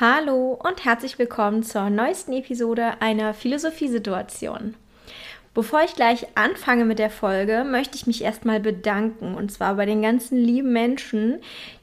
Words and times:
Hallo 0.00 0.58
und 0.58 0.86
herzlich 0.86 1.18
willkommen 1.18 1.62
zur 1.62 1.90
neuesten 1.90 2.32
Episode 2.32 2.94
einer 3.00 3.34
Philosophiesituation. 3.34 4.74
Bevor 5.52 5.82
ich 5.82 5.94
gleich 5.94 6.26
anfange 6.36 6.86
mit 6.86 6.98
der 6.98 7.10
Folge, 7.10 7.66
möchte 7.68 7.96
ich 7.96 8.06
mich 8.06 8.24
erstmal 8.24 8.60
bedanken 8.60 9.34
und 9.34 9.52
zwar 9.52 9.74
bei 9.74 9.84
den 9.84 10.00
ganzen 10.00 10.38
lieben 10.38 10.72
Menschen, 10.72 11.40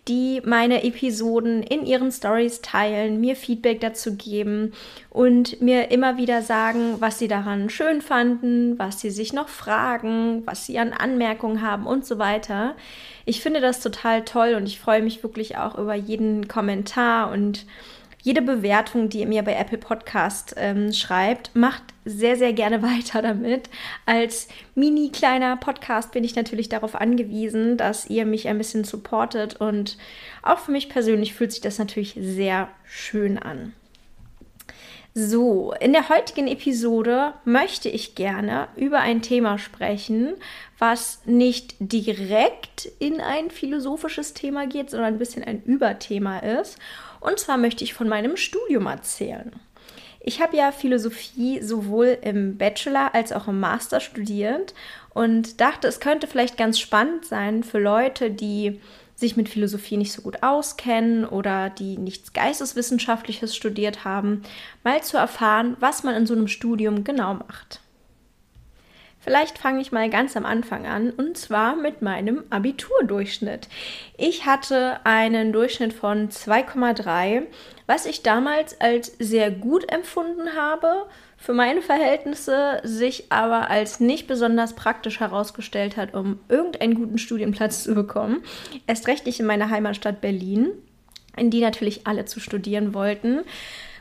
die 0.07 0.41
meine 0.43 0.83
Episoden 0.83 1.61
in 1.61 1.85
ihren 1.85 2.11
Stories 2.11 2.61
teilen, 2.61 3.21
mir 3.21 3.35
Feedback 3.35 3.81
dazu 3.81 4.15
geben 4.15 4.73
und 5.11 5.61
mir 5.61 5.91
immer 5.91 6.17
wieder 6.17 6.41
sagen, 6.41 6.95
was 6.99 7.19
sie 7.19 7.27
daran 7.27 7.69
schön 7.69 8.01
fanden, 8.01 8.79
was 8.79 8.99
sie 8.99 9.11
sich 9.11 9.31
noch 9.31 9.47
fragen, 9.47 10.41
was 10.47 10.65
sie 10.65 10.79
an 10.79 10.91
Anmerkungen 10.91 11.61
haben 11.61 11.85
und 11.85 12.03
so 12.03 12.17
weiter. 12.17 12.73
Ich 13.25 13.41
finde 13.41 13.61
das 13.61 13.79
total 13.79 14.25
toll 14.25 14.55
und 14.55 14.65
ich 14.65 14.79
freue 14.79 15.03
mich 15.03 15.21
wirklich 15.21 15.57
auch 15.57 15.77
über 15.77 15.93
jeden 15.93 16.47
Kommentar 16.47 17.31
und 17.31 17.65
jede 18.27 18.41
Bewertung, 18.41 19.07
die 19.07 19.21
ihr 19.21 19.25
mir 19.25 19.41
bei 19.41 19.53
Apple 19.53 19.77
Podcast 19.77 20.53
ähm, 20.57 20.91
schreibt, 20.91 21.55
macht 21.55 21.81
sehr, 22.03 22.35
sehr 22.35 22.51
gerne 22.51 22.81
weiter 22.83 23.21
damit. 23.21 23.69
Als 24.05 24.49
mini 24.75 25.11
kleiner 25.13 25.55
Podcast 25.55 26.11
bin 26.11 26.25
ich 26.25 26.35
natürlich 26.35 26.67
darauf 26.67 26.95
angewiesen, 26.95 27.77
dass 27.77 28.09
ihr 28.09 28.25
mich 28.25 28.49
ein 28.49 28.57
bisschen 28.57 28.83
supportet 28.83 29.55
und 29.55 29.97
auch 30.43 30.59
für 30.59 30.73
mich 30.73 30.89
persönlich 30.89 31.35
fühlt 31.35 31.53
sich 31.53 31.61
das 31.61 31.79
natürlich 31.79 32.17
sehr 32.19 32.67
schön 32.83 33.37
an. 33.37 33.71
So, 35.13 35.73
in 35.79 35.93
der 35.93 36.09
heutigen 36.09 36.47
Episode 36.47 37.33
möchte 37.45 37.87
ich 37.87 38.13
gerne 38.13 38.67
über 38.75 38.99
ein 38.99 39.21
Thema 39.21 39.57
sprechen, 39.57 40.35
was 40.77 41.21
nicht 41.25 41.75
direkt 41.79 42.91
in 42.99 43.21
ein 43.21 43.49
philosophisches 43.49 44.33
Thema 44.33 44.67
geht, 44.67 44.89
sondern 44.89 45.13
ein 45.13 45.17
bisschen 45.17 45.43
ein 45.45 45.63
Überthema 45.63 46.39
ist. 46.39 46.77
Und 47.19 47.39
zwar 47.39 47.57
möchte 47.57 47.83
ich 47.83 47.93
von 47.93 48.07
meinem 48.07 48.37
Studium 48.37 48.85
erzählen. 48.85 49.51
Ich 50.19 50.41
habe 50.41 50.57
ja 50.57 50.71
Philosophie 50.71 51.61
sowohl 51.61 52.17
im 52.21 52.57
Bachelor 52.57 53.15
als 53.15 53.31
auch 53.31 53.47
im 53.47 53.59
Master 53.59 54.01
studiert 54.01 54.73
und 55.13 55.61
dachte, 55.61 55.87
es 55.87 55.99
könnte 55.99 56.27
vielleicht 56.27 56.57
ganz 56.57 56.79
spannend 56.79 57.25
sein 57.25 57.63
für 57.63 57.79
Leute, 57.79 58.29
die 58.29 58.81
sich 59.15 59.35
mit 59.35 59.49
Philosophie 59.49 59.97
nicht 59.97 60.11
so 60.11 60.21
gut 60.21 60.43
auskennen 60.43 61.25
oder 61.25 61.69
die 61.69 61.97
nichts 61.97 62.33
Geisteswissenschaftliches 62.33 63.55
studiert 63.55 64.05
haben, 64.05 64.43
mal 64.83 65.01
zu 65.01 65.17
erfahren, 65.17 65.75
was 65.79 66.03
man 66.03 66.13
in 66.13 66.27
so 66.27 66.35
einem 66.35 66.47
Studium 66.47 67.03
genau 67.03 67.33
macht. 67.33 67.79
Vielleicht 69.27 69.57
fange 69.57 69.81
ich 69.81 69.91
mal 69.91 70.09
ganz 70.09 70.37
am 70.37 70.45
Anfang 70.45 70.87
an 70.87 71.09
und 71.09 71.37
zwar 71.37 71.75
mit 71.75 72.01
meinem 72.01 72.45
Abiturdurchschnitt. 72.49 73.67
Ich 74.15 74.45
hatte 74.45 75.05
einen 75.05 75.51
Durchschnitt 75.51 75.91
von 75.91 76.29
2,3, 76.29 77.41
was 77.87 78.05
ich 78.05 78.23
damals 78.23 78.79
als 78.79 79.11
sehr 79.19 79.51
gut 79.51 79.91
empfunden 79.91 80.55
habe, 80.55 81.07
für 81.35 81.51
meine 81.51 81.81
Verhältnisse 81.81 82.79
sich 82.85 83.29
aber 83.29 83.69
als 83.69 83.99
nicht 83.99 84.27
besonders 84.27 84.75
praktisch 84.75 85.19
herausgestellt 85.19 85.97
hat, 85.97 86.13
um 86.13 86.39
irgendeinen 86.47 86.95
guten 86.95 87.17
Studienplatz 87.17 87.83
zu 87.83 87.95
bekommen. 87.95 88.43
Erst 88.87 89.07
recht 89.07 89.25
nicht 89.25 89.41
in 89.41 89.45
meiner 89.45 89.69
Heimatstadt 89.69 90.21
Berlin, 90.21 90.69
in 91.35 91.49
die 91.49 91.59
natürlich 91.59 92.07
alle 92.07 92.23
zu 92.23 92.39
studieren 92.39 92.93
wollten. 92.93 93.41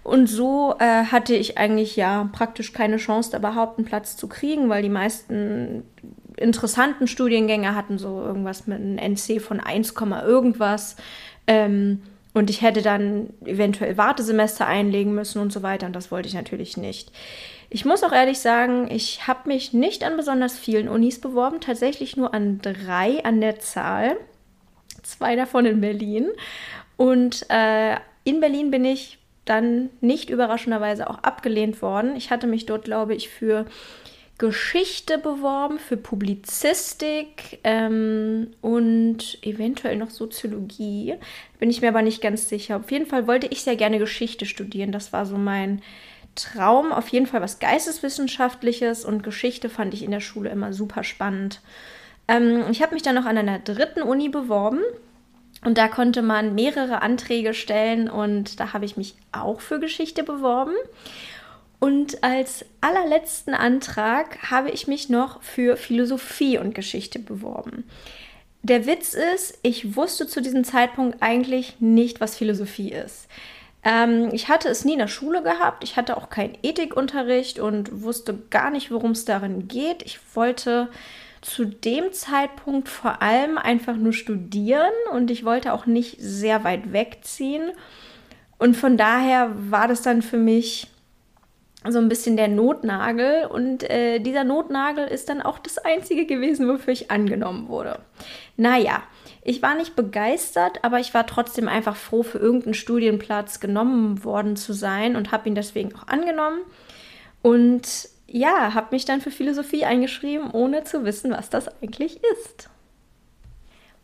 Und 0.06 0.28
so 0.28 0.76
äh, 0.78 1.06
hatte 1.06 1.34
ich 1.34 1.58
eigentlich 1.58 1.96
ja 1.96 2.30
praktisch 2.32 2.72
keine 2.72 2.96
Chance, 2.96 3.32
da 3.32 3.38
überhaupt 3.38 3.76
einen 3.76 3.88
Platz 3.88 4.16
zu 4.16 4.28
kriegen, 4.28 4.68
weil 4.68 4.80
die 4.80 4.88
meisten 4.88 5.82
interessanten 6.36 7.08
Studiengänge 7.08 7.74
hatten 7.74 7.98
so 7.98 8.22
irgendwas 8.22 8.68
mit 8.68 8.78
einem 8.78 8.98
NC 8.98 9.40
von 9.40 9.58
1, 9.58 9.94
irgendwas. 10.24 10.94
Ähm, 11.48 12.02
und 12.34 12.50
ich 12.50 12.62
hätte 12.62 12.82
dann 12.82 13.30
eventuell 13.44 13.96
Wartesemester 13.96 14.64
einlegen 14.64 15.12
müssen 15.12 15.42
und 15.42 15.52
so 15.52 15.64
weiter. 15.64 15.86
Und 15.86 15.96
das 15.96 16.12
wollte 16.12 16.28
ich 16.28 16.34
natürlich 16.34 16.76
nicht. 16.76 17.10
Ich 17.68 17.84
muss 17.84 18.04
auch 18.04 18.12
ehrlich 18.12 18.38
sagen, 18.38 18.88
ich 18.88 19.26
habe 19.26 19.48
mich 19.48 19.72
nicht 19.72 20.04
an 20.04 20.16
besonders 20.16 20.56
vielen 20.56 20.88
Unis 20.88 21.20
beworben, 21.20 21.60
tatsächlich 21.60 22.16
nur 22.16 22.32
an 22.32 22.60
drei 22.60 23.24
an 23.24 23.40
der 23.40 23.58
Zahl. 23.58 24.16
Zwei 25.02 25.34
davon 25.34 25.66
in 25.66 25.80
Berlin. 25.80 26.28
Und 26.96 27.44
äh, 27.50 27.96
in 28.22 28.38
Berlin 28.38 28.70
bin 28.70 28.84
ich 28.84 29.18
dann 29.46 29.88
nicht 30.00 30.28
überraschenderweise 30.28 31.08
auch 31.08 31.18
abgelehnt 31.20 31.80
worden. 31.80 32.16
Ich 32.16 32.30
hatte 32.30 32.46
mich 32.46 32.66
dort, 32.66 32.84
glaube 32.84 33.14
ich, 33.14 33.30
für 33.30 33.64
Geschichte 34.38 35.16
beworben, 35.16 35.78
für 35.78 35.96
Publizistik 35.96 37.58
ähm, 37.64 38.48
und 38.60 39.38
eventuell 39.42 39.96
noch 39.96 40.10
Soziologie. 40.10 41.14
Bin 41.58 41.70
ich 41.70 41.80
mir 41.80 41.88
aber 41.88 42.02
nicht 42.02 42.20
ganz 42.20 42.50
sicher. 42.50 42.76
Auf 42.76 42.90
jeden 42.90 43.06
Fall 43.06 43.26
wollte 43.26 43.46
ich 43.46 43.62
sehr 43.62 43.76
gerne 43.76 43.98
Geschichte 43.98 44.44
studieren. 44.44 44.92
Das 44.92 45.14
war 45.14 45.24
so 45.24 45.38
mein 45.38 45.80
Traum. 46.34 46.92
Auf 46.92 47.08
jeden 47.08 47.26
Fall 47.26 47.40
was 47.40 47.60
Geisteswissenschaftliches 47.60 49.06
und 49.06 49.22
Geschichte 49.22 49.70
fand 49.70 49.94
ich 49.94 50.02
in 50.02 50.10
der 50.10 50.20
Schule 50.20 50.50
immer 50.50 50.74
super 50.74 51.02
spannend. 51.02 51.62
Ähm, 52.28 52.64
ich 52.70 52.82
habe 52.82 52.92
mich 52.92 53.02
dann 53.02 53.14
noch 53.14 53.24
an 53.24 53.38
einer 53.38 53.58
dritten 53.58 54.02
Uni 54.02 54.28
beworben 54.28 54.80
und 55.66 55.78
da 55.78 55.88
konnte 55.88 56.22
man 56.22 56.54
mehrere 56.54 57.02
Anträge 57.02 57.52
stellen 57.52 58.08
und 58.08 58.60
da 58.60 58.72
habe 58.72 58.84
ich 58.84 58.96
mich 58.96 59.16
auch 59.32 59.60
für 59.60 59.80
Geschichte 59.80 60.22
beworben. 60.22 60.76
Und 61.80 62.22
als 62.22 62.64
allerletzten 62.80 63.52
Antrag 63.52 64.48
habe 64.48 64.70
ich 64.70 64.86
mich 64.86 65.08
noch 65.08 65.42
für 65.42 65.76
Philosophie 65.76 66.56
und 66.56 66.72
Geschichte 66.72 67.18
beworben. 67.18 67.82
Der 68.62 68.86
Witz 68.86 69.14
ist, 69.14 69.58
ich 69.62 69.96
wusste 69.96 70.28
zu 70.28 70.40
diesem 70.40 70.62
Zeitpunkt 70.62 71.20
eigentlich 71.20 71.80
nicht, 71.80 72.20
was 72.20 72.36
Philosophie 72.36 72.92
ist. 72.92 73.26
Ähm, 73.82 74.28
ich 74.32 74.48
hatte 74.48 74.68
es 74.68 74.84
nie 74.84 74.92
in 74.92 75.00
der 75.00 75.08
Schule 75.08 75.42
gehabt, 75.42 75.82
ich 75.82 75.96
hatte 75.96 76.16
auch 76.16 76.30
keinen 76.30 76.56
Ethikunterricht 76.62 77.58
und 77.58 78.02
wusste 78.02 78.38
gar 78.50 78.70
nicht, 78.70 78.92
worum 78.92 79.10
es 79.10 79.24
darin 79.24 79.66
geht. 79.66 80.02
Ich 80.02 80.20
wollte 80.34 80.90
zu 81.42 81.64
dem 81.64 82.12
Zeitpunkt 82.12 82.88
vor 82.88 83.22
allem 83.22 83.58
einfach 83.58 83.96
nur 83.96 84.12
studieren 84.12 84.92
und 85.12 85.30
ich 85.30 85.44
wollte 85.44 85.72
auch 85.72 85.86
nicht 85.86 86.16
sehr 86.20 86.64
weit 86.64 86.92
wegziehen. 86.92 87.70
Und 88.58 88.76
von 88.76 88.96
daher 88.96 89.52
war 89.70 89.86
das 89.86 90.02
dann 90.02 90.22
für 90.22 90.38
mich 90.38 90.88
so 91.88 91.98
ein 91.98 92.08
bisschen 92.08 92.36
der 92.36 92.48
Notnagel 92.48 93.46
und 93.46 93.88
äh, 93.88 94.18
dieser 94.18 94.44
Notnagel 94.44 95.06
ist 95.06 95.28
dann 95.28 95.40
auch 95.40 95.58
das 95.58 95.78
einzige 95.78 96.26
gewesen, 96.26 96.68
wofür 96.68 96.92
ich 96.92 97.10
angenommen 97.10 97.68
wurde. 97.68 98.00
Naja, 98.56 99.02
ich 99.42 99.62
war 99.62 99.76
nicht 99.76 99.94
begeistert, 99.94 100.82
aber 100.82 100.98
ich 100.98 101.14
war 101.14 101.26
trotzdem 101.26 101.68
einfach 101.68 101.94
froh, 101.94 102.24
für 102.24 102.38
irgendeinen 102.38 102.74
Studienplatz 102.74 103.60
genommen 103.60 104.24
worden 104.24 104.56
zu 104.56 104.72
sein 104.72 105.14
und 105.14 105.30
habe 105.30 105.48
ihn 105.48 105.54
deswegen 105.54 105.94
auch 105.94 106.08
angenommen. 106.08 106.60
Und 107.42 108.08
ja, 108.36 108.74
habe 108.74 108.88
mich 108.90 109.06
dann 109.06 109.22
für 109.22 109.30
Philosophie 109.30 109.86
eingeschrieben, 109.86 110.50
ohne 110.50 110.84
zu 110.84 111.04
wissen, 111.04 111.30
was 111.30 111.48
das 111.48 111.68
eigentlich 111.80 112.20
ist. 112.44 112.68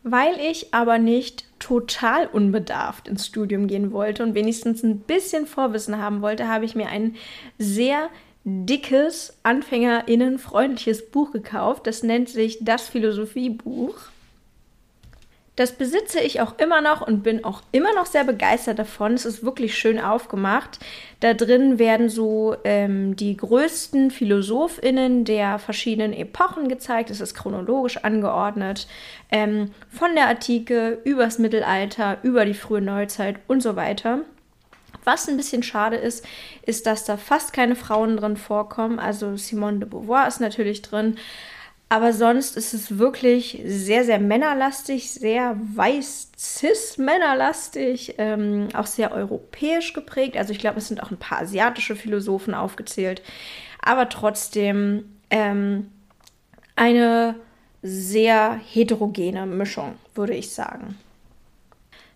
Weil 0.01 0.39
ich 0.39 0.73
aber 0.73 0.97
nicht 0.97 1.45
total 1.59 2.25
unbedarft 2.25 3.07
ins 3.07 3.27
Studium 3.27 3.67
gehen 3.67 3.91
wollte 3.91 4.23
und 4.23 4.33
wenigstens 4.33 4.81
ein 4.81 4.99
bisschen 4.99 5.45
Vorwissen 5.45 5.99
haben 5.99 6.23
wollte, 6.23 6.47
habe 6.47 6.65
ich 6.65 6.73
mir 6.73 6.87
ein 6.87 7.15
sehr 7.59 8.09
dickes, 8.43 9.37
anfängerinnenfreundliches 9.43 11.11
Buch 11.11 11.31
gekauft. 11.31 11.85
Das 11.85 12.01
nennt 12.01 12.27
sich 12.27 12.57
Das 12.61 12.89
Philosophiebuch. 12.89 13.95
Das 15.55 15.73
besitze 15.73 16.19
ich 16.19 16.41
auch 16.41 16.57
immer 16.57 16.81
noch 16.81 17.05
und 17.05 17.21
bin 17.21 17.45
auch 17.45 17.61
immer 17.71 17.93
noch 17.93 18.07
sehr 18.07 18.23
begeistert 18.23 18.79
davon. 18.79 19.13
Es 19.13 19.23
ist 19.23 19.43
wirklich 19.43 19.77
schön 19.77 19.99
aufgemacht. 19.99 20.79
Da 21.19 21.35
drin 21.35 21.77
werden 21.77 22.09
so 22.09 22.55
ähm, 22.63 23.15
die 23.15 23.37
größten 23.37 24.09
PhilosophInnen 24.09 25.25
der 25.25 25.59
verschiedenen 25.59 26.11
Epochen 26.11 26.69
gezeigt. 26.69 27.11
Es 27.11 27.21
ist 27.21 27.35
chronologisch 27.35 27.97
angeordnet. 27.97 28.87
Ähm, 29.31 29.69
von 29.89 30.15
der 30.15 30.27
Antike 30.27 30.99
übers 31.03 31.37
Mittelalter, 31.37 32.17
über 32.23 32.45
die 32.45 32.55
frühe 32.55 32.81
Neuzeit 32.81 33.35
und 33.47 33.61
so 33.61 33.75
weiter. 33.75 34.21
Was 35.03 35.27
ein 35.27 35.37
bisschen 35.37 35.61
schade 35.61 35.97
ist, 35.97 36.25
ist, 36.65 36.87
dass 36.87 37.05
da 37.05 37.17
fast 37.17 37.53
keine 37.53 37.75
Frauen 37.75 38.17
drin 38.17 38.37
vorkommen. 38.37 38.97
Also 38.97 39.37
Simone 39.37 39.79
de 39.79 39.89
Beauvoir 39.89 40.27
ist 40.27 40.39
natürlich 40.39 40.81
drin, 40.81 41.17
aber 41.93 42.11
sonst 42.11 42.57
ist 42.57 42.73
es 42.73 42.97
wirklich 42.97 43.61
sehr, 43.67 44.03
sehr 44.03 44.17
männerlastig, 44.17 45.11
sehr 45.11 45.55
weiß-cis-männerlastig, 45.75 48.15
ähm, 48.17 48.69
auch 48.73 48.87
sehr 48.87 49.11
europäisch 49.11 49.93
geprägt. 49.93 50.35
Also 50.35 50.53
ich 50.53 50.57
glaube, 50.57 50.79
es 50.79 50.87
sind 50.87 51.03
auch 51.03 51.11
ein 51.11 51.19
paar 51.19 51.41
asiatische 51.41 51.95
Philosophen 51.95 52.55
aufgezählt. 52.55 53.21
Aber 53.79 54.09
trotzdem 54.09 55.05
ähm, 55.29 55.91
eine 56.75 57.35
sehr 57.83 58.53
heterogene 58.53 59.45
Mischung, 59.45 59.93
würde 60.15 60.33
ich 60.33 60.49
sagen. 60.49 60.97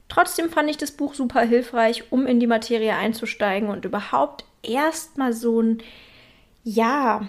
Trotzdem 0.09 0.49
fand 0.49 0.71
ich 0.71 0.77
das 0.77 0.89
Buch 0.89 1.13
super 1.13 1.41
hilfreich, 1.41 2.11
um 2.11 2.25
in 2.25 2.39
die 2.39 2.47
Materie 2.47 2.95
einzusteigen 2.95 3.69
und 3.69 3.85
überhaupt 3.85 4.43
erstmal 4.63 5.33
so 5.33 5.61
ein, 5.61 5.83
ja, 6.63 7.27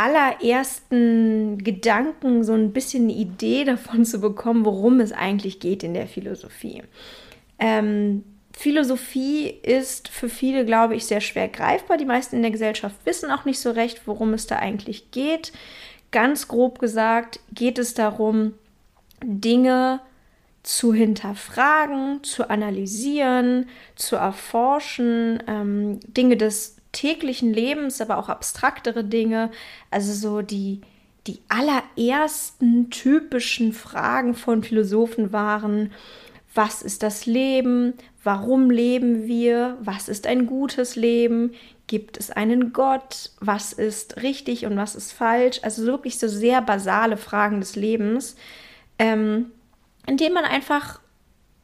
allerersten 0.00 1.58
Gedanken 1.58 2.42
so 2.42 2.54
ein 2.54 2.72
bisschen 2.72 3.04
eine 3.04 3.12
Idee 3.12 3.64
davon 3.64 4.04
zu 4.04 4.20
bekommen, 4.20 4.64
worum 4.64 5.00
es 5.00 5.12
eigentlich 5.12 5.60
geht 5.60 5.82
in 5.82 5.94
der 5.94 6.06
Philosophie. 6.06 6.82
Ähm, 7.58 8.24
Philosophie 8.52 9.48
ist 9.48 10.08
für 10.08 10.28
viele, 10.28 10.64
glaube 10.64 10.94
ich, 10.94 11.06
sehr 11.06 11.20
schwer 11.20 11.48
greifbar. 11.48 11.96
Die 11.96 12.04
meisten 12.04 12.36
in 12.36 12.42
der 12.42 12.50
Gesellschaft 12.50 12.96
wissen 13.04 13.30
auch 13.30 13.44
nicht 13.44 13.60
so 13.60 13.70
recht, 13.70 14.06
worum 14.06 14.34
es 14.34 14.46
da 14.46 14.56
eigentlich 14.56 15.10
geht. 15.10 15.52
Ganz 16.10 16.48
grob 16.48 16.78
gesagt 16.78 17.40
geht 17.54 17.78
es 17.78 17.94
darum, 17.94 18.54
Dinge 19.22 20.00
zu 20.62 20.92
hinterfragen, 20.92 22.22
zu 22.22 22.50
analysieren, 22.50 23.68
zu 23.94 24.16
erforschen, 24.16 25.42
ähm, 25.46 26.00
Dinge 26.06 26.36
des 26.36 26.79
täglichen 26.92 27.52
Lebens, 27.52 28.00
aber 28.00 28.18
auch 28.18 28.28
abstraktere 28.28 29.04
Dinge, 29.04 29.50
also 29.90 30.12
so 30.12 30.42
die, 30.42 30.80
die 31.26 31.38
allerersten 31.48 32.90
typischen 32.90 33.72
Fragen 33.72 34.34
von 34.34 34.62
Philosophen 34.62 35.32
waren, 35.32 35.92
was 36.54 36.82
ist 36.82 37.02
das 37.02 37.26
Leben? 37.26 37.94
Warum 38.24 38.70
leben 38.70 39.26
wir? 39.26 39.78
Was 39.80 40.08
ist 40.08 40.26
ein 40.26 40.46
gutes 40.46 40.96
Leben? 40.96 41.52
Gibt 41.86 42.18
es 42.18 42.30
einen 42.30 42.72
Gott? 42.72 43.30
Was 43.40 43.72
ist 43.72 44.22
richtig 44.22 44.66
und 44.66 44.76
was 44.76 44.94
ist 44.94 45.12
falsch? 45.12 45.60
Also 45.62 45.84
wirklich 45.84 46.18
so 46.18 46.28
sehr 46.28 46.60
basale 46.60 47.16
Fragen 47.16 47.60
des 47.60 47.76
Lebens, 47.76 48.36
ähm, 48.98 49.52
indem 50.06 50.32
man 50.32 50.44
einfach 50.44 50.99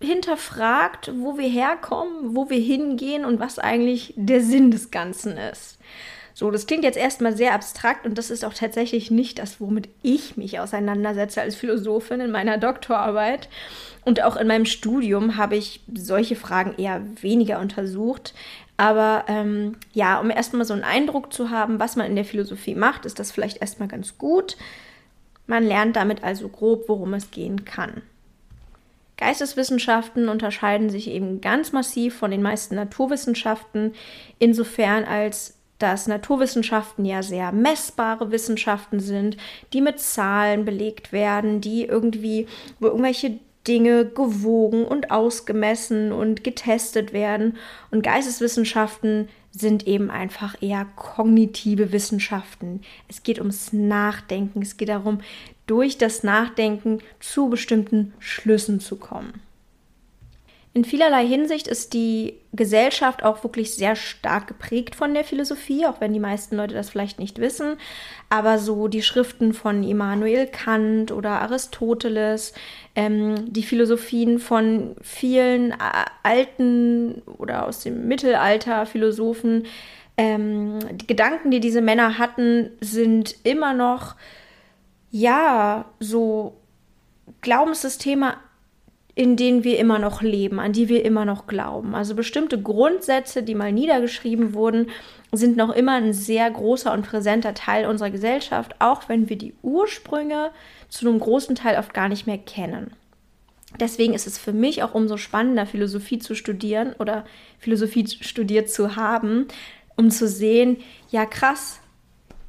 hinterfragt, 0.00 1.12
wo 1.16 1.38
wir 1.38 1.48
herkommen, 1.48 2.36
wo 2.36 2.50
wir 2.50 2.60
hingehen 2.60 3.24
und 3.24 3.40
was 3.40 3.58
eigentlich 3.58 4.12
der 4.16 4.42
Sinn 4.42 4.70
des 4.70 4.90
Ganzen 4.90 5.36
ist. 5.36 5.78
So, 6.38 6.50
das 6.50 6.66
klingt 6.66 6.84
jetzt 6.84 6.98
erstmal 6.98 7.34
sehr 7.34 7.54
abstrakt 7.54 8.04
und 8.04 8.18
das 8.18 8.30
ist 8.30 8.44
auch 8.44 8.52
tatsächlich 8.52 9.10
nicht 9.10 9.38
das, 9.38 9.58
womit 9.58 9.88
ich 10.02 10.36
mich 10.36 10.60
auseinandersetze 10.60 11.40
als 11.40 11.56
Philosophin 11.56 12.20
in 12.20 12.30
meiner 12.30 12.58
Doktorarbeit. 12.58 13.48
Und 14.04 14.22
auch 14.22 14.36
in 14.36 14.46
meinem 14.46 14.66
Studium 14.66 15.38
habe 15.38 15.56
ich 15.56 15.80
solche 15.94 16.36
Fragen 16.36 16.74
eher 16.76 17.00
weniger 17.22 17.58
untersucht. 17.58 18.34
Aber 18.76 19.24
ähm, 19.28 19.76
ja, 19.94 20.20
um 20.20 20.28
erstmal 20.28 20.66
so 20.66 20.74
einen 20.74 20.84
Eindruck 20.84 21.32
zu 21.32 21.48
haben, 21.48 21.80
was 21.80 21.96
man 21.96 22.06
in 22.06 22.16
der 22.16 22.26
Philosophie 22.26 22.74
macht, 22.74 23.06
ist 23.06 23.18
das 23.18 23.32
vielleicht 23.32 23.62
erstmal 23.62 23.88
ganz 23.88 24.18
gut. 24.18 24.58
Man 25.46 25.64
lernt 25.64 25.96
damit 25.96 26.22
also 26.22 26.48
grob, 26.48 26.84
worum 26.86 27.14
es 27.14 27.30
gehen 27.30 27.64
kann. 27.64 28.02
Geisteswissenschaften 29.16 30.28
unterscheiden 30.28 30.90
sich 30.90 31.08
eben 31.08 31.40
ganz 31.40 31.72
massiv 31.72 32.16
von 32.16 32.30
den 32.30 32.42
meisten 32.42 32.74
Naturwissenschaften, 32.74 33.94
insofern 34.38 35.04
als 35.04 35.56
dass 35.78 36.06
Naturwissenschaften 36.06 37.04
ja 37.04 37.22
sehr 37.22 37.52
messbare 37.52 38.30
Wissenschaften 38.30 39.00
sind, 39.00 39.36
die 39.72 39.82
mit 39.82 40.00
Zahlen 40.00 40.64
belegt 40.64 41.12
werden, 41.12 41.60
die 41.60 41.84
irgendwie, 41.84 42.46
wo 42.80 42.86
irgendwelche 42.86 43.38
Dinge 43.66 44.06
gewogen 44.06 44.84
und 44.84 45.10
ausgemessen 45.10 46.12
und 46.12 46.44
getestet 46.44 47.12
werden. 47.12 47.56
Und 47.90 48.02
Geisteswissenschaften 48.02 49.28
sind 49.50 49.86
eben 49.86 50.10
einfach 50.10 50.60
eher 50.60 50.86
kognitive 50.96 51.92
Wissenschaften. 51.92 52.82
Es 53.08 53.22
geht 53.22 53.38
ums 53.38 53.72
Nachdenken. 53.72 54.62
Es 54.62 54.76
geht 54.76 54.90
darum, 54.90 55.20
durch 55.66 55.98
das 55.98 56.22
Nachdenken 56.22 57.00
zu 57.20 57.48
bestimmten 57.48 58.12
Schlüssen 58.18 58.80
zu 58.80 58.96
kommen. 58.96 59.45
In 60.76 60.84
vielerlei 60.84 61.26
Hinsicht 61.26 61.68
ist 61.68 61.94
die 61.94 62.34
Gesellschaft 62.52 63.24
auch 63.24 63.42
wirklich 63.42 63.74
sehr 63.74 63.96
stark 63.96 64.46
geprägt 64.46 64.94
von 64.94 65.14
der 65.14 65.24
Philosophie, 65.24 65.86
auch 65.86 66.02
wenn 66.02 66.12
die 66.12 66.20
meisten 66.20 66.54
Leute 66.54 66.74
das 66.74 66.90
vielleicht 66.90 67.18
nicht 67.18 67.38
wissen. 67.38 67.78
Aber 68.28 68.58
so 68.58 68.86
die 68.86 69.00
Schriften 69.00 69.54
von 69.54 69.82
Immanuel 69.82 70.46
Kant 70.46 71.12
oder 71.12 71.40
Aristoteles, 71.40 72.52
ähm, 72.94 73.50
die 73.50 73.62
Philosophien 73.62 74.38
von 74.38 74.96
vielen 75.00 75.70
äh, 75.70 75.76
alten 76.22 77.22
oder 77.38 77.66
aus 77.66 77.82
dem 77.82 78.06
Mittelalter 78.06 78.84
Philosophen, 78.84 79.64
ähm, 80.18 80.80
die 80.92 81.06
Gedanken, 81.06 81.50
die 81.50 81.60
diese 81.60 81.80
Männer 81.80 82.18
hatten, 82.18 82.68
sind 82.82 83.34
immer 83.44 83.72
noch, 83.72 84.14
ja, 85.10 85.86
so 86.00 86.58
Glaubenssysteme 87.40 88.34
in 89.16 89.34
denen 89.36 89.64
wir 89.64 89.78
immer 89.78 89.98
noch 89.98 90.20
leben, 90.20 90.60
an 90.60 90.74
die 90.74 90.90
wir 90.90 91.02
immer 91.02 91.24
noch 91.24 91.46
glauben. 91.46 91.94
Also 91.94 92.14
bestimmte 92.14 92.60
Grundsätze, 92.60 93.42
die 93.42 93.54
mal 93.54 93.72
niedergeschrieben 93.72 94.52
wurden, 94.52 94.90
sind 95.32 95.56
noch 95.56 95.74
immer 95.74 95.94
ein 95.94 96.12
sehr 96.12 96.48
großer 96.50 96.92
und 96.92 97.06
präsenter 97.06 97.54
Teil 97.54 97.86
unserer 97.86 98.10
Gesellschaft, 98.10 98.76
auch 98.78 99.08
wenn 99.08 99.30
wir 99.30 99.36
die 99.36 99.54
Ursprünge 99.62 100.50
zu 100.90 101.08
einem 101.08 101.18
großen 101.18 101.56
Teil 101.56 101.78
oft 101.78 101.94
gar 101.94 102.10
nicht 102.10 102.26
mehr 102.26 102.36
kennen. 102.36 102.92
Deswegen 103.80 104.12
ist 104.12 104.26
es 104.26 104.36
für 104.36 104.52
mich 104.52 104.82
auch 104.82 104.94
umso 104.94 105.16
spannender, 105.16 105.64
Philosophie 105.64 106.18
zu 106.18 106.34
studieren 106.34 106.94
oder 106.98 107.24
Philosophie 107.58 108.06
studiert 108.06 108.68
zu 108.70 108.96
haben, 108.96 109.48
um 109.96 110.10
zu 110.10 110.28
sehen, 110.28 110.76
ja 111.10 111.24
krass, 111.24 111.80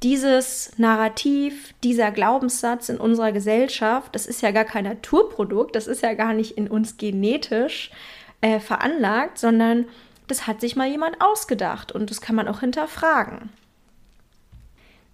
dieses 0.04 0.72
Narrativ, 0.78 1.74
dieser 1.84 2.12
Glaubenssatz 2.12 2.90
in 2.90 2.98
unserer 2.98 3.32
Gesellschaft, 3.32 4.14
das 4.14 4.28
ist 4.28 4.42
ja 4.42 4.52
gar 4.52 4.66
kein 4.66 4.84
Naturprodukt, 4.84 5.76
das 5.76 5.88
ist 5.88 6.04
ja 6.04 6.14
gar 6.14 6.34
nicht 6.34 6.58
in 6.58 6.68
uns 6.68 6.98
genetisch 6.98 7.92
äh, 8.42 8.60
veranlagt, 8.60 9.40
sondern 9.40 9.86
das 10.28 10.46
hat 10.46 10.62
sich 10.62 10.76
mal 10.76 10.88
jemand 10.88 11.22
ausgedacht 11.22 11.92
und 11.92 12.10
das 12.10 12.22
kann 12.22 12.36
man 12.36 12.48
auch 12.48 12.60
hinterfragen. 12.60 13.50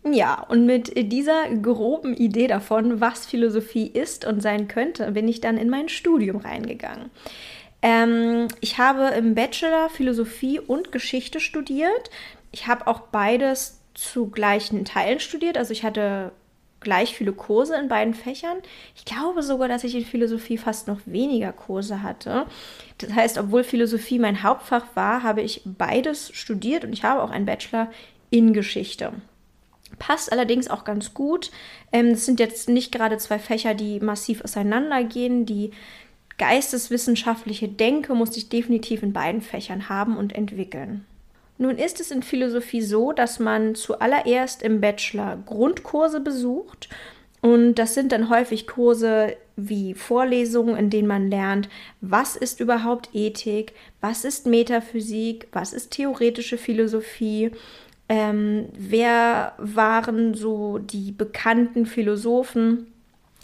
Ja, 0.06 0.42
und 0.42 0.66
mit 0.66 0.92
dieser 1.14 1.50
groben 1.50 2.14
Idee 2.14 2.48
davon, 2.48 3.00
was 3.00 3.26
Philosophie 3.26 3.88
ist 3.88 4.26
und 4.26 4.42
sein 4.42 4.68
könnte, 4.68 5.12
bin 5.14 5.30
ich 5.30 5.40
dann 5.40 5.58
in 5.58 5.70
mein 5.70 5.88
Studium 5.88 6.38
reingegangen. 6.38 7.10
Ähm, 7.82 8.50
ich 8.60 8.78
habe 8.78 9.16
im 9.16 9.34
Bachelor 9.34 9.90
Philosophie 9.90 10.60
und 10.60 10.92
Geschichte 10.92 11.40
studiert. 11.40 12.10
Ich 12.52 12.68
habe 12.68 12.88
auch 12.88 13.00
beides 13.00 13.80
zu 13.94 14.30
gleichen 14.30 14.86
Teilen 14.86 15.20
studiert. 15.20 15.58
Also 15.58 15.72
ich 15.72 15.84
hatte 15.84 16.32
gleich 16.84 17.16
viele 17.16 17.34
Kurse 17.34 17.76
in 17.78 17.88
beiden 17.88 18.14
Fächern. 18.14 18.58
Ich 18.96 19.06
glaube 19.06 19.42
sogar, 19.42 19.68
dass 19.68 19.84
ich 19.84 19.96
in 19.96 20.06
Philosophie 20.06 20.58
fast 20.58 20.88
noch 20.88 21.00
weniger 21.06 21.54
Kurse 21.54 22.04
hatte. 22.04 22.46
Das 22.98 23.14
heißt, 23.14 23.38
obwohl 23.38 23.64
Philosophie 23.64 24.20
mein 24.20 24.44
Hauptfach 24.44 24.86
war, 24.94 25.24
habe 25.24 25.42
ich 25.42 25.62
beides 25.66 26.32
studiert 26.34 26.84
und 26.84 26.94
ich 26.94 27.04
habe 27.04 27.24
auch 27.24 27.32
einen 27.32 27.46
Bachelor 27.46 27.90
in 28.30 28.54
Geschichte. 28.54 29.14
Passt 30.00 30.32
allerdings 30.32 30.70
auch 30.70 30.84
ganz 30.84 31.14
gut. 31.14 31.52
Ähm, 31.92 32.12
das 32.12 32.26
sind 32.26 32.40
jetzt 32.40 32.70
nicht 32.70 32.92
gerade 32.92 33.18
zwei 33.18 33.40
Fächer, 33.40 33.74
die 33.74 34.00
massiv 34.00 34.44
auseinandergehen. 34.44 35.46
Die 35.46 35.72
geisteswissenschaftliche 36.38 37.68
Denke 37.68 38.16
muss 38.16 38.36
ich 38.36 38.50
definitiv 38.50 39.04
in 39.04 39.14
beiden 39.14 39.42
Fächern 39.42 39.90
haben 39.90 40.18
und 40.18 40.34
entwickeln. 40.34 41.06
Nun 41.58 41.78
ist 41.78 42.00
es 42.00 42.12
in 42.12 42.24
Philosophie 42.24 42.82
so, 42.82 43.12
dass 43.12 43.40
man 43.40 43.76
zuallererst 43.76 44.64
im 44.64 44.82
Bachelor 44.82 45.38
Grundkurse 45.46 46.20
besucht. 46.20 46.90
Und 47.42 47.76
das 47.76 47.94
sind 47.94 48.12
dann 48.12 48.30
häufig 48.30 48.68
Kurse 48.68 49.36
wie 49.56 49.94
Vorlesungen, 49.94 50.76
in 50.78 50.90
denen 50.90 51.08
man 51.08 51.30
lernt, 51.30 51.70
was 52.02 52.36
ist 52.36 52.60
überhaupt 52.60 53.10
Ethik, 53.14 53.74
was 54.02 54.26
ist 54.26 54.48
Metaphysik, 54.48 55.48
was 55.52 55.74
ist 55.74 55.92
theoretische 55.92 56.58
Philosophie, 56.58 57.52
ähm, 58.10 58.70
wer 58.74 59.54
waren 59.58 60.34
so 60.34 60.78
die 60.80 61.12
bekannten 61.12 61.86
Philosophen. 61.86 62.88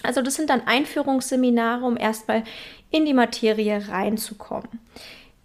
Also 0.04 0.22
das 0.22 0.36
sind 0.36 0.50
dann 0.50 0.62
Einführungsseminare, 0.66 1.86
um 1.86 1.98
erstmal 1.98 2.44
in 2.92 3.06
die 3.06 3.14
Materie 3.14 3.88
reinzukommen. 3.90 4.80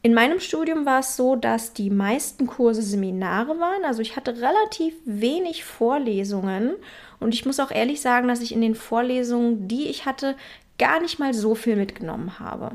In 0.05 0.13
meinem 0.13 0.39
Studium 0.39 0.85
war 0.85 1.01
es 1.01 1.17
so, 1.17 1.35
dass 1.35 1.73
die 1.73 1.89
meisten 1.89 2.47
Kurse 2.47 2.83
Seminare 2.83 3.59
waren. 3.59 3.87
Also 3.87 4.03
ich 4.03 4.17
hatte 4.17 4.37
relativ 4.37 4.95
wenig 5.07 5.65
Vorlesungen. 5.65 6.75
Und 7.21 7.33
ich 7.33 7.47
muss 7.47 7.59
auch 7.59 7.71
ehrlich 7.71 8.03
sagen, 8.03 8.29
dass 8.29 8.43
ich 8.43 8.53
in 8.53 8.61
den 8.61 8.75
Vorlesungen, 8.75 9.67
die 9.67 9.89
ich 9.89 10.05
hatte, 10.05 10.37
gar 10.79 11.01
nicht 11.01 11.19
mal 11.19 11.33
so 11.33 11.55
viel 11.55 11.77
mitgenommen 11.77 12.39
habe. 12.39 12.73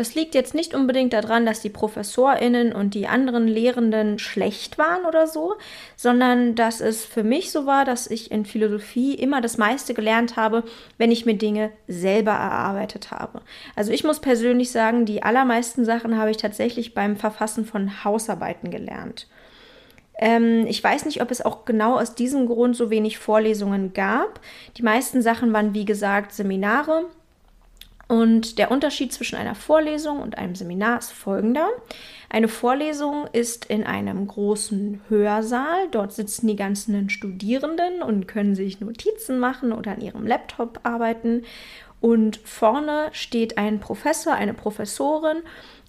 Das 0.00 0.14
liegt 0.14 0.34
jetzt 0.34 0.54
nicht 0.54 0.72
unbedingt 0.72 1.12
daran, 1.12 1.44
dass 1.44 1.60
die 1.60 1.68
Professorinnen 1.68 2.72
und 2.72 2.94
die 2.94 3.06
anderen 3.06 3.46
Lehrenden 3.46 4.18
schlecht 4.18 4.78
waren 4.78 5.04
oder 5.04 5.26
so, 5.26 5.56
sondern 5.94 6.54
dass 6.54 6.80
es 6.80 7.04
für 7.04 7.22
mich 7.22 7.50
so 7.50 7.66
war, 7.66 7.84
dass 7.84 8.06
ich 8.06 8.30
in 8.30 8.46
Philosophie 8.46 9.12
immer 9.12 9.42
das 9.42 9.58
meiste 9.58 9.92
gelernt 9.92 10.36
habe, 10.36 10.64
wenn 10.96 11.10
ich 11.10 11.26
mir 11.26 11.34
Dinge 11.34 11.70
selber 11.86 12.30
erarbeitet 12.30 13.10
habe. 13.10 13.42
Also 13.76 13.92
ich 13.92 14.02
muss 14.02 14.20
persönlich 14.20 14.70
sagen, 14.70 15.04
die 15.04 15.22
allermeisten 15.22 15.84
Sachen 15.84 16.16
habe 16.16 16.30
ich 16.30 16.38
tatsächlich 16.38 16.94
beim 16.94 17.16
Verfassen 17.18 17.66
von 17.66 18.02
Hausarbeiten 18.02 18.70
gelernt. 18.70 19.28
Ähm, 20.18 20.64
ich 20.66 20.82
weiß 20.82 21.04
nicht, 21.04 21.20
ob 21.20 21.30
es 21.30 21.44
auch 21.44 21.66
genau 21.66 21.98
aus 21.98 22.14
diesem 22.14 22.46
Grund 22.46 22.74
so 22.74 22.88
wenig 22.88 23.18
Vorlesungen 23.18 23.92
gab. 23.92 24.40
Die 24.78 24.82
meisten 24.82 25.20
Sachen 25.20 25.52
waren, 25.52 25.74
wie 25.74 25.84
gesagt, 25.84 26.32
Seminare 26.32 27.04
und 28.10 28.58
der 28.58 28.72
Unterschied 28.72 29.12
zwischen 29.12 29.36
einer 29.36 29.54
Vorlesung 29.54 30.18
und 30.18 30.36
einem 30.36 30.56
Seminar 30.56 30.98
ist 30.98 31.12
folgender. 31.12 31.68
Eine 32.28 32.48
Vorlesung 32.48 33.28
ist 33.32 33.66
in 33.66 33.84
einem 33.84 34.26
großen 34.26 35.00
Hörsaal. 35.08 35.86
Dort 35.92 36.12
sitzen 36.12 36.48
die 36.48 36.56
ganzen 36.56 37.08
Studierenden 37.08 38.02
und 38.02 38.26
können 38.26 38.56
sich 38.56 38.80
Notizen 38.80 39.38
machen 39.38 39.70
oder 39.70 39.92
an 39.92 40.00
ihrem 40.00 40.26
Laptop 40.26 40.80
arbeiten. 40.82 41.44
Und 42.00 42.38
vorne 42.38 43.10
steht 43.12 43.58
ein 43.58 43.78
Professor, 43.78 44.34
eine 44.34 44.54
Professorin 44.54 45.42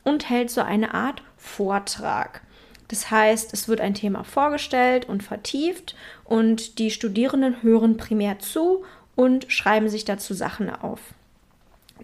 und 0.03 0.29
hält 0.29 0.51
so 0.51 0.61
eine 0.61 0.93
Art 0.93 1.23
Vortrag. 1.37 2.41
Das 2.89 3.09
heißt, 3.09 3.51
es 3.51 3.67
wird 3.67 3.81
ein 3.81 3.95
Thema 3.95 4.23
vorgestellt 4.23 5.09
und 5.09 5.23
vertieft 5.23 5.95
und 6.23 6.77
die 6.77 6.91
Studierenden 6.91 7.63
hören 7.63 7.97
primär 7.97 8.37
zu 8.37 8.83
und 9.15 9.51
schreiben 9.51 9.89
sich 9.89 10.05
dazu 10.05 10.35
Sachen 10.35 10.69
auf. 10.69 10.99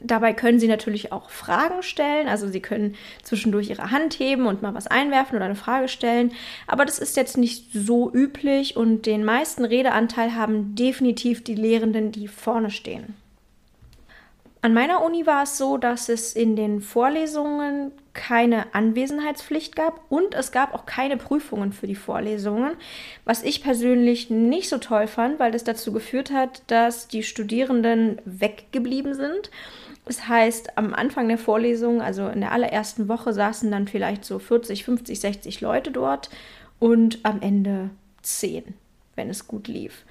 Dabei 0.02 0.34
können 0.34 0.60
Sie 0.60 0.68
natürlich 0.68 1.12
auch 1.12 1.30
Fragen 1.30 1.82
stellen, 1.82 2.28
also 2.28 2.48
Sie 2.48 2.62
können 2.62 2.96
zwischendurch 3.24 3.70
Ihre 3.70 3.92
Hand 3.92 4.20
heben 4.20 4.46
und 4.46 4.62
mal 4.62 4.74
was 4.74 4.88
einwerfen 4.88 5.36
oder 5.36 5.46
eine 5.46 5.56
Frage 5.56 5.88
stellen, 5.88 6.32
aber 6.68 6.86
das 6.86 7.00
ist 7.00 7.18
jetzt 7.18 7.38
nicht 7.38 7.72
so 7.74 8.12
üblich 8.14 8.76
und 8.78 9.06
den 9.06 9.24
meisten 9.24 9.66
Redeanteil 9.66 10.36
haben 10.36 10.76
definitiv 10.76 11.44
die 11.44 11.56
Lehrenden, 11.56 12.12
die 12.12 12.28
vorne 12.28 12.70
stehen. 12.70 13.16
An 14.62 14.74
meiner 14.74 15.04
Uni 15.04 15.26
war 15.26 15.44
es 15.44 15.58
so, 15.58 15.78
dass 15.78 16.10
es 16.10 16.34
in 16.34 16.56
den 16.56 16.82
Vorlesungen 16.82 17.92
keine 18.14 18.74
Anwesenheitspflicht 18.74 19.76
gab 19.76 20.02
und 20.10 20.34
es 20.34 20.52
gab 20.52 20.74
auch 20.74 20.86
keine 20.88 21.16
Prüfungen 21.16 21.72
für 21.72 21.86
die 21.86 21.96
Vorlesungen, 21.96 22.72
was 23.24 23.44
ich 23.44 23.62
persönlich 23.62 24.30
nicht 24.32 24.68
so 24.68 24.80
toll 24.80 25.08
fand, 25.08 25.40
weil 25.40 25.52
das 25.52 25.64
dazu 25.64 25.94
geführt 25.94 26.32
hat, 26.32 26.64
dass 26.68 27.08
die 27.08 27.22
Studierenden 27.22 28.20
weggeblieben 28.26 29.14
sind. 29.14 29.52
Das 30.08 30.28
heißt, 30.28 30.78
am 30.78 30.94
Anfang 30.94 31.28
der 31.28 31.38
Vorlesung, 31.38 32.02
also 32.02 32.28
in 32.28 32.40
der 32.40 32.54
allerersten 32.54 33.08
Woche, 33.08 33.34
saßen 33.34 33.70
dann 33.70 33.88
vielleicht 33.88 34.24
so 34.26 34.40
40, 34.40 34.84
50, 34.86 35.20
60 35.20 35.62
Leute 35.62 35.92
dort 35.92 36.30
und 36.80 37.20
am 37.24 37.42
Ende 37.42 37.90
10, 38.22 38.74
wenn 39.16 39.30
es 39.30 39.48
gut 39.48 39.68
lief. 39.68 40.06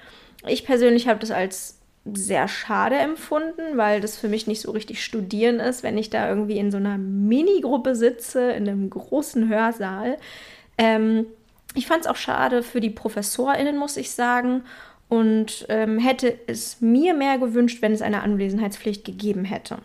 Ich 0.47 0.65
persönlich 0.65 1.09
habe 1.09 1.21
das 1.21 1.31
als 1.31 1.79
sehr 2.15 2.47
schade 2.47 2.97
empfunden, 2.97 3.77
weil 3.77 4.01
das 4.01 4.17
für 4.17 4.29
mich 4.29 4.47
nicht 4.47 4.61
so 4.61 4.71
richtig 4.71 5.03
studieren 5.03 5.59
ist, 5.59 5.83
wenn 5.83 5.99
ich 5.99 6.11
da 6.11 6.29
irgendwie 6.29 6.59
in 6.59 6.71
so 6.71 6.77
einer 6.77 6.99
Minigruppe 6.99 7.97
sitze, 7.97 8.53
in 8.53 8.69
einem 8.69 8.91
großen 8.91 9.49
Hörsaal. 9.49 10.19
Ähm, 10.79 11.27
ich 11.75 11.87
fand 11.87 12.03
es 12.03 12.07
auch 12.07 12.17
schade 12.17 12.63
für 12.63 12.81
die 12.81 12.91
ProfessorInnen, 12.91 13.77
muss 13.77 13.97
ich 13.97 14.13
sagen, 14.13 14.63
und 15.09 15.67
ähm, 15.69 15.99
hätte 15.99 16.39
es 16.47 16.81
mir 16.81 17.15
mehr 17.15 17.39
gewünscht, 17.39 17.83
wenn 17.83 17.93
es 17.93 18.03
eine 18.03 18.23
Anwesenheitspflicht 18.23 19.05
gegeben 19.05 19.45
hätte. 19.45 19.79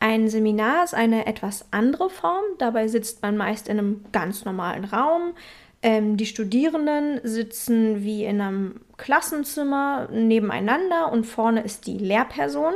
Ein 0.00 0.28
Seminar 0.28 0.82
ist 0.82 0.94
eine 0.94 1.26
etwas 1.26 1.66
andere 1.70 2.10
Form. 2.10 2.42
Dabei 2.58 2.88
sitzt 2.88 3.22
man 3.22 3.36
meist 3.36 3.68
in 3.68 3.78
einem 3.78 4.04
ganz 4.10 4.44
normalen 4.44 4.84
Raum. 4.84 5.34
Ähm, 5.82 6.16
die 6.16 6.26
Studierenden 6.26 7.20
sitzen 7.22 8.02
wie 8.02 8.24
in 8.24 8.40
einem 8.40 8.80
Klassenzimmer 8.96 10.08
nebeneinander 10.10 11.12
und 11.12 11.24
vorne 11.24 11.60
ist 11.60 11.86
die 11.86 11.98
Lehrperson. 11.98 12.74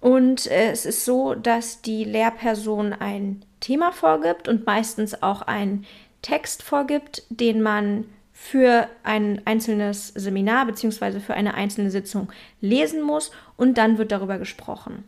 Und 0.00 0.46
äh, 0.48 0.70
es 0.70 0.84
ist 0.84 1.04
so, 1.04 1.34
dass 1.34 1.80
die 1.80 2.04
Lehrperson 2.04 2.92
ein 2.92 3.44
Thema 3.60 3.90
vorgibt 3.90 4.48
und 4.48 4.66
meistens 4.66 5.22
auch 5.22 5.42
einen 5.42 5.86
Text 6.22 6.62
vorgibt, 6.62 7.22
den 7.30 7.62
man 7.62 8.04
für 8.44 8.88
ein 9.04 9.40
einzelnes 9.46 10.08
Seminar 10.08 10.66
bzw. 10.66 11.18
für 11.20 11.32
eine 11.32 11.54
einzelne 11.54 11.90
Sitzung 11.90 12.28
lesen 12.60 13.00
muss 13.00 13.30
und 13.56 13.78
dann 13.78 13.96
wird 13.96 14.12
darüber 14.12 14.38
gesprochen. 14.38 15.04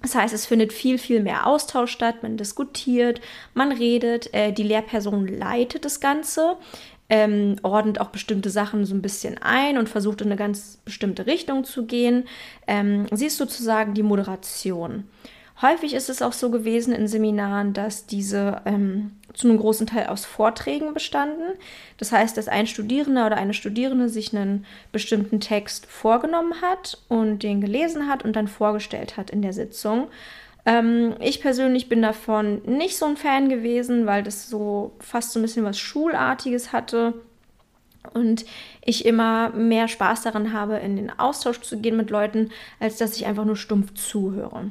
Das 0.00 0.14
heißt, 0.14 0.32
es 0.32 0.46
findet 0.46 0.72
viel, 0.72 0.96
viel 0.96 1.22
mehr 1.22 1.46
Austausch 1.46 1.92
statt, 1.92 2.22
man 2.22 2.38
diskutiert, 2.38 3.20
man 3.52 3.70
redet, 3.70 4.32
äh, 4.32 4.50
die 4.50 4.62
Lehrperson 4.62 5.26
leitet 5.28 5.84
das 5.84 6.00
Ganze, 6.00 6.56
ähm, 7.10 7.56
ordnet 7.62 8.00
auch 8.00 8.08
bestimmte 8.08 8.48
Sachen 8.48 8.86
so 8.86 8.94
ein 8.94 9.02
bisschen 9.02 9.36
ein 9.42 9.76
und 9.76 9.90
versucht 9.90 10.22
in 10.22 10.28
eine 10.28 10.36
ganz 10.36 10.78
bestimmte 10.86 11.26
Richtung 11.26 11.64
zu 11.64 11.84
gehen. 11.84 12.24
Ähm, 12.66 13.04
sie 13.12 13.26
ist 13.26 13.36
sozusagen 13.36 13.92
die 13.92 14.02
Moderation. 14.02 15.04
Häufig 15.60 15.92
ist 15.92 16.08
es 16.08 16.22
auch 16.22 16.32
so 16.32 16.50
gewesen 16.50 16.94
in 16.94 17.08
Seminaren, 17.08 17.74
dass 17.74 18.06
diese 18.06 18.62
ähm, 18.64 19.10
zu 19.34 19.48
einem 19.48 19.58
großen 19.58 19.86
Teil 19.86 20.06
aus 20.06 20.24
Vorträgen 20.24 20.94
bestanden. 20.94 21.58
Das 21.98 22.12
heißt, 22.12 22.36
dass 22.36 22.48
ein 22.48 22.66
Studierender 22.66 23.26
oder 23.26 23.36
eine 23.36 23.54
Studierende 23.54 24.08
sich 24.08 24.34
einen 24.34 24.64
bestimmten 24.92 25.40
Text 25.40 25.86
vorgenommen 25.86 26.60
hat 26.62 26.98
und 27.08 27.42
den 27.42 27.60
gelesen 27.60 28.08
hat 28.08 28.24
und 28.24 28.34
dann 28.36 28.48
vorgestellt 28.48 29.16
hat 29.16 29.30
in 29.30 29.42
der 29.42 29.52
Sitzung. 29.52 30.08
Ähm, 30.66 31.14
ich 31.20 31.40
persönlich 31.40 31.88
bin 31.88 32.02
davon 32.02 32.62
nicht 32.64 32.96
so 32.96 33.06
ein 33.06 33.16
Fan 33.16 33.48
gewesen, 33.48 34.06
weil 34.06 34.22
das 34.22 34.48
so 34.48 34.92
fast 35.00 35.32
so 35.32 35.38
ein 35.38 35.42
bisschen 35.42 35.64
was 35.64 35.78
Schulartiges 35.78 36.72
hatte 36.72 37.14
und 38.12 38.44
ich 38.84 39.04
immer 39.04 39.50
mehr 39.50 39.88
Spaß 39.88 40.22
daran 40.22 40.52
habe, 40.52 40.76
in 40.76 40.96
den 40.96 41.18
Austausch 41.18 41.60
zu 41.60 41.78
gehen 41.78 41.96
mit 41.96 42.10
Leuten, 42.10 42.50
als 42.80 42.96
dass 42.96 43.16
ich 43.16 43.26
einfach 43.26 43.44
nur 43.44 43.56
stumpf 43.56 43.94
zuhöre. 43.94 44.70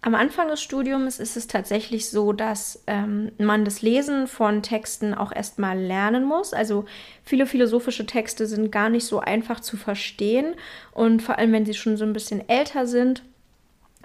Am 0.00 0.14
Anfang 0.14 0.46
des 0.48 0.62
Studiums 0.62 1.18
ist 1.18 1.36
es 1.36 1.48
tatsächlich 1.48 2.08
so, 2.08 2.32
dass 2.32 2.84
ähm, 2.86 3.32
man 3.38 3.64
das 3.64 3.82
Lesen 3.82 4.28
von 4.28 4.62
Texten 4.62 5.12
auch 5.12 5.32
erstmal 5.32 5.76
lernen 5.78 6.24
muss. 6.24 6.52
Also 6.52 6.84
viele 7.24 7.46
philosophische 7.46 8.06
Texte 8.06 8.46
sind 8.46 8.70
gar 8.70 8.90
nicht 8.90 9.06
so 9.06 9.18
einfach 9.18 9.58
zu 9.58 9.76
verstehen 9.76 10.54
und 10.92 11.20
vor 11.20 11.38
allem, 11.38 11.52
wenn 11.52 11.66
sie 11.66 11.74
schon 11.74 11.96
so 11.96 12.04
ein 12.04 12.12
bisschen 12.12 12.48
älter 12.48 12.86
sind, 12.86 13.24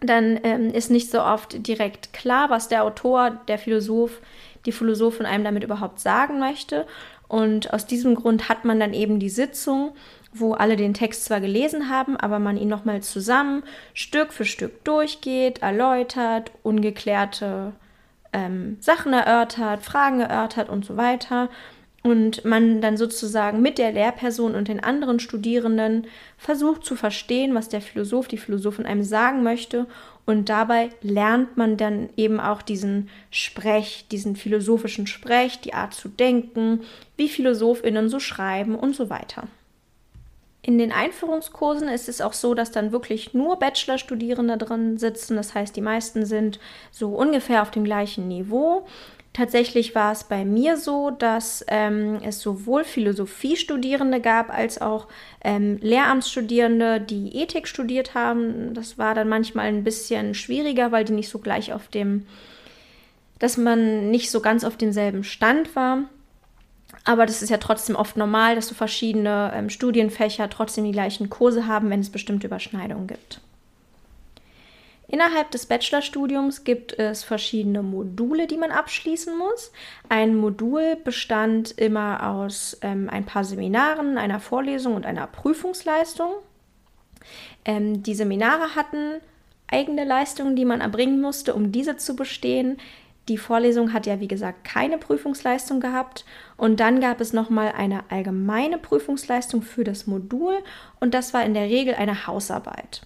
dann 0.02 0.40
ähm, 0.44 0.72
ist 0.74 0.90
nicht 0.90 1.12
so 1.12 1.22
oft 1.22 1.66
direkt 1.68 2.12
klar, 2.12 2.50
was 2.50 2.68
der 2.68 2.84
Autor, 2.84 3.40
der 3.48 3.60
Philosoph, 3.60 4.20
die 4.66 4.72
Philosophin 4.72 5.28
einem 5.28 5.44
damit 5.44 5.64
überhaupt 5.64 6.00
sagen 6.00 6.40
möchte. 6.40 6.88
Und 7.28 7.72
aus 7.74 7.86
diesem 7.86 8.16
Grund 8.16 8.50
hat 8.50 8.66
man 8.66 8.80
dann 8.80 8.94
eben 8.94 9.20
die 9.20 9.30
Sitzung 9.30 9.94
wo 10.34 10.54
alle 10.54 10.76
den 10.76 10.94
Text 10.94 11.26
zwar 11.26 11.40
gelesen 11.40 11.90
haben, 11.90 12.18
aber 12.18 12.40
man 12.40 12.58
ihn 12.58 12.68
nochmal 12.68 13.02
zusammen 13.02 13.64
Stück 13.94 14.34
für 14.34 14.46
Stück 14.46 14.84
durchgeht, 14.84 15.62
erläutert, 15.62 16.52
ungeklärte 16.64 17.74
ähm, 18.34 18.78
Sachen 18.80 19.14
erörtert, 19.14 19.84
Fragen 19.84 20.20
erörtert 20.20 20.70
und 20.70 20.84
so 20.84 20.98
weiter. 20.98 21.50
Und 22.02 22.44
man 22.44 22.82
dann 22.82 22.98
sozusagen 22.98 23.62
mit 23.62 23.78
der 23.78 23.94
Lehrperson 23.94 24.56
und 24.56 24.68
den 24.68 24.84
anderen 24.84 25.22
Studierenden 25.22 26.08
versucht 26.38 26.84
zu 26.84 26.98
verstehen, 26.98 27.56
was 27.56 27.70
der 27.70 27.80
Philosoph, 27.80 28.28
die 28.28 28.38
Philosophin 28.38 28.86
einem 28.86 29.04
sagen 29.04 29.42
möchte. 29.42 29.88
Und 30.26 30.50
dabei 30.50 30.90
lernt 31.02 31.56
man 31.56 31.78
dann 31.78 32.10
eben 32.18 32.42
auch 32.42 32.62
diesen 32.62 33.10
Sprech, 33.32 34.06
diesen 34.12 34.36
philosophischen 34.36 35.08
Sprech, 35.08 35.62
die 35.62 35.74
Art 35.74 35.94
zu 35.94 36.10
denken, 36.10 36.82
wie 37.16 37.30
PhilosophInnen 37.30 38.10
so 38.10 38.20
schreiben 38.20 38.76
und 38.76 38.98
so 38.98 39.10
weiter. 39.10 39.48
In 40.66 40.78
den 40.78 40.94
Einführungskursen 40.94 41.90
ist 41.90 42.08
es 42.08 42.22
auch 42.22 42.32
so, 42.32 42.54
dass 42.54 42.72
dann 42.72 42.94
wirklich 42.94 43.34
nur 43.34 43.60
Bachelorstudierende 43.60 44.58
drin 44.58 44.98
sitzen. 44.98 45.36
Das 45.36 45.54
heißt, 45.54 45.76
die 45.76 45.82
meisten 45.82 46.26
sind 46.26 46.58
so 46.90 47.10
ungefähr 47.10 47.62
auf 47.62 47.70
dem 47.70 47.84
gleichen 47.84 48.30
Niveau. 48.30 48.88
Tatsächlich 49.34 49.94
war 49.94 50.14
es 50.14 50.24
bei 50.24 50.46
mir 50.46 50.78
so, 50.78 51.10
dass 51.10 51.66
ähm, 51.68 52.20
es 52.24 52.40
sowohl 52.40 52.86
Philosophiestudierende 52.86 54.22
gab 54.22 54.56
als 54.56 54.80
auch 54.80 55.08
ähm, 55.44 55.80
Lehramtsstudierende, 55.82 57.02
die 57.02 57.36
Ethik 57.36 57.68
studiert 57.68 58.14
haben. 58.14 58.74
Das 58.74 58.98
war 58.98 59.16
dann 59.16 59.28
manchmal 59.28 59.66
ein 59.66 59.84
bisschen 59.84 60.34
schwieriger, 60.34 60.94
weil 60.94 61.04
die 61.04 61.14
nicht 61.14 61.30
so 61.30 61.40
gleich 61.40 61.74
auf 61.74 61.90
dem, 61.90 62.26
dass 63.40 63.58
man 63.58 64.12
nicht 64.12 64.32
so 64.32 64.40
ganz 64.40 64.64
auf 64.64 64.78
demselben 64.78 65.26
Stand 65.26 65.76
war. 65.76 66.04
Aber 67.06 67.26
das 67.26 67.42
ist 67.42 67.50
ja 67.50 67.58
trotzdem 67.58 67.96
oft 67.96 68.16
normal, 68.16 68.56
dass 68.56 68.68
so 68.68 68.76
verschiedene 68.76 69.52
ähm, 69.54 69.70
Studienfächer 69.70 70.50
trotzdem 70.50 70.86
die 70.86 70.92
gleichen 70.92 71.30
Kurse 71.30 71.68
haben, 71.68 71.90
wenn 71.90 72.00
es 72.00 72.10
bestimmte 72.10 72.48
Überschneidungen 72.48 73.08
gibt. 73.08 73.42
Innerhalb 75.08 75.52
des 75.52 75.68
Bachelorstudiums 75.68 76.64
gibt 76.64 76.98
es 76.98 77.24
verschiedene 77.24 77.84
Module, 77.84 78.48
die 78.48 78.58
man 78.58 78.72
abschließen 78.72 79.38
muss. 79.38 79.72
Ein 80.10 80.36
Modul 80.36 80.96
bestand 80.96 81.72
immer 81.72 82.32
aus 82.32 82.78
ähm, 82.82 83.10
ein 83.12 83.26
paar 83.26 83.44
Seminaren, 83.44 84.18
einer 84.18 84.40
Vorlesung 84.40 84.96
und 84.96 85.06
einer 85.06 85.28
Prüfungsleistung. 85.28 86.32
Ähm, 87.66 88.02
die 88.02 88.16
Seminare 88.16 88.76
hatten 88.76 89.22
eigene 89.68 90.04
Leistungen, 90.06 90.56
die 90.56 90.66
man 90.66 90.82
erbringen 90.82 91.22
musste, 91.22 91.54
um 91.54 91.72
diese 91.72 91.98
zu 91.98 92.16
bestehen. 92.16 92.78
Die 93.30 93.38
Vorlesung 93.38 93.94
hat 93.94 94.06
ja, 94.06 94.20
wie 94.20 94.28
gesagt, 94.28 94.66
keine 94.66 94.98
Prüfungsleistung 94.98 95.80
gehabt. 95.80 96.26
Und 96.58 96.80
dann 96.80 97.00
gab 97.00 97.22
es 97.22 97.32
nochmal 97.32 97.72
eine 97.76 98.04
allgemeine 98.10 98.78
Prüfungsleistung 98.78 99.62
für 99.62 99.84
das 99.84 100.08
Modul. 100.08 100.56
Und 101.00 101.14
das 101.14 101.34
war 101.34 101.46
in 101.46 101.54
der 101.54 101.64
Regel 101.64 101.96
eine 101.96 102.28
Hausarbeit. 102.28 103.02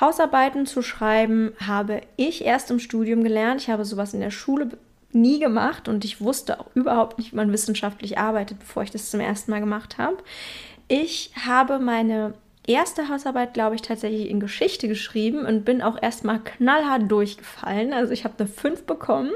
Hausarbeiten 0.00 0.66
zu 0.66 0.82
schreiben 0.82 1.52
habe 1.66 2.02
ich 2.16 2.44
erst 2.44 2.70
im 2.70 2.78
Studium 2.78 3.24
gelernt. 3.24 3.62
Ich 3.62 3.70
habe 3.70 3.84
sowas 3.84 4.14
in 4.14 4.20
der 4.20 4.30
Schule 4.30 4.70
nie 5.12 5.40
gemacht 5.40 5.88
und 5.88 6.04
ich 6.04 6.20
wusste 6.20 6.60
auch 6.60 6.66
überhaupt 6.74 7.18
nicht, 7.18 7.32
wie 7.32 7.36
man 7.36 7.52
wissenschaftlich 7.52 8.16
arbeitet, 8.16 8.60
bevor 8.60 8.84
ich 8.84 8.92
das 8.92 9.10
zum 9.10 9.18
ersten 9.18 9.50
Mal 9.50 9.58
gemacht 9.58 9.98
habe. 9.98 10.18
Ich 10.86 11.32
habe 11.44 11.80
meine 11.80 12.34
erste 12.66 13.08
Hausarbeit, 13.08 13.54
glaube 13.54 13.74
ich, 13.74 13.82
tatsächlich 13.82 14.28
in 14.28 14.40
Geschichte 14.40 14.88
geschrieben 14.88 15.46
und 15.46 15.64
bin 15.64 15.82
auch 15.82 16.00
erstmal 16.00 16.40
knallhart 16.40 17.10
durchgefallen. 17.10 17.92
Also 17.92 18.12
ich 18.12 18.24
habe 18.24 18.34
eine 18.38 18.48
5 18.48 18.84
bekommen, 18.84 19.32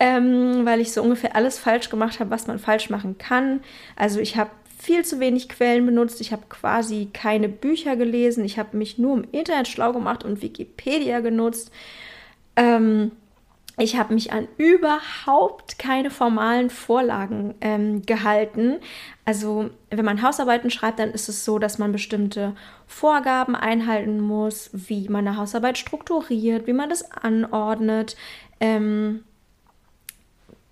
ähm, 0.00 0.64
weil 0.64 0.80
ich 0.80 0.92
so 0.92 1.02
ungefähr 1.02 1.36
alles 1.36 1.58
falsch 1.58 1.90
gemacht 1.90 2.20
habe, 2.20 2.30
was 2.30 2.46
man 2.46 2.58
falsch 2.58 2.90
machen 2.90 3.18
kann. 3.18 3.60
Also 3.96 4.20
ich 4.20 4.36
habe 4.36 4.50
viel 4.78 5.04
zu 5.04 5.20
wenig 5.20 5.48
Quellen 5.48 5.86
benutzt. 5.86 6.20
Ich 6.20 6.32
habe 6.32 6.42
quasi 6.48 7.08
keine 7.12 7.48
Bücher 7.48 7.94
gelesen. 7.94 8.44
Ich 8.44 8.58
habe 8.58 8.76
mich 8.76 8.98
nur 8.98 9.16
im 9.16 9.24
Internet 9.30 9.68
schlau 9.68 9.92
gemacht 9.92 10.24
und 10.24 10.42
Wikipedia 10.42 11.20
genutzt. 11.20 11.70
Ähm, 12.56 13.12
ich 13.82 13.96
habe 13.96 14.14
mich 14.14 14.32
an 14.32 14.46
überhaupt 14.58 15.76
keine 15.78 16.10
formalen 16.10 16.70
Vorlagen 16.70 17.54
ähm, 17.60 18.02
gehalten. 18.02 18.78
Also 19.24 19.70
wenn 19.90 20.04
man 20.04 20.22
Hausarbeiten 20.22 20.70
schreibt, 20.70 21.00
dann 21.00 21.10
ist 21.10 21.28
es 21.28 21.44
so, 21.44 21.58
dass 21.58 21.78
man 21.78 21.90
bestimmte 21.90 22.54
Vorgaben 22.86 23.56
einhalten 23.56 24.20
muss, 24.20 24.70
wie 24.72 25.08
man 25.08 25.26
eine 25.26 25.36
Hausarbeit 25.36 25.78
strukturiert, 25.78 26.68
wie 26.68 26.72
man 26.72 26.90
das 26.90 27.10
anordnet. 27.10 28.16
Ähm, 28.60 29.24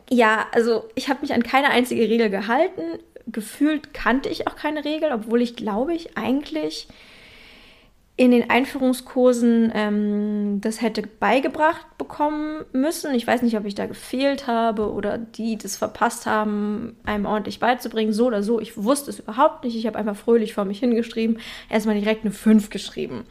ja, 0.09 0.47
also 0.53 0.89
ich 0.95 1.09
habe 1.09 1.23
mich 1.23 1.35
an 1.35 1.43
keine 1.43 1.71
einzige 1.71 2.03
Regel 2.03 2.31
gehalten. 2.31 3.01
Gefühlt 3.27 3.93
kannte 3.93 4.29
ich 4.29 4.47
auch 4.47 4.55
keine 4.55 4.85
Regel, 4.85 5.11
obwohl 5.13 5.43
ich 5.43 5.57
glaube 5.57 5.95
ich 5.95 6.17
eigentlich 6.17 6.87
in 8.21 8.33
den 8.33 8.51
Einführungskursen 8.51 9.73
ähm, 9.75 10.61
das 10.61 10.83
hätte 10.83 11.01
beigebracht 11.01 11.87
bekommen 11.97 12.67
müssen. 12.71 13.15
Ich 13.15 13.27
weiß 13.27 13.41
nicht, 13.41 13.57
ob 13.57 13.65
ich 13.65 13.75
da 13.75 13.87
gefehlt 13.87 14.47
habe 14.47 14.93
oder 14.93 15.17
die 15.17 15.57
das 15.57 15.79
verpasst 15.79 16.27
haben, 16.27 16.99
einem 17.07 17.25
ordentlich 17.25 17.61
beizubringen. 17.61 18.13
So 18.13 18.27
oder 18.27 18.43
so, 18.43 18.61
ich 18.61 18.77
wusste 18.77 19.09
es 19.09 19.21
überhaupt 19.21 19.65
nicht. 19.65 19.75
Ich 19.75 19.87
habe 19.87 19.99
einfach 19.99 20.17
fröhlich 20.17 20.53
vor 20.53 20.67
mich 20.67 20.81
hingeschrieben, 20.81 21.39
erstmal 21.71 21.99
direkt 21.99 22.23
eine 22.27 22.31
5 22.31 22.69
geschrieben. 22.69 23.25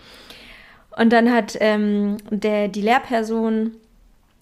Und 0.98 1.14
dann 1.14 1.32
hat 1.32 1.56
ähm, 1.60 2.18
der, 2.32 2.68
die 2.68 2.82
Lehrperson 2.82 3.74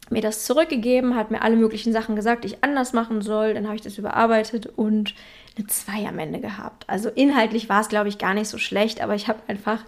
mir 0.10 0.22
das 0.22 0.46
zurückgegeben, 0.46 1.18
hat 1.18 1.30
mir 1.30 1.42
alle 1.42 1.58
möglichen 1.58 1.92
Sachen 1.92 2.16
gesagt, 2.16 2.46
die 2.46 2.48
ich 2.48 2.64
anders 2.64 2.94
machen 2.94 3.22
soll. 3.22 3.54
Dann 3.54 3.66
habe 3.66 3.76
ich 3.76 3.82
das 3.82 3.98
überarbeitet 3.98 4.66
und 4.78 5.14
eine 5.58 5.68
2 5.68 6.08
am 6.08 6.20
Ende 6.20 6.40
gehabt. 6.40 6.86
Also 6.88 7.10
inhaltlich 7.10 7.68
war 7.68 7.82
es, 7.82 7.90
glaube 7.90 8.08
ich, 8.08 8.18
gar 8.18 8.34
nicht 8.34 8.48
so 8.48 8.58
schlecht, 8.58 9.02
aber 9.02 9.14
ich 9.14 9.28
habe 9.28 9.40
einfach 9.50 9.84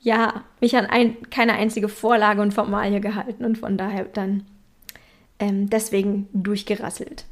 ja, 0.00 0.44
mich 0.60 0.76
an 0.76 0.86
ein, 0.86 1.30
keine 1.30 1.54
einzige 1.54 1.88
Vorlage 1.88 2.40
und 2.40 2.54
Formalie 2.54 3.00
gehalten 3.00 3.44
und 3.44 3.58
von 3.58 3.76
daher 3.76 4.04
dann 4.04 4.44
ähm, 5.38 5.68
deswegen 5.68 6.28
durchgerasselt. 6.32 7.24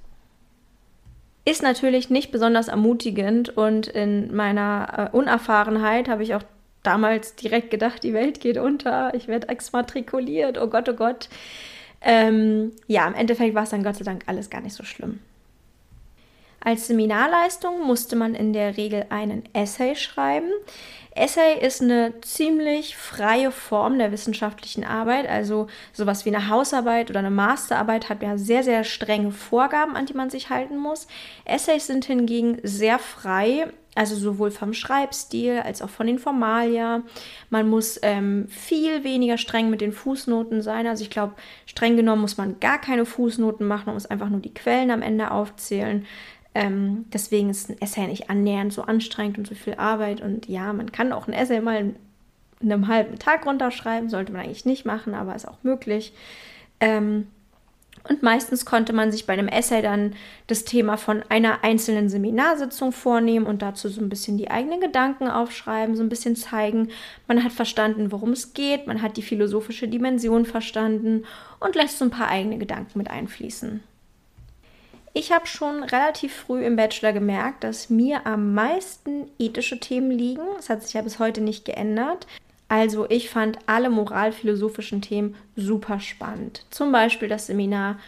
Ist 1.44 1.62
natürlich 1.62 2.10
nicht 2.10 2.30
besonders 2.30 2.68
ermutigend 2.68 3.56
und 3.56 3.86
in 3.86 4.34
meiner 4.34 5.10
äh, 5.12 5.16
Unerfahrenheit 5.16 6.08
habe 6.08 6.22
ich 6.22 6.34
auch 6.34 6.42
damals 6.82 7.36
direkt 7.36 7.70
gedacht, 7.70 8.02
die 8.02 8.12
Welt 8.12 8.40
geht 8.40 8.58
unter, 8.58 9.14
ich 9.14 9.28
werde 9.28 9.48
exmatrikuliert, 9.48 10.58
oh 10.58 10.68
Gott, 10.68 10.88
oh 10.88 10.94
Gott. 10.94 11.28
Ähm, 12.00 12.72
ja, 12.86 13.08
im 13.08 13.14
Endeffekt 13.14 13.54
war 13.54 13.64
es 13.64 13.70
dann 13.70 13.82
Gott 13.82 13.96
sei 13.96 14.04
Dank 14.04 14.24
alles 14.26 14.50
gar 14.50 14.60
nicht 14.60 14.74
so 14.74 14.84
schlimm. 14.84 15.20
Als 16.68 16.86
Seminarleistung 16.86 17.86
musste 17.86 18.14
man 18.14 18.34
in 18.34 18.52
der 18.52 18.76
Regel 18.76 19.06
einen 19.08 19.42
Essay 19.54 19.96
schreiben. 19.96 20.50
Essay 21.12 21.58
ist 21.66 21.80
eine 21.80 22.20
ziemlich 22.20 22.94
freie 22.94 23.50
Form 23.52 23.98
der 23.98 24.12
wissenschaftlichen 24.12 24.84
Arbeit. 24.84 25.26
Also 25.30 25.68
sowas 25.94 26.26
wie 26.26 26.28
eine 26.28 26.50
Hausarbeit 26.50 27.08
oder 27.08 27.20
eine 27.20 27.30
Masterarbeit 27.30 28.10
hat 28.10 28.22
ja 28.22 28.36
sehr, 28.36 28.64
sehr 28.64 28.84
strenge 28.84 29.30
Vorgaben, 29.30 29.96
an 29.96 30.04
die 30.04 30.12
man 30.12 30.28
sich 30.28 30.50
halten 30.50 30.76
muss. 30.76 31.06
Essays 31.46 31.86
sind 31.86 32.04
hingegen 32.04 32.58
sehr 32.62 32.98
frei, 32.98 33.68
also 33.94 34.14
sowohl 34.14 34.50
vom 34.50 34.74
Schreibstil 34.74 35.60
als 35.64 35.80
auch 35.80 35.88
von 35.88 36.06
den 36.06 36.18
Formalia. 36.18 37.02
Man 37.48 37.68
muss 37.70 37.98
ähm, 38.02 38.46
viel 38.48 39.04
weniger 39.04 39.38
streng 39.38 39.70
mit 39.70 39.80
den 39.80 39.92
Fußnoten 39.92 40.60
sein. 40.60 40.86
Also 40.86 41.02
ich 41.02 41.10
glaube, 41.10 41.32
streng 41.64 41.96
genommen 41.96 42.20
muss 42.20 42.36
man 42.36 42.60
gar 42.60 42.78
keine 42.78 43.06
Fußnoten 43.06 43.66
machen, 43.66 43.86
man 43.86 43.94
muss 43.94 44.06
einfach 44.06 44.28
nur 44.28 44.40
die 44.40 44.54
Quellen 44.54 44.90
am 44.90 45.00
Ende 45.00 45.30
aufzählen. 45.30 46.06
Ähm, 46.54 47.04
deswegen 47.12 47.50
ist 47.50 47.70
ein 47.70 47.80
Essay 47.80 48.06
nicht 48.06 48.30
annähernd 48.30 48.72
so 48.72 48.82
anstrengend 48.82 49.38
und 49.38 49.46
so 49.46 49.54
viel 49.54 49.74
Arbeit. 49.74 50.20
Und 50.20 50.48
ja, 50.48 50.72
man 50.72 50.92
kann 50.92 51.12
auch 51.12 51.28
ein 51.28 51.34
Essay 51.34 51.60
mal 51.60 51.94
in 52.60 52.72
einem 52.72 52.88
halben 52.88 53.18
Tag 53.18 53.46
runterschreiben, 53.46 54.08
sollte 54.08 54.32
man 54.32 54.42
eigentlich 54.42 54.64
nicht 54.64 54.84
machen, 54.84 55.14
aber 55.14 55.34
ist 55.34 55.46
auch 55.46 55.62
möglich. 55.62 56.12
Ähm, 56.80 57.28
und 58.08 58.22
meistens 58.22 58.64
konnte 58.64 58.92
man 58.92 59.12
sich 59.12 59.26
bei 59.26 59.34
einem 59.34 59.48
Essay 59.48 59.82
dann 59.82 60.14
das 60.46 60.64
Thema 60.64 60.96
von 60.96 61.22
einer 61.28 61.62
einzelnen 61.62 62.08
Seminarsitzung 62.08 62.92
vornehmen 62.92 63.46
und 63.46 63.60
dazu 63.60 63.88
so 63.88 64.00
ein 64.00 64.08
bisschen 64.08 64.38
die 64.38 64.50
eigenen 64.50 64.80
Gedanken 64.80 65.28
aufschreiben, 65.28 65.94
so 65.94 66.02
ein 66.02 66.08
bisschen 66.08 66.36
zeigen, 66.36 66.88
man 67.26 67.44
hat 67.44 67.52
verstanden, 67.52 68.10
worum 68.10 68.30
es 68.30 68.54
geht, 68.54 68.86
man 68.86 69.02
hat 69.02 69.16
die 69.16 69.22
philosophische 69.22 69.88
Dimension 69.88 70.46
verstanden 70.46 71.24
und 71.60 71.74
lässt 71.74 71.98
so 71.98 72.04
ein 72.04 72.10
paar 72.10 72.28
eigene 72.28 72.58
Gedanken 72.58 72.98
mit 72.98 73.10
einfließen. 73.10 73.82
Ich 75.18 75.32
habe 75.32 75.48
schon 75.48 75.82
relativ 75.82 76.32
früh 76.32 76.64
im 76.64 76.76
Bachelor 76.76 77.12
gemerkt, 77.12 77.64
dass 77.64 77.90
mir 77.90 78.24
am 78.24 78.54
meisten 78.54 79.28
ethische 79.36 79.80
Themen 79.80 80.12
liegen. 80.12 80.44
Das 80.54 80.70
hat 80.70 80.84
sich 80.84 80.94
ja 80.94 81.02
bis 81.02 81.18
heute 81.18 81.40
nicht 81.40 81.64
geändert. 81.64 82.28
Also 82.68 83.04
ich 83.10 83.28
fand 83.28 83.58
alle 83.66 83.90
moralphilosophischen 83.90 85.02
Themen 85.02 85.34
super 85.56 85.98
spannend. 85.98 86.64
Zum 86.70 86.92
Beispiel 86.92 87.26
das 87.26 87.48
Seminar 87.48 87.98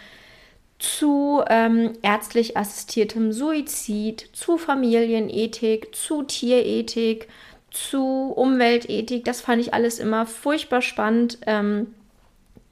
zu 0.79 1.43
ähm, 1.49 1.95
ärztlich 2.03 2.57
assistiertem 2.57 3.33
Suizid, 3.33 4.31
zu 4.33 4.57
Familienethik, 4.57 5.93
zu 5.97 6.23
Tierethik, 6.23 7.27
zu 7.73 8.33
Umweltethik. 8.37 9.25
Das 9.25 9.41
fand 9.41 9.61
ich 9.61 9.75
alles 9.75 9.99
immer 9.99 10.27
furchtbar 10.27 10.81
spannend. 10.81 11.39
Ähm, 11.45 11.93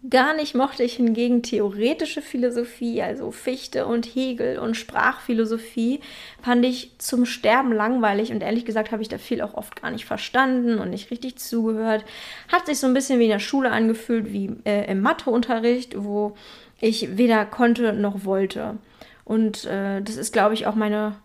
Gar 0.08 0.34
nicht 0.34 0.54
mochte 0.54 0.84
ich 0.84 0.94
hingegen 0.94 1.42
theoretische 1.42 2.22
Philosophie, 2.22 3.02
also 3.02 3.32
Fichte 3.32 3.84
und 3.84 4.06
Hegel 4.06 4.60
und 4.60 4.76
Sprachphilosophie, 4.76 5.98
fand 6.40 6.64
ich 6.64 6.92
zum 6.98 7.26
Sterben 7.26 7.72
langweilig 7.72 8.30
und 8.30 8.40
ehrlich 8.40 8.64
gesagt 8.64 8.92
habe 8.92 9.02
ich 9.02 9.08
da 9.08 9.18
viel 9.18 9.42
auch 9.42 9.54
oft 9.54 9.82
gar 9.82 9.90
nicht 9.90 10.04
verstanden 10.04 10.78
und 10.78 10.90
nicht 10.90 11.10
richtig 11.10 11.36
zugehört. 11.36 12.04
Hat 12.46 12.66
sich 12.66 12.78
so 12.78 12.86
ein 12.86 12.94
bisschen 12.94 13.18
wie 13.18 13.24
in 13.24 13.30
der 13.30 13.40
Schule 13.40 13.72
angefühlt, 13.72 14.32
wie 14.32 14.54
äh, 14.64 14.88
im 14.88 15.00
Matheunterricht, 15.00 16.00
wo 16.00 16.36
ich 16.80 17.18
weder 17.18 17.44
konnte 17.44 17.92
noch 17.92 18.24
wollte. 18.24 18.76
Und 19.24 19.64
äh, 19.64 20.00
das 20.00 20.16
ist, 20.16 20.32
glaube 20.32 20.54
ich, 20.54 20.68
auch 20.68 20.76
meine, 20.76 21.16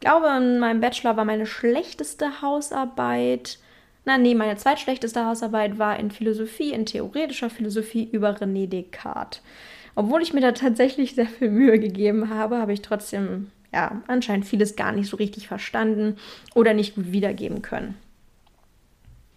glaube 0.00 0.28
in 0.36 0.58
meinem 0.58 0.82
Bachelor 0.82 1.16
war 1.16 1.24
meine 1.24 1.46
schlechteste 1.46 2.42
Hausarbeit 2.42 3.58
na 4.04 4.18
nee, 4.18 4.34
meine 4.34 4.56
zweitschlechteste 4.56 5.24
Hausarbeit 5.24 5.78
war 5.78 5.98
in 5.98 6.10
Philosophie, 6.10 6.72
in 6.72 6.86
theoretischer 6.86 7.50
Philosophie 7.50 8.08
über 8.10 8.36
René 8.36 8.66
Descartes. 8.66 9.42
Obwohl 9.94 10.22
ich 10.22 10.32
mir 10.32 10.40
da 10.40 10.52
tatsächlich 10.52 11.14
sehr 11.14 11.26
viel 11.26 11.50
Mühe 11.50 11.78
gegeben 11.78 12.30
habe, 12.30 12.58
habe 12.58 12.72
ich 12.72 12.82
trotzdem 12.82 13.50
ja 13.72 14.02
anscheinend 14.06 14.46
vieles 14.46 14.76
gar 14.76 14.92
nicht 14.92 15.08
so 15.08 15.16
richtig 15.16 15.48
verstanden 15.48 16.16
oder 16.54 16.74
nicht 16.74 16.94
gut 16.94 17.12
wiedergeben 17.12 17.62
können. 17.62 17.94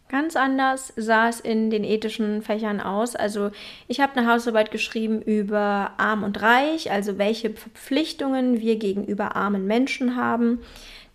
Ganz 0.08 0.36
anders 0.36 0.94
sah 0.96 1.30
es 1.30 1.40
in 1.40 1.70
den 1.70 1.84
ethischen 1.84 2.42
Fächern 2.42 2.80
aus. 2.80 3.16
Also 3.16 3.52
ich 3.88 4.00
habe 4.00 4.16
eine 4.16 4.32
Hausarbeit 4.32 4.72
geschrieben 4.72 5.22
über 5.22 5.92
Arm 5.98 6.24
und 6.24 6.42
Reich, 6.42 6.92
also 6.92 7.18
welche 7.18 7.50
Verpflichtungen 7.50 8.62
wir 8.62 8.78
gegenüber 8.78 9.36
armen 9.36 9.66
Menschen 9.66 10.16
haben 10.16 10.60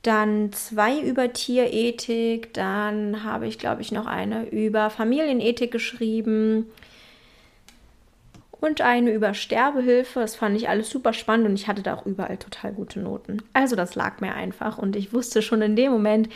dann 0.03 0.53
zwei 0.53 0.99
über 1.01 1.33
Tierethik, 1.33 2.55
dann 2.55 3.23
habe 3.23 3.47
ich, 3.47 3.59
glaube 3.59 3.83
ich, 3.83 3.93
noch 3.93 4.07
eine 4.07 4.49
über 4.49 4.89
Familienethik 4.89 5.71
geschrieben 5.71 6.67
und 8.61 8.81
eine 8.81 9.13
über 9.13 9.35
Sterbehilfe. 9.35 10.21
Das 10.21 10.37
fand 10.37 10.57
ich 10.57 10.69
alles 10.69 10.89
super 10.89 11.13
spannend 11.13 11.49
und 11.49 11.55
ich 11.55 11.69
hatte 11.69 11.83
da 11.83 11.95
auch 11.95 12.07
überall 12.07 12.39
total 12.39 12.73
gute 12.73 13.01
Noten. 13.01 13.43
Also 13.53 13.77
das 13.77 13.95
lag 13.95 14.21
mir 14.21 14.35
einfach 14.35 14.79
und 14.79 14.97
ich 14.97 15.13
wusste 15.13 15.43
schon 15.43 15.61
in 15.61 15.77
dem 15.77 15.93
Moment, 15.93 16.29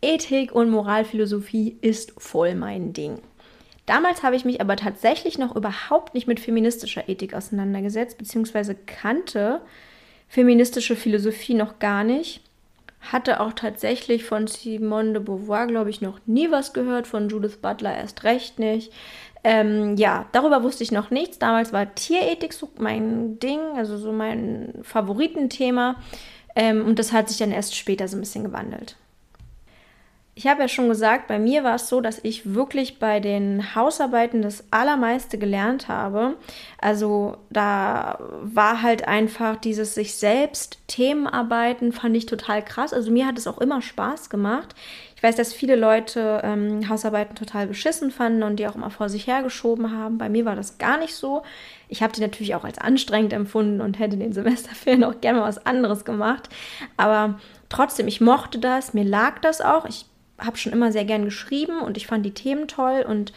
Ethik 0.00 0.52
und 0.52 0.70
Moralphilosophie 0.70 1.76
ist 1.80 2.12
voll 2.18 2.54
mein 2.54 2.92
Ding. 2.92 3.20
Damals 3.86 4.22
habe 4.22 4.36
ich 4.36 4.44
mich 4.44 4.60
aber 4.60 4.76
tatsächlich 4.76 5.38
noch 5.38 5.56
überhaupt 5.56 6.14
nicht 6.14 6.28
mit 6.28 6.40
feministischer 6.40 7.08
Ethik 7.08 7.34
auseinandergesetzt, 7.34 8.18
beziehungsweise 8.18 8.76
kannte 8.76 9.60
feministische 10.28 10.94
Philosophie 10.94 11.54
noch 11.54 11.78
gar 11.78 12.04
nicht 12.04 12.42
hatte 13.00 13.40
auch 13.40 13.52
tatsächlich 13.52 14.24
von 14.24 14.46
Simone 14.46 15.12
de 15.14 15.22
Beauvoir, 15.22 15.66
glaube 15.66 15.90
ich, 15.90 16.00
noch 16.00 16.18
nie 16.26 16.50
was 16.50 16.72
gehört, 16.72 17.06
von 17.06 17.28
Judith 17.28 17.58
Butler 17.58 17.96
erst 17.96 18.24
recht 18.24 18.58
nicht. 18.58 18.92
Ähm, 19.44 19.96
ja, 19.96 20.26
darüber 20.32 20.62
wusste 20.62 20.82
ich 20.82 20.92
noch 20.92 21.10
nichts. 21.10 21.38
Damals 21.38 21.72
war 21.72 21.94
Tierethik 21.94 22.52
so 22.52 22.68
mein 22.78 23.38
Ding, 23.38 23.60
also 23.76 23.96
so 23.96 24.12
mein 24.12 24.74
Favoritenthema. 24.82 25.96
Ähm, 26.56 26.84
und 26.84 26.98
das 26.98 27.12
hat 27.12 27.28
sich 27.28 27.38
dann 27.38 27.52
erst 27.52 27.76
später 27.76 28.08
so 28.08 28.16
ein 28.16 28.20
bisschen 28.20 28.44
gewandelt. 28.44 28.96
Ich 30.38 30.46
habe 30.46 30.62
ja 30.62 30.68
schon 30.68 30.88
gesagt, 30.88 31.26
bei 31.26 31.40
mir 31.40 31.64
war 31.64 31.74
es 31.74 31.88
so, 31.88 32.00
dass 32.00 32.20
ich 32.22 32.54
wirklich 32.54 33.00
bei 33.00 33.18
den 33.18 33.74
Hausarbeiten 33.74 34.40
das 34.40 34.62
Allermeiste 34.70 35.36
gelernt 35.36 35.88
habe. 35.88 36.36
Also 36.80 37.38
da 37.50 38.20
war 38.40 38.82
halt 38.82 39.08
einfach 39.08 39.56
dieses 39.56 39.96
sich 39.96 40.14
selbst 40.14 40.78
Themenarbeiten, 40.86 41.90
fand 41.90 42.16
ich 42.16 42.26
total 42.26 42.64
krass. 42.64 42.92
Also 42.92 43.10
mir 43.10 43.26
hat 43.26 43.36
es 43.36 43.48
auch 43.48 43.58
immer 43.58 43.82
Spaß 43.82 44.30
gemacht. 44.30 44.76
Ich 45.16 45.24
weiß, 45.24 45.34
dass 45.34 45.52
viele 45.52 45.74
Leute 45.74 46.40
ähm, 46.44 46.88
Hausarbeiten 46.88 47.34
total 47.34 47.66
beschissen 47.66 48.12
fanden 48.12 48.44
und 48.44 48.60
die 48.60 48.68
auch 48.68 48.76
immer 48.76 48.90
vor 48.90 49.08
sich 49.08 49.26
hergeschoben 49.26 49.90
haben. 49.90 50.18
Bei 50.18 50.28
mir 50.28 50.44
war 50.44 50.54
das 50.54 50.78
gar 50.78 50.98
nicht 50.98 51.16
so. 51.16 51.42
Ich 51.88 52.00
habe 52.00 52.12
die 52.12 52.20
natürlich 52.20 52.54
auch 52.54 52.62
als 52.62 52.78
anstrengend 52.78 53.32
empfunden 53.32 53.80
und 53.80 53.98
hätte 53.98 54.16
den 54.16 54.32
Semesterferien 54.32 55.02
auch 55.02 55.20
gerne 55.20 55.40
mal 55.40 55.48
was 55.48 55.66
anderes 55.66 56.04
gemacht. 56.04 56.48
Aber 56.96 57.40
trotzdem, 57.68 58.06
ich 58.06 58.20
mochte 58.20 58.60
das, 58.60 58.94
mir 58.94 59.02
lag 59.02 59.40
das 59.40 59.60
auch. 59.60 59.84
Ich 59.84 60.04
habe 60.38 60.56
schon 60.56 60.72
immer 60.72 60.92
sehr 60.92 61.04
gern 61.04 61.24
geschrieben 61.24 61.80
und 61.80 61.96
ich 61.96 62.06
fand 62.06 62.24
die 62.24 62.34
Themen 62.34 62.68
toll 62.68 63.04
und 63.06 63.32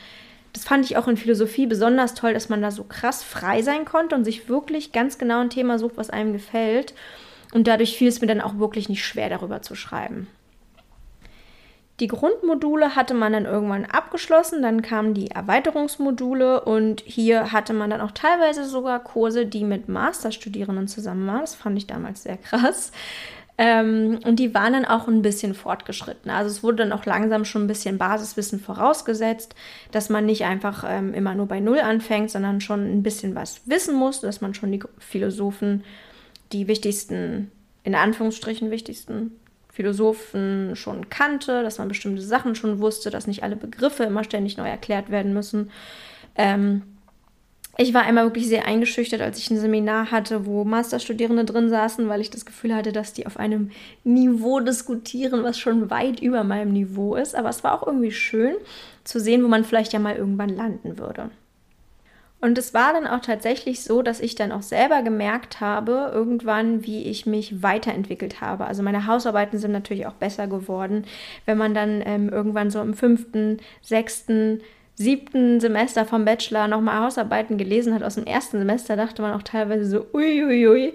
das 0.54 0.64
fand 0.66 0.86
ich 0.86 0.98
auch 0.98 1.08
in 1.08 1.18
Philosophie 1.18 1.66
besonders 1.66 2.14
toll, 2.14 2.34
dass 2.34 2.50
man 2.50 2.62
da 2.62 2.72
so 2.72 2.84
krass 2.84 3.24
frei 3.24 3.62
sein 3.62 3.86
konnte 3.86 4.16
und 4.16 4.26
sich 4.26 4.50
wirklich 4.50 4.92
ganz 4.92 5.18
genau 5.18 5.40
ein 5.40 5.50
Thema 5.50 5.80
sucht, 5.80 5.98
was 5.98 6.10
einem 6.10 6.34
gefällt. 6.34 6.94
Und 7.54 7.68
dadurch 7.68 7.98
fiel 7.98 8.08
es 8.08 8.22
mir 8.22 8.28
dann 8.28 8.42
auch 8.42 8.58
wirklich 8.58 8.90
nicht 8.90 9.06
schwer, 9.06 9.30
darüber 9.30 9.62
zu 9.62 9.76
schreiben. 9.76 10.28
Die 12.00 12.08
Grundmodule 12.08 12.96
hatte 12.96 13.14
man 13.14 13.32
dann 13.32 13.46
irgendwann 13.46 13.86
abgeschlossen, 13.86 14.64
dann 14.64 14.82
kamen 14.82 15.14
die 15.14 15.30
Erweiterungsmodule 15.30 16.62
und 16.62 17.02
hier 17.06 17.52
hatte 17.52 17.74
man 17.74 17.92
dann 17.92 18.02
auch 18.02 18.10
teilweise 18.10 18.66
sogar 18.66 19.04
Kurse, 19.04 19.46
die 19.46 19.64
mit 19.64 19.88
Masterstudierenden 19.88 20.88
zusammen 20.88 21.28
waren. 21.28 21.42
Das 21.42 21.54
fand 21.54 21.78
ich 21.78 21.86
damals 21.86 22.24
sehr 22.24 22.38
krass. 22.38 22.92
Ähm, 23.58 24.20
und 24.26 24.40
die 24.40 24.54
waren 24.54 24.74
dann 24.74 24.86
auch 24.86 25.08
ein 25.08 25.22
bisschen 25.22 25.54
fortgeschritten. 25.54 26.32
Also 26.32 26.50
es 26.50 26.64
wurde 26.64 26.78
dann 26.78 26.92
auch 26.92 27.06
langsam 27.06 27.46
schon 27.46 27.64
ein 27.64 27.68
bisschen 27.68 27.98
Basiswissen 27.98 28.60
vorausgesetzt, 28.60 29.56
dass 29.92 30.10
man 30.10 30.26
nicht 30.26 30.46
einfach 30.46 30.84
ähm, 30.88 31.14
immer 31.14 31.36
nur 31.36 31.48
bei 31.48 31.60
Null 31.60 31.80
anfängt, 31.80 32.32
sondern 32.32 32.62
schon 32.62 32.92
ein 32.92 33.04
bisschen 33.04 33.36
was 33.36 33.62
wissen 33.66 33.96
muss, 33.96 34.22
dass 34.22 34.42
man 34.42 34.54
schon 34.54 34.72
die 34.72 34.82
Philosophen, 34.98 35.84
die 36.52 36.68
wichtigsten, 36.68 37.52
in 37.84 37.94
Anführungsstrichen 37.94 38.72
wichtigsten 38.72 39.34
Philosophen 39.72 40.76
schon 40.76 41.10
kannte, 41.10 41.64
dass 41.64 41.78
man 41.78 41.88
bestimmte 41.88 42.22
Sachen 42.22 42.56
schon 42.56 42.80
wusste, 42.80 43.10
dass 43.10 43.28
nicht 43.28 43.44
alle 43.44 43.56
Begriffe 43.56 44.04
immer 44.04 44.24
ständig 44.24 44.58
neu 44.58 44.68
erklärt 44.68 45.12
werden 45.12 45.34
müssen. 45.34 45.72
Ähm, 46.36 46.84
ich 47.78 47.94
war 47.94 48.04
einmal 48.04 48.26
wirklich 48.26 48.48
sehr 48.48 48.68
eingeschüchtert, 48.68 49.22
als 49.22 49.38
ich 49.40 49.50
ein 49.50 49.58
Seminar 49.58 50.12
hatte, 50.12 50.46
wo 50.46 50.64
Masterstudierende 50.66 51.46
drin 51.46 51.70
saßen, 51.70 52.08
weil 52.10 52.22
ich 52.22 52.30
das 52.30 52.46
Gefühl 52.46 52.76
hatte, 52.76 52.92
dass 52.92 53.14
die 53.14 53.26
auf 53.26 53.38
einem 53.38 53.72
Niveau 54.04 54.60
diskutieren, 54.60 55.44
was 55.44 55.58
schon 55.58 55.90
weit 55.90 56.20
über 56.20 56.44
meinem 56.44 56.74
Niveau 56.74 57.16
ist. 57.16 57.36
Aber 57.36 57.50
es 57.50 57.64
war 57.64 57.74
auch 57.74 57.88
irgendwie 57.88 58.12
schön 58.12 58.56
zu 59.04 59.20
sehen, 59.20 59.44
wo 59.44 59.48
man 59.48 59.64
vielleicht 59.64 59.94
ja 59.94 60.00
mal 60.00 60.16
irgendwann 60.16 60.50
landen 60.50 61.00
würde. 61.00 61.32
Und 62.42 62.58
es 62.58 62.74
war 62.74 62.92
dann 62.92 63.06
auch 63.06 63.22
tatsächlich 63.22 63.84
so, 63.84 64.02
dass 64.02 64.20
ich 64.20 64.34
dann 64.34 64.52
auch 64.52 64.64
selber 64.64 65.04
gemerkt 65.04 65.62
habe, 65.62 66.12
irgendwann, 66.12 66.84
wie 66.84 67.04
ich 67.04 67.28
mich 67.28 67.62
weiterentwickelt 67.62 68.42
habe. 68.42 68.66
Also 68.66 68.82
meine 68.82 69.06
Hausarbeiten 69.06 69.60
sind 69.60 69.72
natürlich 69.72 70.08
auch 70.08 70.14
besser 70.14 70.48
geworden, 70.48 71.06
wenn 71.46 71.60
man 71.60 71.76
dann 71.76 72.02
ähm, 72.04 72.30
irgendwann 72.30 72.72
so 72.72 72.82
im 72.82 72.96
fünften, 72.96 73.60
sechsten, 73.84 74.62
siebten 74.96 75.60
Semester 75.60 76.06
vom 76.06 76.26
Bachelor 76.26 76.68
nochmal 76.68 77.04
Hausarbeiten 77.04 77.58
gelesen 77.58 77.94
hat 77.94 78.04
aus 78.04 78.16
dem 78.16 78.26
ersten 78.26 78.60
Semester, 78.60 78.96
dachte 78.96 79.22
man 79.22 79.34
auch 79.34 79.44
teilweise 79.44 79.86
so, 79.86 80.06
uiuiui, 80.14 80.68
ui, 80.68 80.68
ui. 80.68 80.94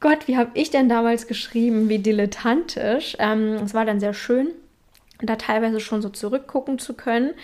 Gott, 0.00 0.28
wie 0.28 0.36
habe 0.36 0.50
ich 0.54 0.70
denn 0.70 0.88
damals 0.88 1.26
geschrieben, 1.26 1.88
wie 1.88 1.98
dilettantisch. 1.98 3.16
Ähm, 3.18 3.54
es 3.64 3.74
war 3.74 3.84
dann 3.84 3.98
sehr 3.98 4.14
schön, 4.14 4.48
da 5.20 5.36
teilweise 5.36 5.80
schon 5.80 6.02
so 6.02 6.08
zurückgucken 6.08 6.78
zu 6.78 6.94
können. 6.94 7.34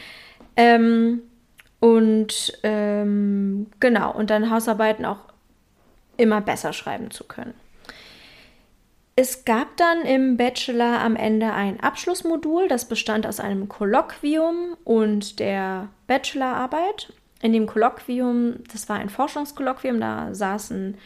Ähm, 0.57 1.23
und 1.81 2.59
ähm, 2.63 3.67
genau, 3.81 4.13
und 4.15 4.31
dann 4.31 4.51
Hausarbeiten 4.51 5.05
auch 5.05 5.19
immer 6.17 6.41
besser 6.41 6.73
schreiben 6.73 7.11
zu 7.11 7.25
können. 7.25 7.55
Es 9.17 9.45
gab 9.45 9.77
dann 9.77 10.03
im 10.03 10.37
Bachelor 10.37 11.01
am 11.01 11.15
Ende 11.15 11.53
ein 11.53 11.79
Abschlussmodul, 11.79 12.67
das 12.67 12.89
bestand 12.89 13.27
aus 13.27 13.39
einem 13.39 13.69
Kolloquium 13.69 14.77
und 14.83 15.39
der 15.39 15.89
Bachelorarbeit. 16.09 17.13
In 17.41 17.53
dem 17.53 17.67
Kolloquium, 17.67 18.57
das 18.73 18.89
war 18.89 18.97
ein 18.97 19.09
Forschungskolloquium, 19.09 20.01
da 20.01 20.35
saßen 20.35 20.97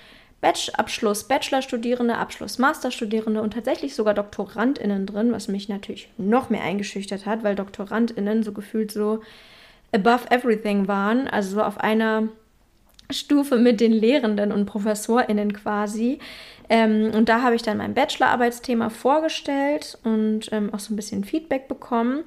Batch, 0.41 0.71
Abschluss 0.71 1.25
Bachelorstudierende, 1.25 2.17
Abschluss 2.17 2.59
Masterstudierende 2.59 3.43
und 3.43 3.55
tatsächlich 3.55 3.95
sogar 3.95 4.15
DoktorandInnen 4.15 5.05
drin, 5.05 5.33
was 5.33 5.49
mich 5.49 5.69
natürlich 5.69 6.09
noch 6.17 6.49
mehr 6.49 6.63
eingeschüchtert 6.63 7.27
hat, 7.27 7.43
weil 7.43 7.57
DoktorandInnen 7.57 8.43
so 8.43 8.53
gefühlt 8.53 8.93
so 8.93 9.21
above 9.93 10.31
everything 10.31 10.87
waren, 10.87 11.29
also 11.29 11.57
so 11.57 11.63
auf 11.63 11.79
einer 11.79 12.29
Stufe 13.11 13.57
mit 13.57 13.81
den 13.81 13.93
Lehrenden 13.93 14.53
und 14.53 14.67
ProfessorInnen 14.67 15.53
quasi. 15.53 16.19
Ähm, 16.69 17.13
und 17.15 17.29
da 17.29 17.43
habe 17.43 17.57
ich 17.57 17.63
dann 17.63 17.79
mein 17.79 17.95
Bachelorarbeitsthema 17.95 18.91
vorgestellt 18.91 19.99
und 20.05 20.53
ähm, 20.53 20.73
auch 20.75 20.79
so 20.79 20.93
ein 20.93 20.97
bisschen 20.97 21.25
Feedback 21.25 21.69
bekommen 21.69 22.25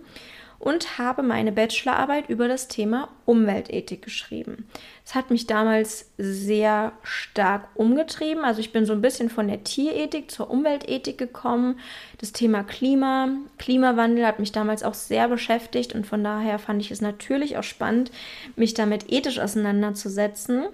und 0.61 0.99
habe 0.99 1.23
meine 1.23 1.51
Bachelorarbeit 1.51 2.29
über 2.29 2.47
das 2.47 2.67
Thema 2.67 3.09
Umweltethik 3.25 4.03
geschrieben. 4.03 4.67
Es 5.03 5.15
hat 5.15 5.31
mich 5.31 5.47
damals 5.47 6.11
sehr 6.19 6.91
stark 7.01 7.67
umgetrieben. 7.73 8.45
Also 8.45 8.59
ich 8.59 8.71
bin 8.71 8.85
so 8.85 8.93
ein 8.93 9.01
bisschen 9.01 9.31
von 9.31 9.47
der 9.47 9.63
Tierethik 9.63 10.29
zur 10.29 10.51
Umweltethik 10.51 11.17
gekommen. 11.17 11.79
Das 12.19 12.31
Thema 12.31 12.63
Klima, 12.63 13.29
Klimawandel 13.57 14.25
hat 14.25 14.37
mich 14.37 14.51
damals 14.51 14.83
auch 14.83 14.93
sehr 14.93 15.27
beschäftigt 15.27 15.95
und 15.95 16.05
von 16.05 16.23
daher 16.23 16.59
fand 16.59 16.79
ich 16.79 16.91
es 16.91 17.01
natürlich 17.01 17.57
auch 17.57 17.63
spannend, 17.63 18.11
mich 18.55 18.75
damit 18.75 19.11
ethisch 19.11 19.39
auseinanderzusetzen. 19.39 20.65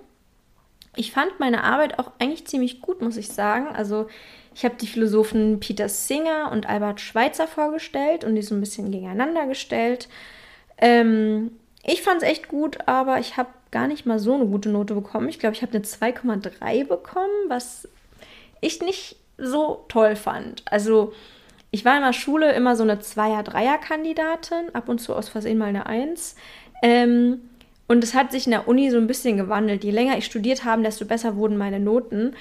Ich 0.97 1.13
fand 1.13 1.39
meine 1.39 1.63
Arbeit 1.63 1.97
auch 1.97 2.11
eigentlich 2.19 2.45
ziemlich 2.45 2.81
gut, 2.81 3.01
muss 3.01 3.15
ich 3.15 3.29
sagen. 3.29 3.67
Also 3.67 4.07
ich 4.57 4.65
habe 4.65 4.73
die 4.81 4.87
Philosophen 4.87 5.59
Peter 5.59 5.87
Singer 5.87 6.51
und 6.51 6.67
Albert 6.67 6.99
Schweitzer 6.99 7.47
vorgestellt 7.47 8.23
und 8.23 8.33
die 8.33 8.41
so 8.41 8.55
ein 8.55 8.59
bisschen 8.59 8.89
gegeneinander 8.89 9.45
gestellt. 9.45 10.09
Ähm, 10.79 11.51
ich 11.83 12.01
fand 12.01 12.23
es 12.23 12.27
echt 12.27 12.47
gut, 12.47 12.79
aber 12.87 13.19
ich 13.19 13.37
habe 13.37 13.49
gar 13.69 13.87
nicht 13.87 14.07
mal 14.07 14.17
so 14.17 14.33
eine 14.33 14.47
gute 14.47 14.69
Note 14.69 14.95
bekommen. 14.95 15.29
Ich 15.29 15.37
glaube, 15.37 15.55
ich 15.55 15.61
habe 15.61 15.73
eine 15.73 15.83
2,3 15.83 16.87
bekommen, 16.87 17.49
was 17.49 17.87
ich 18.59 18.81
nicht 18.81 19.17
so 19.37 19.85
toll 19.89 20.15
fand. 20.15 20.63
Also 20.65 21.13
ich 21.69 21.85
war 21.85 21.95
in 21.95 22.03
der 22.03 22.13
Schule 22.13 22.51
immer 22.53 22.75
so 22.75 22.81
eine 22.81 22.99
Zweier-Dreier-Kandidatin, 22.99 24.73
ab 24.73 24.89
und 24.89 24.97
zu 24.97 25.13
aus 25.13 25.29
Versehen 25.29 25.59
mal 25.59 25.65
eine 25.65 25.85
Eins. 25.85 26.35
Ähm, 26.81 27.41
und 27.87 28.03
es 28.03 28.13
hat 28.13 28.31
sich 28.31 28.45
in 28.45 28.51
der 28.51 28.67
Uni 28.67 28.91
so 28.91 28.97
ein 28.97 29.07
bisschen 29.07 29.37
gewandelt. 29.37 29.83
Je 29.83 29.91
länger 29.91 30.17
ich 30.17 30.25
studiert 30.25 30.65
habe, 30.65 30.83
desto 30.83 31.05
besser 31.05 31.37
wurden 31.37 31.57
meine 31.57 31.79
Noten. 31.79 32.35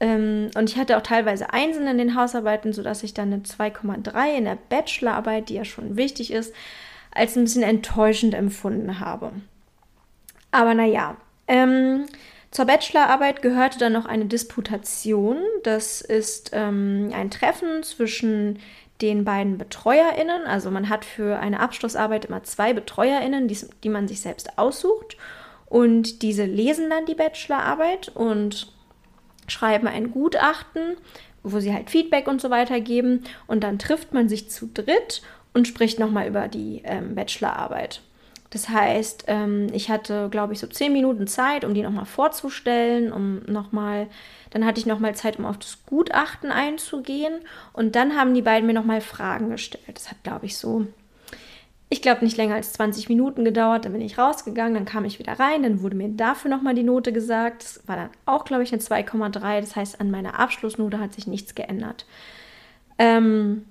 Ähm, 0.00 0.50
und 0.56 0.70
ich 0.70 0.76
hatte 0.76 0.96
auch 0.96 1.02
teilweise 1.02 1.52
Einsen 1.52 1.86
in 1.86 1.98
den 1.98 2.14
Hausarbeiten, 2.14 2.72
sodass 2.72 3.02
ich 3.02 3.14
dann 3.14 3.32
eine 3.32 3.42
2,3 3.42 4.36
in 4.36 4.44
der 4.44 4.58
Bachelorarbeit, 4.68 5.48
die 5.48 5.54
ja 5.54 5.64
schon 5.64 5.96
wichtig 5.96 6.32
ist, 6.32 6.54
als 7.12 7.36
ein 7.36 7.44
bisschen 7.44 7.62
enttäuschend 7.62 8.34
empfunden 8.34 9.00
habe. 9.00 9.32
Aber 10.50 10.74
naja, 10.74 11.16
ähm, 11.46 12.06
zur 12.50 12.64
Bachelorarbeit 12.64 13.42
gehörte 13.42 13.78
dann 13.78 13.92
noch 13.92 14.06
eine 14.06 14.26
Disputation. 14.26 15.38
Das 15.64 16.00
ist 16.00 16.50
ähm, 16.52 17.10
ein 17.12 17.30
Treffen 17.30 17.82
zwischen 17.82 18.58
den 19.02 19.24
beiden 19.24 19.58
BetreuerInnen. 19.58 20.44
Also 20.46 20.70
man 20.70 20.88
hat 20.88 21.04
für 21.04 21.38
eine 21.38 21.60
Abschlussarbeit 21.60 22.24
immer 22.24 22.42
zwei 22.44 22.72
BetreuerInnen, 22.72 23.48
die, 23.48 23.58
die 23.82 23.88
man 23.88 24.08
sich 24.08 24.20
selbst 24.20 24.58
aussucht. 24.58 25.16
Und 25.66 26.22
diese 26.22 26.44
lesen 26.44 26.88
dann 26.88 27.04
die 27.04 27.14
Bachelorarbeit 27.14 28.08
und 28.14 28.72
schreiben 29.48 29.88
ein 29.88 30.10
Gutachten, 30.10 30.96
wo 31.42 31.60
sie 31.60 31.72
halt 31.72 31.90
Feedback 31.90 32.28
und 32.28 32.40
so 32.40 32.50
weiter 32.50 32.80
geben. 32.80 33.24
Und 33.46 33.62
dann 33.64 33.78
trifft 33.78 34.12
man 34.12 34.28
sich 34.28 34.50
zu 34.50 34.68
dritt 34.72 35.22
und 35.54 35.66
spricht 35.66 35.98
nochmal 35.98 36.28
über 36.28 36.48
die 36.48 36.82
ähm, 36.84 37.14
Bachelorarbeit. 37.14 38.02
Das 38.50 38.68
heißt, 38.70 39.24
ähm, 39.26 39.66
ich 39.72 39.90
hatte, 39.90 40.28
glaube 40.30 40.54
ich, 40.54 40.58
so 40.58 40.66
zehn 40.66 40.92
Minuten 40.92 41.26
Zeit, 41.26 41.64
um 41.64 41.74
die 41.74 41.82
nochmal 41.82 42.06
vorzustellen, 42.06 43.12
um 43.12 43.42
nochmal, 43.46 44.06
dann 44.50 44.64
hatte 44.64 44.80
ich 44.80 44.86
nochmal 44.86 45.14
Zeit, 45.14 45.38
um 45.38 45.44
auf 45.44 45.58
das 45.58 45.84
Gutachten 45.84 46.50
einzugehen. 46.50 47.34
Und 47.74 47.94
dann 47.94 48.16
haben 48.16 48.32
die 48.32 48.42
beiden 48.42 48.66
mir 48.66 48.72
nochmal 48.72 49.02
Fragen 49.02 49.50
gestellt. 49.50 49.84
Das 49.94 50.10
hat, 50.10 50.22
glaube 50.22 50.46
ich, 50.46 50.56
so 50.56 50.86
ich 51.90 52.02
glaube, 52.02 52.24
nicht 52.24 52.36
länger 52.36 52.56
als 52.56 52.74
20 52.74 53.08
Minuten 53.08 53.44
gedauert. 53.44 53.84
Dann 53.84 53.92
bin 53.92 54.02
ich 54.02 54.18
rausgegangen, 54.18 54.74
dann 54.74 54.84
kam 54.84 55.04
ich 55.04 55.18
wieder 55.18 55.38
rein, 55.38 55.62
dann 55.62 55.82
wurde 55.82 55.96
mir 55.96 56.08
dafür 56.08 56.50
nochmal 56.50 56.74
die 56.74 56.82
Note 56.82 57.12
gesagt. 57.12 57.62
Das 57.62 57.82
war 57.86 57.96
dann 57.96 58.10
auch, 58.26 58.44
glaube 58.44 58.62
ich, 58.62 58.72
eine 58.72 58.82
2,3. 58.82 59.60
Das 59.60 59.74
heißt, 59.74 60.00
an 60.00 60.10
meiner 60.10 60.38
Abschlussnote 60.38 61.00
hat 61.00 61.14
sich 61.14 61.26
nichts 61.26 61.54
geändert. 61.54 62.04
Ähm, 62.98 63.64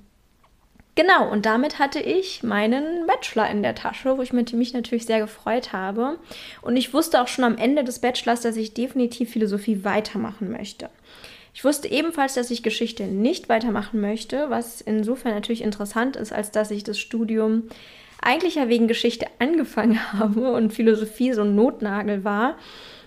genau, 0.96 1.30
und 1.30 1.46
damit 1.46 1.78
hatte 1.78 2.00
ich 2.00 2.42
meinen 2.42 3.06
Bachelor 3.06 3.50
in 3.50 3.62
der 3.62 3.76
Tasche, 3.76 4.18
wo 4.18 4.22
ich 4.24 4.34
mich 4.34 4.74
natürlich 4.74 5.06
sehr 5.06 5.20
gefreut 5.20 5.72
habe. 5.72 6.18
Und 6.64 6.76
ich 6.76 6.94
wusste 6.96 7.22
auch 7.22 7.28
schon 7.28 7.46
am 7.46 7.58
Ende 7.58 7.84
des 7.84 8.00
Bachelors, 8.00 8.42
dass 8.42 8.58
ich 8.58 8.74
definitiv 8.74 9.30
Philosophie 9.30 9.84
weitermachen 9.84 10.52
möchte. 10.52 10.90
Ich 11.54 11.64
wusste 11.64 11.90
ebenfalls, 11.90 12.34
dass 12.36 12.52
ich 12.52 12.64
Geschichte 12.64 13.06
nicht 13.06 13.50
weitermachen 13.50 14.00
möchte, 14.00 14.50
was 14.50 14.82
insofern 14.82 15.34
natürlich 15.34 15.64
interessant 15.64 16.16
ist, 16.16 16.32
als 16.32 16.52
dass 16.52 16.72
ich 16.72 16.84
das 16.84 17.00
Studium 17.00 17.70
eigentlich 18.22 18.56
ja 18.56 18.70
wegen 18.70 18.88
Geschichte 18.88 19.28
angefangen 19.40 20.00
habe 20.14 20.52
und 20.52 20.74
Philosophie 20.74 21.34
so 21.34 21.42
ein 21.42 21.56
Notnagel 21.56 22.24
war. 22.24 22.58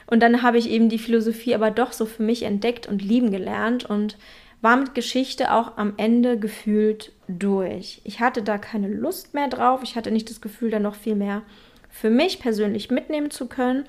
Und 0.07 0.21
dann 0.21 0.43
habe 0.43 0.59
ich 0.59 0.69
eben 0.69 0.89
die 0.89 0.99
Philosophie 0.99 1.55
aber 1.55 1.71
doch 1.71 1.93
so 1.93 2.05
für 2.05 2.23
mich 2.23 2.43
entdeckt 2.43 2.89
und 2.89 3.03
lieben 3.03 3.31
gelernt 3.31 3.85
und 3.85 4.17
war 4.61 4.77
mit 4.77 4.95
Geschichte 4.95 5.53
auch 5.53 5.77
am 5.79 5.95
Ende 5.97 6.39
gefühlt 6.39 7.13
durch. 7.29 8.01
Ich 8.05 8.21
hatte 8.21 8.43
da 8.43 8.59
keine 8.59 8.89
Lust 8.89 9.35
mehr 9.35 9.49
drauf. 9.49 9.81
Ich 9.83 9.97
hatte 9.97 10.11
nicht 10.11 10.29
das 10.29 10.41
Gefühl, 10.41 10.71
da 10.71 10.79
noch 10.79 10.97
viel 10.97 11.15
mehr 11.15 11.43
für 11.89 12.11
mich 12.11 12.41
persönlich 12.41 12.91
mitnehmen 12.91 13.31
zu 13.31 13.47
können 13.47 13.85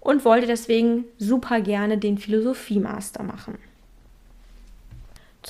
und 0.00 0.24
wollte 0.24 0.46
deswegen 0.46 1.04
super 1.18 1.60
gerne 1.60 1.98
den 1.98 2.18
Philosophie-Master 2.18 3.22
machen. 3.22 3.58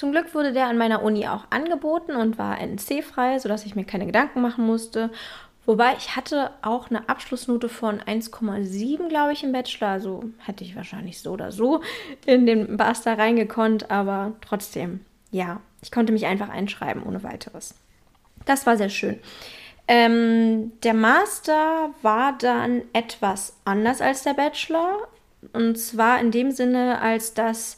Zum 0.00 0.12
Glück 0.12 0.34
wurde 0.34 0.54
der 0.54 0.68
an 0.68 0.78
meiner 0.78 1.02
Uni 1.02 1.28
auch 1.28 1.44
angeboten 1.50 2.12
und 2.12 2.38
war 2.38 2.58
NC-frei, 2.58 3.38
sodass 3.38 3.66
ich 3.66 3.76
mir 3.76 3.84
keine 3.84 4.06
Gedanken 4.06 4.40
machen 4.40 4.64
musste. 4.64 5.10
Wobei 5.66 5.92
ich 5.98 6.16
hatte 6.16 6.52
auch 6.62 6.88
eine 6.88 7.06
Abschlussnote 7.10 7.68
von 7.68 8.00
1,7, 8.00 9.08
glaube 9.10 9.34
ich, 9.34 9.44
im 9.44 9.52
Bachelor. 9.52 9.88
Also 9.88 10.24
hätte 10.38 10.64
ich 10.64 10.74
wahrscheinlich 10.74 11.20
so 11.20 11.32
oder 11.32 11.52
so 11.52 11.82
in 12.24 12.46
den 12.46 12.76
Master 12.76 13.18
reingekonnt, 13.18 13.90
aber 13.90 14.32
trotzdem, 14.40 15.04
ja, 15.32 15.60
ich 15.82 15.92
konnte 15.92 16.14
mich 16.14 16.24
einfach 16.24 16.48
einschreiben 16.48 17.02
ohne 17.02 17.22
weiteres. 17.22 17.74
Das 18.46 18.64
war 18.64 18.78
sehr 18.78 18.88
schön. 18.88 19.18
Ähm, 19.86 20.72
der 20.82 20.94
Master 20.94 21.90
war 22.00 22.38
dann 22.38 22.84
etwas 22.94 23.54
anders 23.66 24.00
als 24.00 24.22
der 24.22 24.32
Bachelor. 24.32 24.96
Und 25.52 25.78
zwar 25.78 26.20
in 26.20 26.30
dem 26.30 26.52
Sinne, 26.52 27.02
als 27.02 27.34
dass 27.34 27.76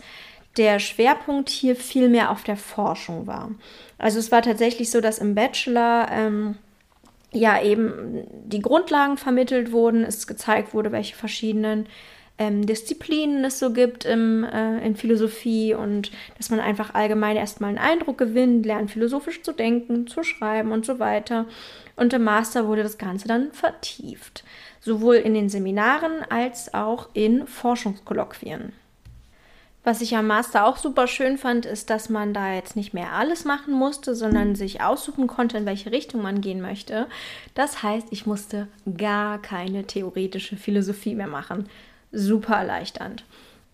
der 0.57 0.79
Schwerpunkt 0.79 1.49
hier 1.49 1.77
viel 1.77 2.09
mehr 2.09 2.31
auf 2.31 2.43
der 2.43 2.57
Forschung 2.57 3.27
war. 3.27 3.51
Also 3.99 4.19
es 4.19 4.31
war 4.31 4.43
tatsächlich 4.43 4.91
so, 4.91 5.01
dass 5.01 5.19
im 5.19 5.35
Bachelor 5.35 6.09
ähm, 6.11 6.57
ja 7.33 7.62
eben 7.62 8.27
die 8.45 8.61
Grundlagen 8.61 9.17
vermittelt 9.17 9.73
wurden, 9.73 10.05
es 10.05 10.27
gezeigt 10.27 10.75
wurde, 10.75 10.93
welche 10.93 11.17
verschiedenen 11.17 11.87
ähm, 12.38 12.67
Disziplinen 12.67 13.45
es 13.45 13.59
so 13.59 13.73
gibt 13.73 14.05
im, 14.05 14.45
äh, 14.45 14.85
in 14.85 14.97
Philosophie 14.97 15.75
und 15.75 16.11
dass 16.37 16.51
man 16.51 16.61
einfach 16.61 16.95
allgemein 16.95 17.37
erstmal 17.37 17.71
einen 17.71 17.79
Eindruck 17.79 18.19
gewinnt, 18.19 18.67
lernt 18.67 18.91
philosophisch 18.91 19.43
zu 19.43 19.53
denken, 19.53 20.07
zu 20.07 20.23
schreiben 20.23 20.73
und 20.73 20.85
so 20.85 20.99
weiter. 20.99 21.47
Und 21.97 22.12
im 22.12 22.25
Master 22.25 22.67
wurde 22.67 22.83
das 22.83 22.99
Ganze 22.99 23.29
dann 23.29 23.53
vertieft, 23.53 24.45
sowohl 24.81 25.17
in 25.17 25.35
den 25.35 25.49
Seminaren 25.49 26.25
als 26.29 26.73
auch 26.75 27.11
in 27.12 27.47
Forschungskolloquien. 27.47 28.73
Was 29.85 30.01
ich 30.01 30.16
am 30.16 30.29
Master 30.29 30.64
auch 30.64 30.77
super 30.77 31.09
schön 31.09 31.38
fand, 31.38 31.66
ist, 31.66 31.90
dass 31.90 32.09
man 32.09 32.33
da 32.33 32.55
jetzt 32.55 32.77
nicht 32.77 32.95
mehr 32.95 33.12
alles 33.12 33.45
machen 33.45 33.75
musste, 33.75 34.14
sondern 34.14 34.55
sich 34.55 34.81
aussuchen 34.81 35.27
konnte, 35.27 35.59
in 35.59 35.66
welche 35.66 35.90
Richtung 35.90 36.23
man 36.23 36.40
gehen 36.40 36.61
möchte. 36.61 37.09
Das 37.55 37.83
heißt, 37.83 38.09
ich 38.11 38.25
musste 38.25 38.68
gar 38.97 39.42
keine 39.42 39.85
theoretische 39.85 40.57
Philosophie 40.57 41.16
mehr 41.16 41.27
machen. 41.27 41.68
Super 42.12 42.57
erleichternd. 42.57 43.25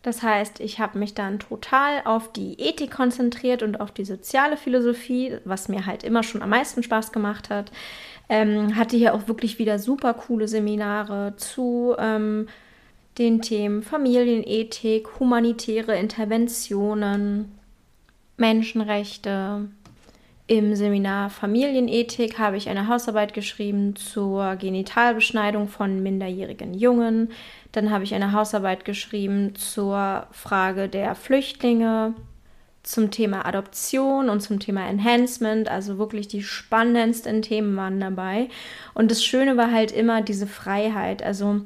Das 0.03 0.23
heißt, 0.23 0.61
ich 0.61 0.79
habe 0.79 0.99
mich 0.99 1.12
dann 1.12 1.40
total 1.40 2.01
auf 2.05 2.33
die 2.33 2.59
Ethik 2.59 2.92
konzentriert 2.92 3.62
und 3.62 3.81
auf 3.81 3.90
die 3.90 4.07
soziale 4.07 4.57
Philosophie, 4.57 5.37
was 5.44 5.68
mir 5.68 5.85
halt 5.85 6.05
immer 6.05 6.23
schon 6.23 6.40
am 6.40 6.51
meisten 6.51 6.83
Spaß 6.83 7.12
gemacht 7.12 7.51
hat. 7.51 7.71
Ähm, 8.31 8.77
hatte 8.77 8.97
hier 8.97 9.12
auch 9.12 9.29
wirklich 9.29 9.59
wieder 9.59 9.79
super 9.79 10.14
coole 10.14 10.49
Seminare 10.49 11.35
zu 11.37 11.94
ähm, 11.99 12.49
den 13.18 13.42
Themen 13.42 13.83
Familienethik, 13.83 15.18
humanitäre 15.18 15.96
Interventionen, 15.96 17.52
Menschenrechte. 18.37 19.68
Im 20.46 20.74
Seminar 20.74 21.28
Familienethik 21.28 22.38
habe 22.38 22.57
ich 22.57 22.70
eine 22.70 22.88
Hausarbeit 22.88 23.35
geschrieben 23.35 23.96
zur 23.96 24.57
Genitalbeschneidung 24.57 25.68
von 25.68 26.02
minderjährigen 26.02 26.72
Jungen. 26.72 27.33
Dann 27.72 27.90
habe 27.90 28.04
ich 28.04 28.14
eine 28.14 28.33
Hausarbeit 28.33 28.87
geschrieben 28.87 29.54
zur 29.57 30.26
Frage 30.31 30.88
der 30.88 31.14
Flüchtlinge, 31.14 32.14
zum 32.83 33.11
Thema 33.11 33.44
Adoption 33.44 34.31
und 34.31 34.40
zum 34.40 34.59
Thema 34.59 34.88
Enhancement. 34.88 35.68
Also 35.68 35.98
wirklich 35.98 36.28
die 36.28 36.42
spannendsten 36.42 37.42
Themen 37.42 37.76
waren 37.76 38.00
dabei. 38.00 38.48
Und 38.94 39.11
das 39.11 39.22
Schöne 39.22 39.59
war 39.59 39.70
halt 39.70 39.92
immer 39.92 40.22
diese 40.22 40.46
Freiheit. 40.46 41.22
Also 41.22 41.61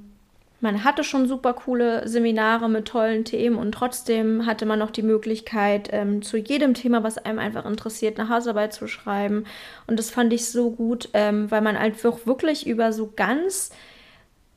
man 0.63 0.85
hatte 0.85 1.03
schon 1.03 1.27
super 1.27 1.55
coole 1.55 2.07
Seminare 2.09 2.71
mit 2.71 2.87
tollen 2.87 3.25
Themen 3.25 3.57
und 3.57 3.73
trotzdem 3.73 4.47
hatte 4.47 4.65
man 4.65 4.79
noch 4.79 4.93
die 4.93 5.03
Möglichkeit, 5.03 5.89
ähm, 5.93 6.23
zu 6.23 6.37
jedem 6.37 6.75
Thema, 6.75 7.03
was 7.03 7.19
einem 7.19 7.41
einfach 7.41 7.67
interessiert, 7.67 8.19
eine 8.19 8.29
Hausarbeit 8.29 8.73
zu 8.73 8.87
schreiben. 8.87 9.45
Und 9.89 9.99
das 9.99 10.11
fand 10.11 10.33
ich 10.33 10.47
so 10.47 10.71
gut, 10.71 11.09
ähm, 11.15 11.51
weil 11.51 11.63
man 11.63 11.77
einfach 11.77 12.27
wirklich 12.27 12.65
über 12.67 12.93
so 12.93 13.13
ganz 13.15 13.71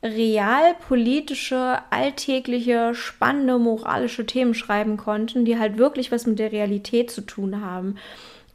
realpolitische, 0.00 1.78
alltägliche, 1.90 2.94
spannende, 2.94 3.58
moralische 3.58 4.26
Themen 4.26 4.54
schreiben 4.54 4.96
konnten, 4.96 5.44
die 5.44 5.58
halt 5.58 5.76
wirklich 5.76 6.12
was 6.12 6.24
mit 6.24 6.38
der 6.38 6.52
Realität 6.52 7.10
zu 7.10 7.22
tun 7.22 7.62
haben. 7.62 7.96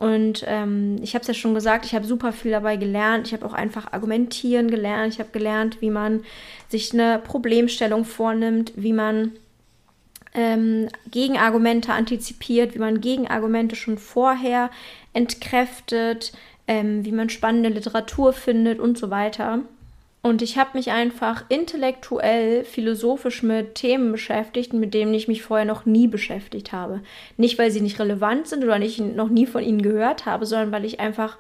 Und 0.01 0.43
ähm, 0.47 0.97
ich 1.03 1.13
habe 1.13 1.21
es 1.21 1.27
ja 1.27 1.35
schon 1.35 1.53
gesagt, 1.53 1.85
ich 1.85 1.93
habe 1.93 2.07
super 2.07 2.33
viel 2.33 2.49
dabei 2.49 2.75
gelernt. 2.75 3.27
Ich 3.27 3.33
habe 3.33 3.45
auch 3.45 3.53
einfach 3.53 3.93
argumentieren 3.93 4.71
gelernt. 4.71 5.13
Ich 5.13 5.19
habe 5.19 5.29
gelernt, 5.29 5.79
wie 5.79 5.91
man 5.91 6.23
sich 6.69 6.91
eine 6.91 7.19
Problemstellung 7.19 8.03
vornimmt, 8.03 8.73
wie 8.75 8.93
man 8.93 9.33
ähm, 10.33 10.87
Gegenargumente 11.11 11.93
antizipiert, 11.93 12.73
wie 12.73 12.79
man 12.79 12.99
Gegenargumente 12.99 13.75
schon 13.75 13.99
vorher 13.99 14.71
entkräftet, 15.13 16.31
ähm, 16.67 17.05
wie 17.05 17.11
man 17.11 17.29
spannende 17.29 17.69
Literatur 17.69 18.33
findet 18.33 18.79
und 18.79 18.97
so 18.97 19.11
weiter. 19.11 19.59
Und 20.23 20.43
ich 20.43 20.57
habe 20.57 20.77
mich 20.77 20.91
einfach 20.91 21.45
intellektuell, 21.49 22.63
philosophisch 22.63 23.41
mit 23.41 23.73
Themen 23.75 24.11
beschäftigt, 24.11 24.71
mit 24.71 24.93
denen 24.93 25.15
ich 25.15 25.27
mich 25.27 25.41
vorher 25.41 25.65
noch 25.65 25.85
nie 25.85 26.07
beschäftigt 26.07 26.71
habe. 26.71 27.01
Nicht, 27.37 27.57
weil 27.57 27.71
sie 27.71 27.81
nicht 27.81 27.99
relevant 27.99 28.47
sind 28.47 28.63
oder 28.63 28.79
ich 28.79 28.99
noch 28.99 29.29
nie 29.29 29.47
von 29.47 29.63
ihnen 29.63 29.81
gehört 29.81 30.27
habe, 30.27 30.45
sondern 30.45 30.71
weil 30.71 30.85
ich 30.85 30.99
einfach 30.99 31.37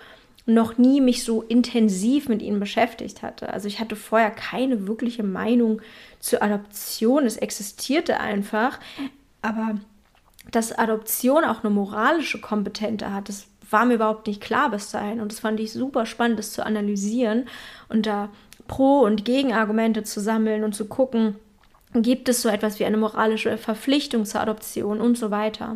noch 0.47 0.79
nie 0.79 0.99
mich 0.99 1.23
so 1.23 1.43
intensiv 1.43 2.27
mit 2.27 2.41
ihnen 2.41 2.59
beschäftigt 2.59 3.21
hatte. 3.21 3.53
Also 3.53 3.67
ich 3.67 3.79
hatte 3.79 3.95
vorher 3.95 4.31
keine 4.31 4.87
wirkliche 4.87 5.21
Meinung 5.21 5.81
zur 6.19 6.41
Adoption. 6.41 7.27
Es 7.27 7.37
existierte 7.37 8.19
einfach. 8.19 8.79
Aber 9.43 9.75
dass 10.49 10.71
Adoption 10.71 11.43
auch 11.43 11.63
eine 11.63 11.69
moralische 11.69 12.41
Kompetente 12.41 13.13
hat, 13.13 13.29
das 13.29 13.45
war 13.69 13.85
mir 13.85 13.95
überhaupt 13.95 14.27
nicht 14.27 14.41
klar 14.41 14.71
bis 14.71 14.89
dahin. 14.89 15.21
Und 15.21 15.31
das 15.31 15.39
fand 15.39 15.59
ich 15.59 15.71
super 15.71 16.07
spannend, 16.07 16.39
das 16.39 16.51
zu 16.51 16.65
analysieren 16.65 17.47
und 17.89 18.05
da 18.05 18.29
Pro- 18.71 19.01
und 19.01 19.25
Gegenargumente 19.25 20.03
zu 20.03 20.21
sammeln 20.21 20.63
und 20.63 20.73
zu 20.73 20.85
gucken, 20.85 21.35
gibt 21.93 22.29
es 22.29 22.41
so 22.41 22.47
etwas 22.47 22.79
wie 22.79 22.85
eine 22.85 22.95
moralische 22.95 23.57
Verpflichtung 23.57 24.23
zur 24.23 24.39
Adoption 24.39 25.01
und 25.01 25.17
so 25.17 25.29
weiter. 25.29 25.75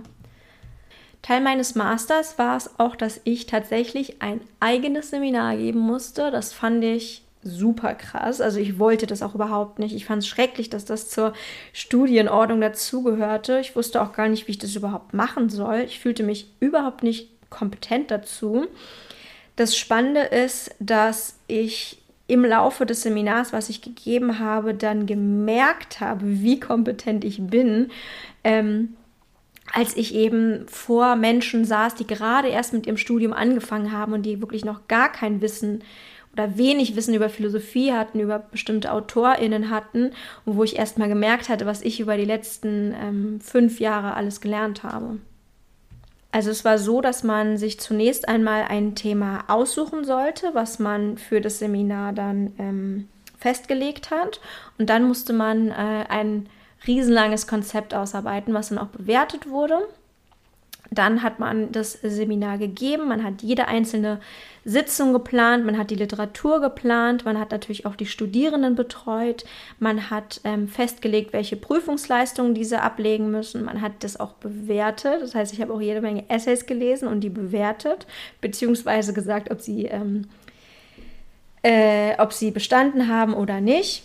Teil 1.22 1.42
meines 1.42 1.76
Masters 1.76 2.38
war 2.38 2.56
es 2.56 2.80
auch, 2.80 2.96
dass 2.96 3.20
ich 3.26 3.48
tatsächlich 3.48 4.22
ein 4.22 4.40
eigenes 4.62 5.10
Seminar 5.10 5.58
geben 5.58 5.80
musste. 5.80 6.32
Das 6.32 6.54
fand 6.54 6.86
ich 6.86 7.24
super 7.44 7.96
krass. 7.96 8.40
Also 8.40 8.60
ich 8.60 8.80
wollte 8.80 9.08
das 9.08 9.22
auch 9.22 9.36
überhaupt 9.36 9.78
nicht. 9.78 9.94
Ich 9.94 10.06
fand 10.06 10.24
es 10.24 10.30
schrecklich, 10.30 10.70
dass 10.70 10.86
das 10.86 11.10
zur 11.10 11.34
Studienordnung 11.74 12.62
dazugehörte. 12.62 13.60
Ich 13.60 13.76
wusste 13.76 14.02
auch 14.02 14.14
gar 14.14 14.30
nicht, 14.30 14.48
wie 14.48 14.52
ich 14.52 14.58
das 14.58 14.74
überhaupt 14.74 15.14
machen 15.14 15.50
soll. 15.50 15.80
Ich 15.80 16.00
fühlte 16.00 16.24
mich 16.24 16.50
überhaupt 16.62 17.04
nicht 17.04 17.30
kompetent 17.50 18.10
dazu. 18.10 18.68
Das 19.58 19.76
Spannende 19.76 20.22
ist, 20.22 20.74
dass 20.80 21.38
ich 21.48 22.05
im 22.28 22.44
Laufe 22.44 22.86
des 22.86 23.04
Seminars, 23.04 23.54
was 23.54 23.70
ich 23.70 23.82
gegeben 23.82 24.40
habe, 24.40 24.74
dann 24.74 25.06
gemerkt 25.06 26.00
habe, 26.00 26.22
wie 26.26 26.60
kompetent 26.60 27.24
ich 27.24 27.42
bin, 27.42 27.92
ähm, 28.44 28.96
als 29.74 29.96
ich 29.98 30.16
eben 30.16 30.68
vor 30.68 31.16
Menschen 31.16 31.66
saß, 31.66 31.96
die 31.96 32.08
gerade 32.08 32.48
erst 32.48 32.74
mit 32.74 32.88
ihrem 32.88 32.98
Studium 32.98 33.34
angefangen 33.34 33.92
haben 33.92 34.14
und 34.14 34.24
die 34.24 34.42
wirklich 34.42 34.64
noch 34.64 34.88
gar 34.88 35.12
kein 35.12 35.42
Wissen 35.42 35.84
oder 36.34 36.58
wenig 36.58 36.96
Wissen 36.96 37.14
über 37.14 37.30
Philosophie 37.30 37.94
hatten, 37.94 38.20
über 38.20 38.40
bestimmte 38.40 38.92
AutorInnen 38.92 39.70
hatten 39.70 40.12
und 40.46 40.58
wo 40.58 40.64
ich 40.64 40.76
erst 40.78 40.98
mal 40.98 41.08
gemerkt 41.08 41.50
hatte, 41.50 41.66
was 41.66 41.82
ich 41.82 42.00
über 42.00 42.18
die 42.18 42.26
letzten 42.26 42.94
ähm, 42.94 43.40
fünf 43.42 43.80
Jahre 43.80 44.16
alles 44.16 44.42
gelernt 44.42 44.84
habe. 44.84 45.18
Also 46.36 46.52
es 46.52 46.66
war 46.66 46.78
so, 46.78 47.00
dass 47.00 47.24
man 47.24 47.56
sich 47.56 47.80
zunächst 47.80 48.28
einmal 48.28 48.64
ein 48.64 48.94
Thema 48.94 49.46
aussuchen 49.48 50.04
sollte, 50.04 50.50
was 50.52 50.80
man 50.80 51.18
für 51.18 51.40
das 51.40 51.60
Seminar 51.60 52.12
dann 52.12 52.52
ähm, 52.60 53.08
festgelegt 53.38 54.12
hat. 54.12 54.42
Und 54.78 54.90
dann 54.90 55.08
musste 55.08 55.32
man 55.32 55.70
äh, 55.70 56.04
ein 56.10 56.50
riesenlanges 56.86 57.48
Konzept 57.48 57.94
ausarbeiten, 57.94 58.54
was 58.54 58.68
dann 58.68 58.80
auch 58.80 58.88
bewertet 58.88 59.50
wurde. 59.50 59.88
Dann 60.96 61.22
hat 61.22 61.40
man 61.40 61.72
das 61.72 61.94
Seminar 62.02 62.58
gegeben, 62.58 63.08
man 63.08 63.24
hat 63.24 63.42
jede 63.42 63.68
einzelne 63.68 64.20
Sitzung 64.64 65.14
geplant, 65.14 65.64
man 65.66 65.78
hat 65.78 65.92
die 65.92 65.96
Literatur 65.96 66.60
geplant, 66.60 67.24
man 67.24 67.40
hat 67.40 67.52
natürlich 67.52 67.86
auch 67.86 67.96
die 67.96 68.08
Studierenden 68.08 68.74
betreut, 68.76 69.46
man 69.78 70.10
hat 70.10 70.42
ähm, 70.44 70.68
festgelegt, 70.68 71.34
welche 71.34 71.56
Prüfungsleistungen 71.56 72.56
diese 72.56 72.82
ablegen 72.82 73.30
müssen, 73.30 73.64
man 73.64 73.82
hat 73.82 74.04
das 74.04 74.20
auch 74.20 74.34
bewertet. 74.34 75.22
Das 75.22 75.36
heißt, 75.36 75.54
ich 75.54 75.62
habe 75.62 75.74
auch 75.74 75.82
jede 75.82 76.02
Menge 76.02 76.28
Essays 76.30 76.66
gelesen 76.66 77.08
und 77.08 77.22
die 77.22 77.30
bewertet, 77.30 78.08
beziehungsweise 78.42 79.14
gesagt, 79.14 79.52
ob 79.52 79.62
sie, 79.62 79.86
ähm, 79.86 80.28
äh, 81.62 82.16
ob 82.18 82.34
sie 82.34 82.50
bestanden 82.50 83.08
haben 83.08 83.36
oder 83.36 83.62
nicht. 83.62 84.04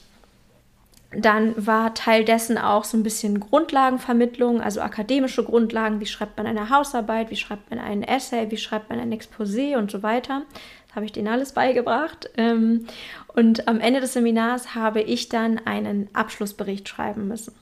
Dann 1.13 1.55
war 1.67 1.95
Teil 1.95 2.25
dessen 2.25 2.57
auch 2.57 2.85
so 2.85 2.97
ein 2.97 3.03
bisschen 3.03 3.41
Grundlagenvermittlung, 3.41 4.61
also 4.61 4.81
akademische 4.81 5.43
Grundlagen. 5.43 5.99
Wie 6.01 6.07
schreibt 6.07 6.37
man 6.37 6.47
eine 6.47 6.71
Hausarbeit? 6.71 7.31
Wie 7.31 7.37
schreibt 7.37 7.69
man 7.71 7.81
einen 7.81 8.05
Essay? 8.05 8.51
Wie 8.51 8.57
schreibt 8.57 8.91
man 8.91 9.01
ein 9.01 9.13
Exposé 9.13 9.77
und 9.77 9.91
so 9.91 10.05
weiter? 10.05 10.43
Das 10.87 10.95
habe 10.95 11.07
ich 11.07 11.13
denen 11.13 11.27
alles 11.27 11.53
beigebracht. 11.53 12.31
Ähm, 12.37 12.87
und 13.35 13.67
am 13.67 13.81
Ende 13.81 14.01
des 14.01 14.13
Seminars 14.13 14.77
habe 14.77 15.01
ich 15.03 15.29
dann 15.29 15.59
einen 15.65 16.09
Abschlussbericht 16.13 16.89
schreiben 16.89 17.27
müssen. 17.27 17.55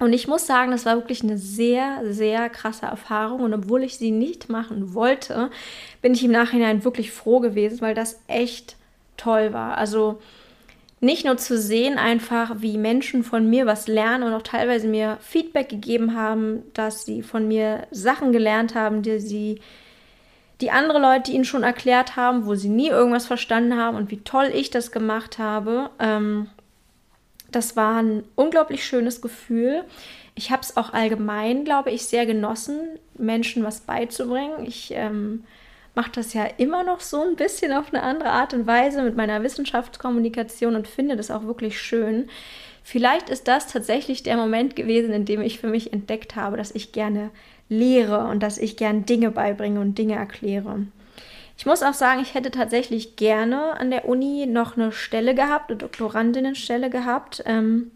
Und 0.00 0.12
ich 0.12 0.28
muss 0.28 0.46
sagen, 0.46 0.70
das 0.70 0.86
war 0.86 0.96
wirklich 0.96 1.22
eine 1.22 1.38
sehr, 1.38 2.00
sehr 2.12 2.48
krasse 2.50 2.86
Erfahrung. 2.86 3.40
Und 3.40 3.54
obwohl 3.54 3.84
ich 3.84 3.98
sie 3.98 4.10
nicht 4.10 4.48
machen 4.48 4.94
wollte, 4.94 5.50
bin 6.02 6.12
ich 6.12 6.24
im 6.24 6.32
Nachhinein 6.32 6.84
wirklich 6.84 7.12
froh 7.12 7.38
gewesen, 7.38 7.80
weil 7.80 7.94
das 7.94 8.20
echt 8.26 8.76
toll 9.16 9.52
war. 9.52 9.78
Also 9.78 10.20
nicht 11.00 11.24
nur 11.24 11.36
zu 11.36 11.58
sehen 11.58 11.96
einfach, 11.96 12.56
wie 12.58 12.76
Menschen 12.76 13.22
von 13.22 13.48
mir 13.48 13.66
was 13.66 13.86
lernen 13.86 14.24
und 14.24 14.32
auch 14.32 14.42
teilweise 14.42 14.88
mir 14.88 15.18
Feedback 15.20 15.68
gegeben 15.68 16.16
haben, 16.16 16.62
dass 16.74 17.04
sie 17.04 17.22
von 17.22 17.46
mir 17.46 17.86
Sachen 17.90 18.32
gelernt 18.32 18.74
haben, 18.74 19.02
die 19.02 19.20
sie 19.20 19.60
die 20.60 20.72
andere 20.72 20.98
Leute 20.98 21.30
ihnen 21.30 21.44
schon 21.44 21.62
erklärt 21.62 22.16
haben, 22.16 22.46
wo 22.46 22.56
sie 22.56 22.68
nie 22.68 22.88
irgendwas 22.88 23.26
verstanden 23.26 23.76
haben 23.76 23.96
und 23.96 24.10
wie 24.10 24.20
toll 24.20 24.50
ich 24.52 24.70
das 24.70 24.90
gemacht 24.90 25.38
habe. 25.38 25.90
Ähm, 26.00 26.48
das 27.52 27.76
war 27.76 28.02
ein 28.02 28.24
unglaublich 28.34 28.84
schönes 28.84 29.20
Gefühl. 29.20 29.84
Ich 30.34 30.50
habe 30.50 30.62
es 30.62 30.76
auch 30.76 30.92
allgemein, 30.92 31.64
glaube 31.64 31.90
ich, 31.90 32.06
sehr 32.06 32.26
genossen, 32.26 32.80
Menschen 33.16 33.64
was 33.64 33.80
beizubringen. 33.80 34.66
Ich 34.66 34.90
ähm, 34.94 35.44
mache 35.98 36.12
das 36.12 36.32
ja 36.32 36.44
immer 36.58 36.84
noch 36.84 37.00
so 37.00 37.20
ein 37.22 37.34
bisschen 37.34 37.72
auf 37.72 37.92
eine 37.92 38.04
andere 38.04 38.30
Art 38.30 38.54
und 38.54 38.68
Weise 38.68 39.02
mit 39.02 39.16
meiner 39.16 39.42
Wissenschaftskommunikation 39.42 40.76
und 40.76 40.86
finde 40.86 41.16
das 41.16 41.32
auch 41.32 41.42
wirklich 41.42 41.80
schön. 41.80 42.28
Vielleicht 42.84 43.28
ist 43.30 43.48
das 43.48 43.66
tatsächlich 43.66 44.22
der 44.22 44.36
Moment 44.36 44.76
gewesen, 44.76 45.12
in 45.12 45.24
dem 45.24 45.40
ich 45.40 45.58
für 45.58 45.66
mich 45.66 45.92
entdeckt 45.92 46.36
habe, 46.36 46.56
dass 46.56 46.70
ich 46.70 46.92
gerne 46.92 47.30
lehre 47.68 48.28
und 48.28 48.44
dass 48.44 48.58
ich 48.58 48.76
gerne 48.76 49.00
Dinge 49.00 49.32
beibringe 49.32 49.80
und 49.80 49.98
Dinge 49.98 50.14
erkläre. 50.14 50.86
Ich 51.56 51.66
muss 51.66 51.82
auch 51.82 51.94
sagen, 51.94 52.22
ich 52.22 52.34
hätte 52.34 52.52
tatsächlich 52.52 53.16
gerne 53.16 53.72
an 53.80 53.90
der 53.90 54.08
Uni 54.08 54.46
noch 54.46 54.76
eine 54.76 54.92
Stelle 54.92 55.34
gehabt, 55.34 55.68
eine 55.68 55.78
Doktorandinnenstelle 55.78 56.90
gehabt, 56.90 57.42
ähm, 57.44 57.90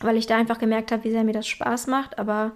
weil 0.00 0.16
ich 0.16 0.26
da 0.26 0.38
einfach 0.38 0.58
gemerkt 0.58 0.90
habe, 0.90 1.04
wie 1.04 1.10
sehr 1.10 1.22
mir 1.22 1.34
das 1.34 1.46
Spaß 1.46 1.86
macht. 1.86 2.18
Aber 2.18 2.52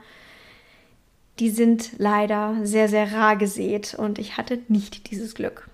die 1.41 1.51
sind 1.51 1.93
leider 1.99 2.55
sehr, 2.63 2.89
sehr 2.89 3.13
rar 3.13 3.37
gesät 3.37 3.95
und 3.95 4.19
ich 4.19 4.37
hatte 4.37 4.59
nicht 4.69 5.11
dieses 5.11 5.35
Glück. 5.35 5.69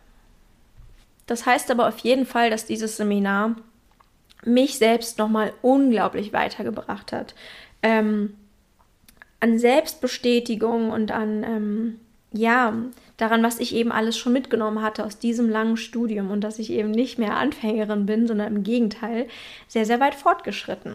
Das 1.26 1.44
heißt 1.44 1.70
aber 1.72 1.88
auf 1.88 1.98
jeden 1.98 2.24
Fall, 2.24 2.50
dass 2.50 2.66
dieses 2.66 2.96
Seminar 2.96 3.56
mich 4.44 4.78
selbst 4.78 5.18
nochmal 5.18 5.52
unglaublich 5.62 6.32
weitergebracht 6.32 7.10
hat. 7.10 7.34
Ähm, 7.82 8.36
an 9.40 9.58
Selbstbestätigung 9.58 10.90
und 10.90 11.10
an, 11.10 11.42
ähm, 11.42 12.00
ja, 12.32 12.72
daran, 13.16 13.42
was 13.42 13.58
ich 13.58 13.74
eben 13.74 13.90
alles 13.90 14.16
schon 14.16 14.32
mitgenommen 14.32 14.82
hatte 14.82 15.04
aus 15.04 15.18
diesem 15.18 15.48
langen 15.48 15.76
Studium 15.76 16.30
und 16.30 16.42
dass 16.42 16.60
ich 16.60 16.70
eben 16.70 16.92
nicht 16.92 17.18
mehr 17.18 17.36
Anfängerin 17.36 18.06
bin, 18.06 18.28
sondern 18.28 18.54
im 18.54 18.62
Gegenteil 18.62 19.26
sehr, 19.66 19.84
sehr 19.84 19.98
weit 19.98 20.14
fortgeschritten. 20.14 20.94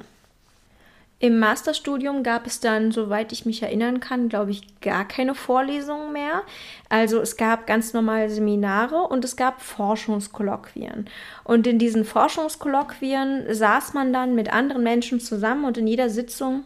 Im 1.21 1.37
Masterstudium 1.37 2.23
gab 2.23 2.47
es 2.47 2.61
dann, 2.61 2.91
soweit 2.91 3.31
ich 3.31 3.45
mich 3.45 3.61
erinnern 3.61 3.99
kann, 3.99 4.27
glaube 4.27 4.49
ich, 4.49 4.81
gar 4.81 5.07
keine 5.07 5.35
Vorlesungen 5.35 6.11
mehr. 6.11 6.41
Also 6.89 7.21
es 7.21 7.37
gab 7.37 7.67
ganz 7.67 7.93
normale 7.93 8.27
Seminare 8.27 9.03
und 9.03 9.23
es 9.23 9.35
gab 9.35 9.61
Forschungskolloquien. 9.61 11.05
Und 11.43 11.67
in 11.67 11.77
diesen 11.77 12.05
Forschungskolloquien 12.05 13.45
saß 13.53 13.93
man 13.93 14.11
dann 14.11 14.33
mit 14.33 14.51
anderen 14.51 14.81
Menschen 14.81 15.19
zusammen 15.19 15.65
und 15.65 15.77
in 15.77 15.85
jeder 15.85 16.09
Sitzung 16.09 16.65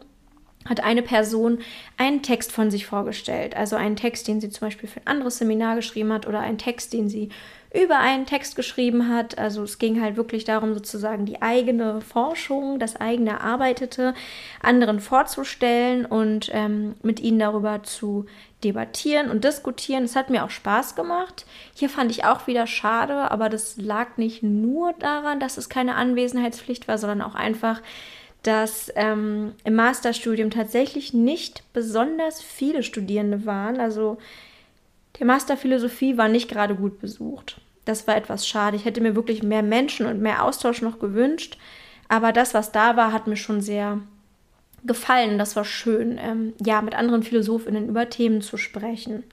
hat 0.64 0.82
eine 0.82 1.02
Person 1.02 1.60
einen 1.98 2.24
Text 2.24 2.54
von 2.54 2.72
sich 2.72 2.86
vorgestellt. 2.86 3.58
Also 3.58 3.76
einen 3.76 3.98
Text, 3.98 4.26
den 4.26 4.40
sie 4.40 4.50
zum 4.50 4.68
Beispiel 4.68 4.88
für 4.88 5.02
ein 5.02 5.08
anderes 5.08 5.38
Seminar 5.38 5.76
geschrieben 5.76 6.14
hat 6.14 6.28
oder 6.28 6.40
einen 6.40 6.58
Text, 6.58 6.94
den 6.94 7.10
sie 7.10 7.28
über 7.76 8.00
einen 8.00 8.26
Text 8.26 8.56
geschrieben 8.56 9.10
hat. 9.10 9.38
Also 9.38 9.64
es 9.64 9.78
ging 9.78 10.02
halt 10.02 10.16
wirklich 10.16 10.46
darum, 10.46 10.74
sozusagen 10.74 11.26
die 11.26 11.42
eigene 11.42 12.02
Forschung, 12.02 12.80
das 12.80 12.96
eigene 12.96 13.32
Erarbeitete 13.32 14.14
anderen 14.62 15.00
vorzustellen 15.00 16.06
und 16.06 16.50
ähm, 16.54 16.96
mit 17.04 17.20
ihnen 17.20 17.40
darüber 17.40 17.84
zu 17.84 18.26
debattieren 18.64 19.30
und 19.30 19.44
diskutieren. 19.44 20.06
Es 20.06 20.16
hat 20.16 20.30
mir 20.30 20.44
auch 20.44 20.50
Spaß 20.50 20.96
gemacht. 20.96 21.46
Hier 21.76 21.90
fand 21.90 22.12
ich 22.12 22.26
auch 22.26 22.48
wieder 22.48 22.66
schade, 22.66 23.30
aber 23.30 23.50
das 23.50 23.78
lag 23.78 24.18
nicht 24.18 24.42
nur 24.42 24.94
daran, 24.94 25.40
dass 25.40 25.58
es 25.58 25.70
keine 25.70 25.96
Anwesenheitspflicht 25.96 26.88
war, 26.88 26.98
sondern 26.98 27.22
auch 27.22 27.36
einfach, 27.36 27.82
dass 28.44 28.92
ähm, 28.96 29.54
im 29.64 29.76
Masterstudium 29.76 30.50
tatsächlich 30.50 31.14
nicht 31.14 31.64
besonders 31.74 32.42
viele 32.42 32.84
Studierende 32.84 33.46
waren. 33.46 33.80
Also 33.80 34.18
der 35.20 35.26
Master 35.26 35.58
Philosophie 35.58 36.18
war 36.18 36.28
nicht 36.28 36.50
gerade 36.50 36.76
gut 36.76 37.00
besucht. 37.00 37.60
Das 37.86 38.08
war 38.08 38.18
etwas 38.18 38.48
schade. 38.48 38.76
Ich 38.76 38.86
hätte 38.86 39.02
mir 39.02 39.16
wirklich 39.16 39.44
mehr 39.44 39.64
Menschen 39.64 40.06
und 40.08 40.22
mehr 40.22 40.44
Austausch 40.44 40.82
noch 40.82 41.00
gewünscht. 41.00 41.58
Aber 42.08 42.32
das, 42.32 42.54
was 42.54 42.72
da 42.72 42.98
war, 42.98 43.12
hat 43.14 43.28
mir 43.28 43.38
schon 43.38 43.62
sehr 43.62 44.00
gefallen. 44.84 45.38
Das 45.38 45.56
war 45.56 45.66
schön, 45.66 46.20
ähm, 46.22 46.54
ja, 46.64 46.82
mit 46.82 46.96
anderen 46.96 47.24
Philosophinnen 47.24 47.88
über 47.88 48.10
Themen 48.10 48.42
zu 48.42 48.58
sprechen. 48.58 49.24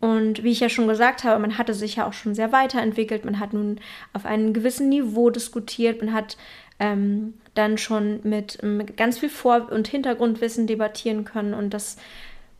Und 0.00 0.42
wie 0.42 0.50
ich 0.50 0.60
ja 0.60 0.68
schon 0.68 0.88
gesagt 0.88 1.22
habe, 1.22 1.40
man 1.40 1.58
hatte 1.58 1.74
sich 1.74 1.96
ja 1.96 2.08
auch 2.08 2.12
schon 2.12 2.34
sehr 2.34 2.50
weiterentwickelt. 2.50 3.24
Man 3.24 3.38
hat 3.38 3.52
nun 3.52 3.78
auf 4.12 4.24
einem 4.26 4.52
gewissen 4.52 4.88
Niveau 4.88 5.30
diskutiert. 5.30 6.02
Man 6.02 6.12
hat 6.12 6.36
ähm, 6.80 7.34
dann 7.54 7.78
schon 7.78 8.20
mit, 8.24 8.62
mit 8.62 8.96
ganz 8.96 9.18
viel 9.18 9.28
Vor- 9.28 9.70
und 9.70 9.86
Hintergrundwissen 9.86 10.66
debattieren 10.66 11.24
können. 11.24 11.54
Und 11.54 11.70
das, 11.72 11.96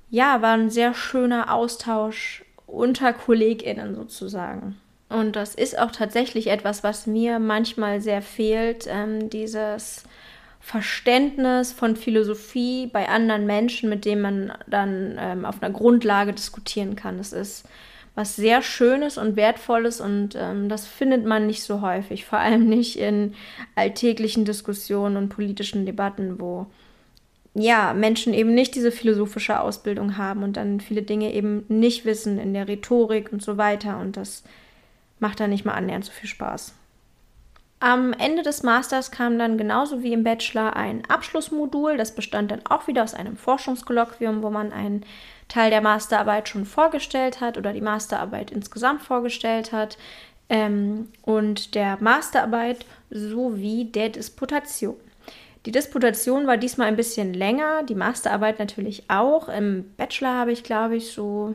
ja, 0.08 0.40
war 0.40 0.54
ein 0.54 0.70
sehr 0.70 0.94
schöner 0.94 1.52
Austausch 1.52 2.44
unter 2.66 3.12
KollegInnen 3.12 3.96
sozusagen. 3.96 4.76
Und 5.12 5.36
das 5.36 5.54
ist 5.54 5.78
auch 5.78 5.90
tatsächlich 5.90 6.48
etwas, 6.48 6.82
was 6.82 7.06
mir 7.06 7.38
manchmal 7.38 8.00
sehr 8.00 8.22
fehlt, 8.22 8.86
ähm, 8.88 9.30
dieses 9.30 10.04
Verständnis 10.60 11.72
von 11.72 11.96
Philosophie 11.96 12.86
bei 12.86 13.08
anderen 13.08 13.46
Menschen, 13.46 13.90
mit 13.90 14.04
denen 14.04 14.22
man 14.22 14.52
dann 14.68 15.16
ähm, 15.18 15.44
auf 15.44 15.62
einer 15.62 15.72
Grundlage 15.72 16.32
diskutieren 16.32 16.96
kann. 16.96 17.18
Das 17.18 17.32
ist 17.32 17.68
was 18.14 18.36
sehr 18.36 18.62
Schönes 18.62 19.16
und 19.18 19.36
Wertvolles 19.36 20.00
und 20.00 20.36
ähm, 20.36 20.68
das 20.68 20.86
findet 20.86 21.24
man 21.24 21.46
nicht 21.46 21.62
so 21.62 21.80
häufig, 21.80 22.24
vor 22.24 22.38
allem 22.38 22.68
nicht 22.68 22.98
in 22.98 23.34
alltäglichen 23.74 24.44
Diskussionen 24.44 25.16
und 25.16 25.30
politischen 25.30 25.86
Debatten, 25.86 26.38
wo 26.38 26.66
ja, 27.54 27.92
Menschen 27.92 28.32
eben 28.32 28.54
nicht 28.54 28.74
diese 28.74 28.92
philosophische 28.92 29.60
Ausbildung 29.60 30.16
haben 30.16 30.42
und 30.42 30.56
dann 30.56 30.80
viele 30.80 31.02
Dinge 31.02 31.32
eben 31.34 31.64
nicht 31.68 32.04
wissen 32.04 32.38
in 32.38 32.54
der 32.54 32.68
Rhetorik 32.68 33.32
und 33.32 33.42
so 33.42 33.58
weiter 33.58 33.98
und 33.98 34.16
das 34.16 34.42
macht 35.22 35.40
dann 35.40 35.50
nicht 35.50 35.64
mal 35.64 35.72
annähernd 35.72 36.04
so 36.04 36.12
viel 36.12 36.28
Spaß. 36.28 36.74
Am 37.80 38.12
Ende 38.12 38.42
des 38.42 38.62
Masters 38.62 39.10
kam 39.10 39.38
dann 39.38 39.56
genauso 39.56 40.02
wie 40.02 40.12
im 40.12 40.22
Bachelor 40.22 40.76
ein 40.76 41.02
Abschlussmodul. 41.08 41.96
Das 41.96 42.14
bestand 42.14 42.50
dann 42.50 42.60
auch 42.68 42.86
wieder 42.86 43.02
aus 43.02 43.14
einem 43.14 43.36
Forschungskolloquium, 43.36 44.42
wo 44.42 44.50
man 44.50 44.72
einen 44.72 45.04
Teil 45.48 45.70
der 45.70 45.80
Masterarbeit 45.80 46.48
schon 46.48 46.64
vorgestellt 46.64 47.40
hat 47.40 47.56
oder 47.56 47.72
die 47.72 47.80
Masterarbeit 47.80 48.50
insgesamt 48.50 49.02
vorgestellt 49.02 49.72
hat 49.72 49.96
ähm, 50.48 51.08
und 51.22 51.74
der 51.74 51.98
Masterarbeit 52.00 52.84
sowie 53.10 53.86
der 53.86 54.10
Disputation. 54.10 54.96
Die 55.66 55.72
Disputation 55.72 56.46
war 56.46 56.56
diesmal 56.56 56.88
ein 56.88 56.96
bisschen 56.96 57.34
länger, 57.34 57.84
die 57.84 57.94
Masterarbeit 57.94 58.58
natürlich 58.58 59.08
auch. 59.08 59.48
Im 59.48 59.92
Bachelor 59.96 60.34
habe 60.34 60.52
ich, 60.52 60.64
glaube 60.64 60.96
ich, 60.96 61.12
so 61.12 61.54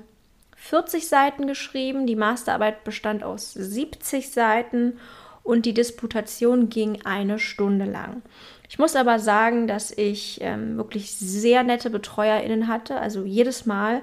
40 0.58 1.08
Seiten 1.08 1.48
geschrieben. 1.48 2.08
Die 2.08 2.16
Masterarbeit 2.16 2.84
bestand 2.84 3.24
aus 3.24 3.54
70 3.54 4.32
Seiten 4.32 5.00
und 5.44 5.66
die 5.66 5.74
Disputation 5.74 6.68
ging 6.68 7.00
eine 7.06 7.40
Stunde 7.40 7.86
lang. 7.86 8.22
Ich 8.68 8.80
muss 8.80 8.98
aber 8.98 9.20
sagen, 9.20 9.68
dass 9.68 9.92
ich 9.92 10.40
ähm, 10.42 10.76
wirklich 10.76 11.14
sehr 11.14 11.64
nette 11.64 11.90
BetreuerInnen 11.90 12.68
hatte, 12.68 13.00
also 13.00 13.24
jedes 13.24 13.66
Mal. 13.66 14.02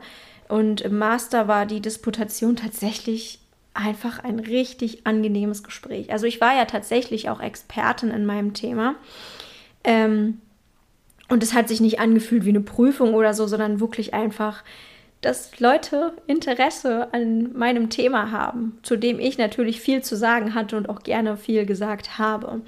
Und 0.49 0.81
im 0.81 0.97
Master 0.97 1.49
war 1.49 1.67
die 1.67 1.81
Disputation 1.81 2.57
tatsächlich 2.57 3.41
einfach 3.75 4.21
ein 4.23 4.39
richtig 4.39 5.07
angenehmes 5.07 5.65
Gespräch. 5.65 6.13
Also 6.13 6.27
ich 6.27 6.41
war 6.41 6.57
ja 6.57 6.65
tatsächlich 6.65 7.29
auch 7.29 7.41
Expertin 7.41 8.11
in 8.11 8.25
meinem 8.25 8.55
Thema. 8.55 8.95
Ähm, 9.83 10.41
und 11.29 11.43
es 11.43 11.53
hat 11.53 11.69
sich 11.69 11.81
nicht 11.81 11.99
angefühlt 11.99 12.45
wie 12.45 12.51
eine 12.51 12.61
Prüfung 12.61 13.15
oder 13.15 13.35
so, 13.35 13.47
sondern 13.49 13.81
wirklich 13.81 14.15
einfach 14.15 14.63
dass 15.25 15.59
Leute 15.59 16.13
Interesse 16.27 17.13
an 17.13 17.53
meinem 17.57 17.89
Thema 17.89 18.31
haben, 18.31 18.79
zu 18.83 18.97
dem 18.97 19.19
ich 19.19 19.39
natürlich 19.39 19.81
viel 19.81 20.03
zu 20.03 20.17
sagen 20.17 20.55
hatte 20.55 20.77
und 20.77 20.89
auch 20.89 21.03
gerne 21.03 21.37
viel 21.37 21.65
gesagt 21.65 22.19
habe. 22.19 22.61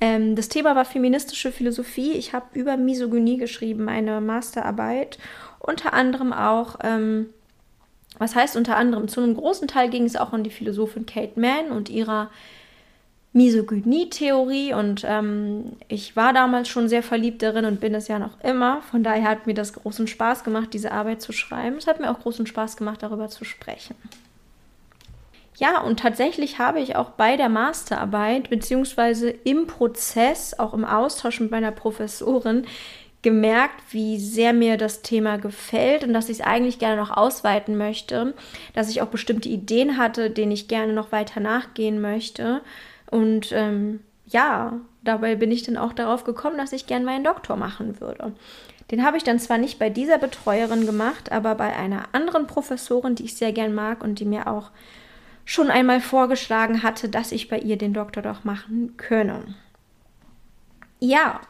Ähm, 0.00 0.36
das 0.36 0.48
Thema 0.48 0.76
war 0.76 0.84
feministische 0.84 1.52
Philosophie. 1.52 2.12
Ich 2.12 2.32
habe 2.32 2.46
über 2.52 2.76
Misogynie 2.76 3.38
geschrieben, 3.38 3.84
meine 3.84 4.20
Masterarbeit. 4.20 5.18
Unter 5.58 5.94
anderem 5.94 6.32
auch, 6.32 6.78
ähm, 6.82 7.30
was 8.18 8.34
heißt 8.34 8.56
unter 8.56 8.76
anderem? 8.76 9.08
Zu 9.08 9.22
einem 9.22 9.34
großen 9.34 9.68
Teil 9.68 9.88
ging 9.88 10.04
es 10.04 10.16
auch 10.16 10.32
um 10.32 10.42
die 10.42 10.50
Philosophin 10.50 11.06
Kate 11.06 11.40
Mann 11.40 11.70
und 11.70 11.88
ihrer 11.88 12.30
Misogynie-Theorie 13.36 14.72
und 14.72 15.04
ähm, 15.06 15.76
ich 15.88 16.16
war 16.16 16.32
damals 16.32 16.68
schon 16.68 16.88
sehr 16.88 17.02
verliebt 17.02 17.42
darin 17.42 17.66
und 17.66 17.80
bin 17.80 17.94
es 17.94 18.08
ja 18.08 18.18
noch 18.18 18.40
immer. 18.42 18.80
Von 18.90 19.02
daher 19.02 19.28
hat 19.28 19.46
mir 19.46 19.52
das 19.52 19.74
großen 19.74 20.06
Spaß 20.06 20.42
gemacht, 20.42 20.72
diese 20.72 20.90
Arbeit 20.90 21.20
zu 21.20 21.32
schreiben. 21.32 21.76
Es 21.76 21.86
hat 21.86 22.00
mir 22.00 22.10
auch 22.10 22.20
großen 22.20 22.46
Spaß 22.46 22.78
gemacht, 22.78 23.02
darüber 23.02 23.28
zu 23.28 23.44
sprechen. 23.44 23.94
Ja, 25.58 25.80
und 25.82 26.00
tatsächlich 26.00 26.58
habe 26.58 26.80
ich 26.80 26.96
auch 26.96 27.10
bei 27.10 27.36
der 27.36 27.50
Masterarbeit 27.50 28.48
beziehungsweise 28.48 29.30
im 29.30 29.66
Prozess, 29.66 30.58
auch 30.58 30.72
im 30.72 30.86
Austausch 30.86 31.40
mit 31.40 31.50
meiner 31.50 31.72
Professorin, 31.72 32.66
gemerkt, 33.20 33.82
wie 33.90 34.18
sehr 34.18 34.52
mir 34.52 34.76
das 34.78 35.02
Thema 35.02 35.36
gefällt 35.36 36.04
und 36.04 36.12
dass 36.14 36.28
ich 36.28 36.38
es 36.38 36.46
eigentlich 36.46 36.78
gerne 36.78 37.00
noch 37.00 37.10
ausweiten 37.10 37.76
möchte, 37.76 38.34
dass 38.74 38.88
ich 38.88 39.02
auch 39.02 39.08
bestimmte 39.08 39.48
Ideen 39.48 39.98
hatte, 39.98 40.30
denen 40.30 40.52
ich 40.52 40.68
gerne 40.68 40.92
noch 40.92 41.12
weiter 41.12 41.40
nachgehen 41.40 42.00
möchte 42.00 42.62
Und 43.10 43.52
ähm, 43.52 44.00
ja, 44.26 44.80
dabei 45.02 45.36
bin 45.36 45.52
ich 45.52 45.62
dann 45.62 45.76
auch 45.76 45.92
darauf 45.92 46.24
gekommen, 46.24 46.58
dass 46.58 46.72
ich 46.72 46.86
gern 46.86 47.04
meinen 47.04 47.24
Doktor 47.24 47.56
machen 47.56 48.00
würde. 48.00 48.32
Den 48.90 49.04
habe 49.04 49.16
ich 49.16 49.24
dann 49.24 49.38
zwar 49.38 49.58
nicht 49.58 49.78
bei 49.78 49.90
dieser 49.90 50.18
Betreuerin 50.18 50.86
gemacht, 50.86 51.32
aber 51.32 51.54
bei 51.54 51.74
einer 51.74 52.04
anderen 52.12 52.46
Professorin, 52.46 53.14
die 53.14 53.24
ich 53.24 53.36
sehr 53.36 53.52
gern 53.52 53.74
mag 53.74 54.02
und 54.02 54.20
die 54.20 54.24
mir 54.24 54.46
auch 54.46 54.70
schon 55.44 55.70
einmal 55.70 56.00
vorgeschlagen 56.00 56.82
hatte, 56.82 57.08
dass 57.08 57.32
ich 57.32 57.48
bei 57.48 57.58
ihr 57.58 57.78
den 57.78 57.94
Doktor 57.94 58.22
doch 58.22 58.44
machen 58.44 58.96
könne. 58.96 59.54
Ja, 60.98 61.40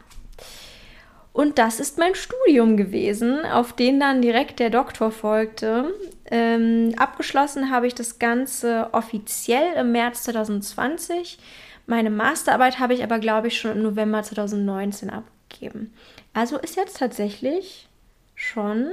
und 1.37 1.59
das 1.59 1.81
ist 1.81 1.99
mein 1.99 2.15
Studium 2.15 2.79
gewesen, 2.79 3.45
auf 3.45 3.75
den 3.75 4.01
dann 4.01 4.23
direkt 4.23 4.59
der 4.59 4.71
Doktor 4.71 5.11
folgte. 5.11 5.93
Ähm, 6.31 6.95
abgeschlossen 6.97 7.71
habe 7.71 7.87
ich 7.87 7.95
das 7.95 8.19
Ganze 8.19 8.89
offiziell 8.93 9.75
im 9.77 9.93
März 9.93 10.25
2020. 10.25 11.39
Meine 11.87 12.11
Masterarbeit 12.11 12.81
habe 12.81 12.95
ich 12.95 13.05
aber, 13.05 13.19
glaube 13.19 13.49
ich, 13.49 13.59
schon 13.59 13.73
im 13.73 13.83
November 13.83 14.23
2019 14.23 15.11
abgegeben. 15.11 15.93
Also 16.35 16.59
ist 16.59 16.77
jetzt 16.77 16.99
tatsächlich 16.99 17.89
schon, 18.35 18.91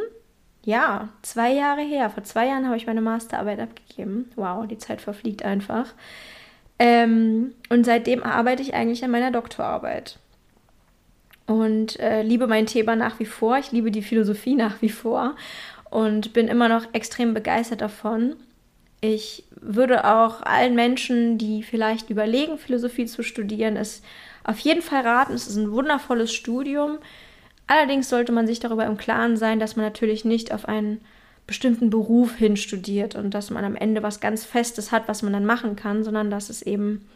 ja, 0.63 1.09
zwei 1.23 1.51
Jahre 1.51 1.81
her. 1.81 2.09
Vor 2.11 2.23
zwei 2.23 2.47
Jahren 2.47 2.65
habe 2.67 2.77
ich 2.77 2.86
meine 2.86 3.01
Masterarbeit 3.01 3.59
abgegeben. 3.59 4.31
Wow, 4.36 4.67
die 4.67 4.77
Zeit 4.77 5.01
verfliegt 5.01 5.43
einfach. 5.43 5.93
Ähm, 6.77 7.53
und 7.69 7.86
seitdem 7.86 8.23
arbeite 8.23 8.61
ich 8.61 8.75
eigentlich 8.75 9.03
an 9.03 9.11
meiner 9.11 9.31
Doktorarbeit. 9.31 10.19
Und 11.47 11.99
äh, 11.99 12.21
liebe 12.21 12.47
mein 12.47 12.67
Thema 12.67 12.95
nach 12.95 13.19
wie 13.19 13.25
vor. 13.25 13.57
Ich 13.57 13.71
liebe 13.71 13.91
die 13.91 14.03
Philosophie 14.03 14.55
nach 14.55 14.81
wie 14.81 14.89
vor 14.89 15.36
und 15.93 16.33
bin 16.33 16.47
immer 16.47 16.69
noch 16.69 16.91
extrem 16.93 17.35
begeistert 17.35 17.81
davon. 17.81 18.35
Ich 18.99 19.43
würde 19.61 20.05
auch 20.05 20.41
allen 20.41 20.73
Menschen, 20.73 21.37
die 21.37 21.61
vielleicht 21.61 22.09
überlegen, 22.09 22.57
Philosophie 22.57 23.05
zu 23.05 23.21
studieren, 23.21 23.77
es 23.77 24.01
auf 24.43 24.57
jeden 24.57 24.81
Fall 24.81 25.01
raten. 25.01 25.33
Es 25.33 25.47
ist 25.47 25.55
ein 25.55 25.71
wundervolles 25.71 26.33
Studium. 26.33 26.97
Allerdings 27.67 28.09
sollte 28.09 28.31
man 28.31 28.47
sich 28.47 28.59
darüber 28.59 28.85
im 28.87 28.97
Klaren 28.97 29.37
sein, 29.37 29.59
dass 29.59 29.75
man 29.75 29.85
natürlich 29.85 30.25
nicht 30.25 30.51
auf 30.51 30.67
einen 30.67 30.99
bestimmten 31.45 31.91
Beruf 31.91 32.35
hin 32.35 32.57
studiert 32.57 33.13
und 33.13 33.35
dass 33.35 33.51
man 33.51 33.63
am 33.63 33.75
Ende 33.75 34.01
was 34.01 34.19
ganz 34.19 34.45
Festes 34.45 34.91
hat, 34.91 35.07
was 35.07 35.21
man 35.21 35.33
dann 35.33 35.45
machen 35.45 35.75
kann, 35.75 36.03
sondern 36.03 36.31
dass 36.31 36.49
es 36.49 36.63
eben 36.63 37.07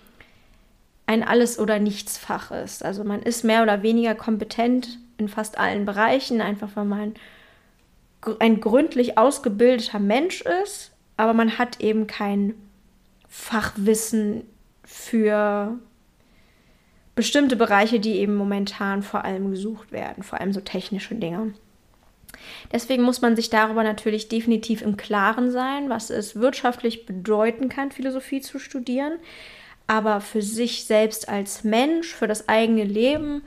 ein 1.07 1.23
Alles- 1.23 1.57
oder 1.57 1.80
Nichts-Fach 1.80 2.51
ist. 2.51 2.86
Also 2.86 3.03
man 3.03 3.23
ist 3.23 3.43
mehr 3.43 3.63
oder 3.63 3.82
weniger 3.82 4.13
kompetent 4.13 4.99
in 5.17 5.30
fast 5.30 5.57
allen 5.57 5.86
Bereichen, 5.86 6.41
einfach 6.41 6.75
weil 6.75 6.86
man 6.86 7.15
ein 8.39 8.59
gründlich 8.59 9.17
ausgebildeter 9.17 9.99
Mensch 9.99 10.41
ist, 10.63 10.91
aber 11.17 11.34
man 11.34 11.57
hat 11.57 11.80
eben 11.80 12.07
kein 12.07 12.53
Fachwissen 13.28 14.43
für 14.84 15.78
bestimmte 17.15 17.55
Bereiche, 17.55 17.99
die 17.99 18.17
eben 18.17 18.36
momentan 18.36 19.01
vor 19.01 19.25
allem 19.25 19.51
gesucht 19.51 19.91
werden, 19.91 20.23
vor 20.23 20.39
allem 20.39 20.53
so 20.53 20.61
technische 20.61 21.15
Dinge. 21.15 21.53
Deswegen 22.71 23.03
muss 23.03 23.21
man 23.21 23.36
sich 23.36 23.49
darüber 23.49 23.84
natürlich 23.84 24.30
definitiv 24.30 24.82
im 24.82 24.97
Klaren 24.97 25.51
sein, 25.51 25.89
was 25.89 26.09
es 26.09 26.36
wirtschaftlich 26.36 27.05
bedeuten 27.05 27.69
kann, 27.69 27.91
Philosophie 27.91 28.41
zu 28.41 28.59
studieren. 28.59 29.13
Aber 29.88 30.21
für 30.21 30.41
sich 30.41 30.86
selbst 30.86 31.30
als 31.30 31.63
Mensch, 31.63 32.13
für 32.13 32.28
das 32.28 32.47
eigene 32.49 32.84
Leben, 32.84 33.41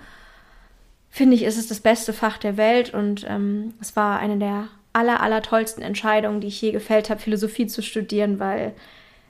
finde 1.11 1.35
ich, 1.35 1.43
ist 1.43 1.59
es 1.59 1.67
das 1.67 1.81
beste 1.81 2.13
Fach 2.13 2.39
der 2.39 2.57
Welt. 2.57 2.95
Und 2.95 3.27
ähm, 3.29 3.75
es 3.81 3.97
war 3.97 4.19
eine 4.19 4.39
der 4.39 4.69
aller, 4.93 5.21
aller 5.21 5.43
tollsten 5.43 5.83
Entscheidungen, 5.83 6.41
die 6.41 6.49
ich 6.49 6.61
je 6.61 6.73
gefällt 6.73 7.11
habe, 7.11 7.21
Philosophie 7.21 7.67
zu 7.67 7.83
studieren, 7.83 8.39
weil 8.39 8.75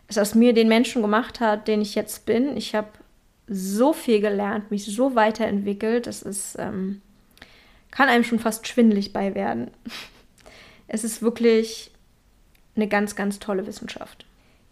es 0.08 0.18
aus 0.18 0.34
mir 0.34 0.52
den 0.52 0.68
Menschen 0.68 1.02
gemacht 1.02 1.40
hat, 1.40 1.68
den 1.68 1.80
ich 1.80 1.94
jetzt 1.94 2.26
bin. 2.26 2.56
Ich 2.56 2.74
habe 2.74 2.88
so 3.46 3.92
viel 3.92 4.20
gelernt, 4.20 4.70
mich 4.70 4.84
so 4.84 5.14
weiterentwickelt. 5.14 6.06
Das 6.06 6.22
ist, 6.22 6.56
ähm, 6.58 7.02
kann 7.90 8.08
einem 8.08 8.24
schon 8.24 8.38
fast 8.38 8.66
schwindelig 8.68 9.12
bei 9.12 9.34
werden. 9.34 9.70
Es 10.92 11.04
ist 11.04 11.22
wirklich 11.22 11.92
eine 12.74 12.88
ganz, 12.88 13.14
ganz 13.14 13.38
tolle 13.38 13.64
Wissenschaft. 13.64 14.26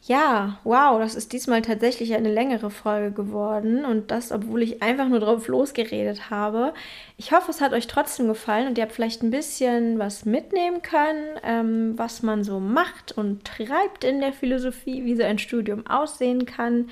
Ja, 0.09 0.59
wow, 0.65 0.99
das 0.99 1.15
ist 1.15 1.35
diesmal 1.35 1.61
tatsächlich 1.61 2.15
eine 2.15 2.33
längere 2.33 2.71
Folge 2.71 3.13
geworden 3.13 3.85
und 3.85 4.11
das, 4.11 4.33
obwohl 4.33 4.63
ich 4.63 4.83
einfach 4.83 5.07
nur 5.07 5.21
drauf 5.21 5.49
losgeredet 5.49 6.31
habe. 6.31 6.73
Ich 7.19 7.33
hoffe, 7.33 7.51
es 7.51 7.61
hat 7.61 7.75
euch 7.75 7.89
trotzdem 7.89 8.27
gefallen 8.27 8.69
und 8.69 8.79
ihr 8.79 8.85
habt 8.85 8.95
vielleicht 8.95 9.23
ein 9.23 9.31
bisschen 9.31 9.99
was 9.99 10.25
mitnehmen 10.25 10.81
können, 10.81 11.39
ähm, 11.43 11.93
was 11.99 12.23
man 12.23 12.43
so 12.43 12.59
macht 12.59 13.13
und 13.13 13.45
treibt 13.45 14.03
in 14.03 14.21
der 14.21 14.33
Philosophie, 14.33 15.05
wie 15.05 15.15
so 15.15 15.25
ein 15.25 15.39
Studium 15.39 15.87
aussehen 15.87 16.47
kann. 16.47 16.89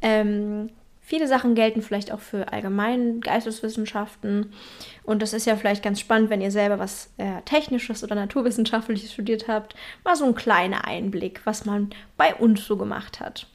Ähm, 0.00 0.70
Viele 1.06 1.28
Sachen 1.28 1.54
gelten 1.54 1.82
vielleicht 1.82 2.10
auch 2.12 2.20
für 2.20 2.50
allgemeine 2.50 3.20
Geisteswissenschaften. 3.20 4.54
Und 5.02 5.20
das 5.20 5.34
ist 5.34 5.46
ja 5.46 5.54
vielleicht 5.54 5.82
ganz 5.82 6.00
spannend, 6.00 6.30
wenn 6.30 6.40
ihr 6.40 6.50
selber 6.50 6.78
was 6.78 7.12
äh, 7.18 7.42
Technisches 7.44 8.02
oder 8.02 8.14
Naturwissenschaftliches 8.14 9.12
studiert 9.12 9.46
habt. 9.46 9.76
Mal 10.02 10.16
so 10.16 10.24
ein 10.24 10.34
kleiner 10.34 10.86
Einblick, 10.86 11.42
was 11.44 11.66
man 11.66 11.90
bei 12.16 12.34
uns 12.34 12.64
so 12.64 12.78
gemacht 12.78 13.20
hat. 13.20 13.46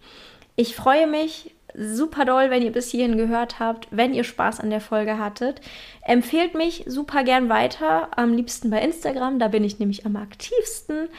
Ich 0.56 0.76
freue 0.76 1.08
mich 1.08 1.56
super 1.76 2.24
doll, 2.24 2.52
wenn 2.52 2.62
ihr 2.62 2.72
bis 2.72 2.92
hierhin 2.92 3.18
gehört 3.18 3.60
habt, 3.60 3.88
wenn 3.90 4.14
ihr 4.14 4.24
Spaß 4.24 4.60
an 4.60 4.70
der 4.70 4.82
Folge 4.82 5.18
hattet. 5.18 5.60
Empfehlt 6.02 6.54
mich 6.54 6.84
super 6.86 7.24
gern 7.24 7.50
weiter, 7.50 8.10
am 8.16 8.34
liebsten 8.34 8.70
bei 8.70 8.82
Instagram, 8.82 9.40
da 9.40 9.48
bin 9.48 9.64
ich 9.64 9.80
nämlich 9.80 10.06
am 10.06 10.16
aktivsten. 10.16 11.10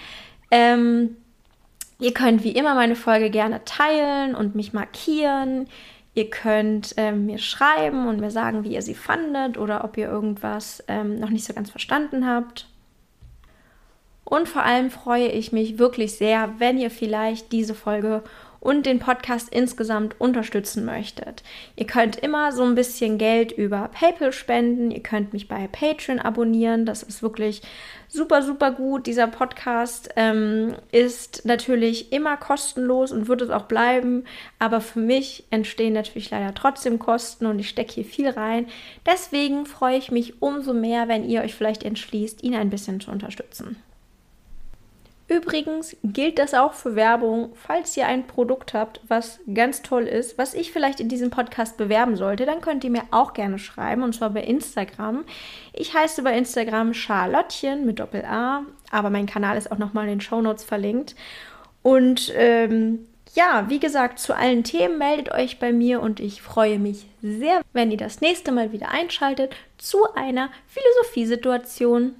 Ähm, 0.53 1.16
ihr 1.99 2.14
könnt 2.14 2.45
wie 2.45 2.53
immer 2.53 2.74
meine 2.76 2.97
Folge 2.97 3.31
gerne 3.31 3.64
teilen 3.64 4.37
und 4.37 4.55
mich 4.55 4.72
markieren. 4.72 5.66
Ihr 6.14 6.28
könnt 6.28 6.94
ähm, 6.96 7.26
mir 7.26 7.38
schreiben 7.38 8.08
und 8.08 8.20
mir 8.20 8.30
sagen, 8.30 8.64
wie 8.64 8.74
ihr 8.74 8.82
sie 8.82 8.94
fandet 8.94 9.58
oder 9.58 9.84
ob 9.84 9.96
ihr 9.96 10.08
irgendwas 10.08 10.82
ähm, 10.88 11.18
noch 11.18 11.30
nicht 11.30 11.44
so 11.44 11.54
ganz 11.54 11.70
verstanden 11.70 12.26
habt. 12.26 12.66
Und 14.24 14.48
vor 14.48 14.62
allem 14.62 14.90
freue 14.90 15.28
ich 15.28 15.52
mich 15.52 15.78
wirklich 15.78 16.16
sehr, 16.16 16.54
wenn 16.58 16.78
ihr 16.78 16.90
vielleicht 16.90 17.52
diese 17.52 17.74
Folge 17.74 18.22
und 18.61 18.84
den 18.84 18.98
Podcast 18.98 19.48
insgesamt 19.52 20.20
unterstützen 20.20 20.84
möchtet. 20.84 21.42
Ihr 21.76 21.86
könnt 21.86 22.16
immer 22.16 22.52
so 22.52 22.62
ein 22.62 22.74
bisschen 22.74 23.16
Geld 23.16 23.52
über 23.52 23.88
PayPal 23.88 24.32
spenden. 24.32 24.90
Ihr 24.90 25.02
könnt 25.02 25.32
mich 25.32 25.48
bei 25.48 25.66
Patreon 25.66 26.18
abonnieren. 26.18 26.84
Das 26.84 27.02
ist 27.02 27.22
wirklich 27.22 27.62
super, 28.08 28.42
super 28.42 28.70
gut. 28.70 29.06
Dieser 29.06 29.26
Podcast 29.26 30.11
ähm, 30.16 30.74
ist 30.92 31.46
natürlich 31.46 32.12
immer 32.12 32.36
kostenlos 32.36 33.12
und 33.12 33.28
wird 33.28 33.40
es 33.40 33.50
auch 33.50 33.64
bleiben. 33.64 34.24
Aber 34.58 34.82
für 34.82 35.00
mich 35.00 35.44
entstehen 35.50 35.94
natürlich 35.94 36.30
leider 36.30 36.54
trotzdem 36.54 36.98
Kosten 36.98 37.46
und 37.46 37.58
ich 37.58 37.68
stecke 37.70 37.94
hier 37.94 38.04
viel 38.04 38.28
rein. 38.28 38.66
Deswegen 39.06 39.64
freue 39.64 39.96
ich 39.96 40.11
mich 40.11 40.42
umso 40.42 40.74
mehr, 40.74 41.08
wenn 41.08 41.28
ihr 41.28 41.40
euch 41.40 41.54
vielleicht 41.54 41.82
entschließt, 41.82 42.42
ihn 42.42 42.54
ein 42.54 42.70
bisschen 42.70 43.00
zu 43.00 43.11
unterstützen. 43.11 43.76
Übrigens 45.31 45.97
gilt 46.03 46.41
das 46.41 46.55
auch 46.55 46.72
für 46.72 46.97
Werbung. 46.97 47.53
Falls 47.55 47.97
ihr 47.97 48.09
ein 48.09 48.26
Produkt 48.26 48.74
habt, 48.74 49.01
was 49.07 49.39
ganz 49.55 49.81
toll 49.81 50.03
ist, 50.03 50.39
was 50.39 50.55
ich 50.55 50.72
vielleicht 50.72 50.99
in 50.99 51.09
diesem 51.09 51.31
Podcast 51.31 51.76
bewerben 51.76 52.16
sollte, 52.16 52.47
dann 52.47 52.61
könnt 52.61 52.83
ihr 52.83 52.91
mir 52.91 53.05
auch 53.12 53.33
gerne 53.33 53.61
schreiben 53.61 54.03
und 54.03 54.12
zwar 54.12 54.31
bei 54.31 54.43
Instagram. 54.43 55.24
Ich 55.72 55.95
heiße 55.95 56.24
bei 56.24 56.37
Instagram 56.37 56.95
Charlottchen 56.95 57.87
mit 57.87 58.01
Doppel 58.01 58.24
A, 58.24 58.64
aber 58.91 59.09
mein 59.09 59.26
Kanal 59.26 59.57
ist 59.57 59.70
auch 59.70 59.78
nochmal 59.78 60.07
in 60.07 60.14
den 60.14 60.20
Show 60.20 60.43
Notes 60.43 60.64
verlinkt. 60.64 61.14
Und 61.83 62.33
ähm, 62.35 63.07
ja, 63.35 63.66
wie 63.68 63.78
gesagt, 63.78 64.18
zu 64.18 64.35
allen 64.35 64.64
Themen 64.64 64.99
meldet 64.99 65.31
euch 65.31 65.61
bei 65.61 65.72
mir 65.72 66.01
und 66.01 66.18
ich 66.18 66.43
freue 66.43 66.81
mich 66.81 67.07
sehr, 67.22 67.61
wenn 67.72 67.93
ihr 67.93 67.99
das 67.99 68.20
nächste 68.20 68.51
Mal 68.51 68.72
wieder 68.72 68.91
einschaltet 68.91 69.55
zu 69.78 70.12
einer 70.14 70.51
Philosophiesituation. 70.66 72.16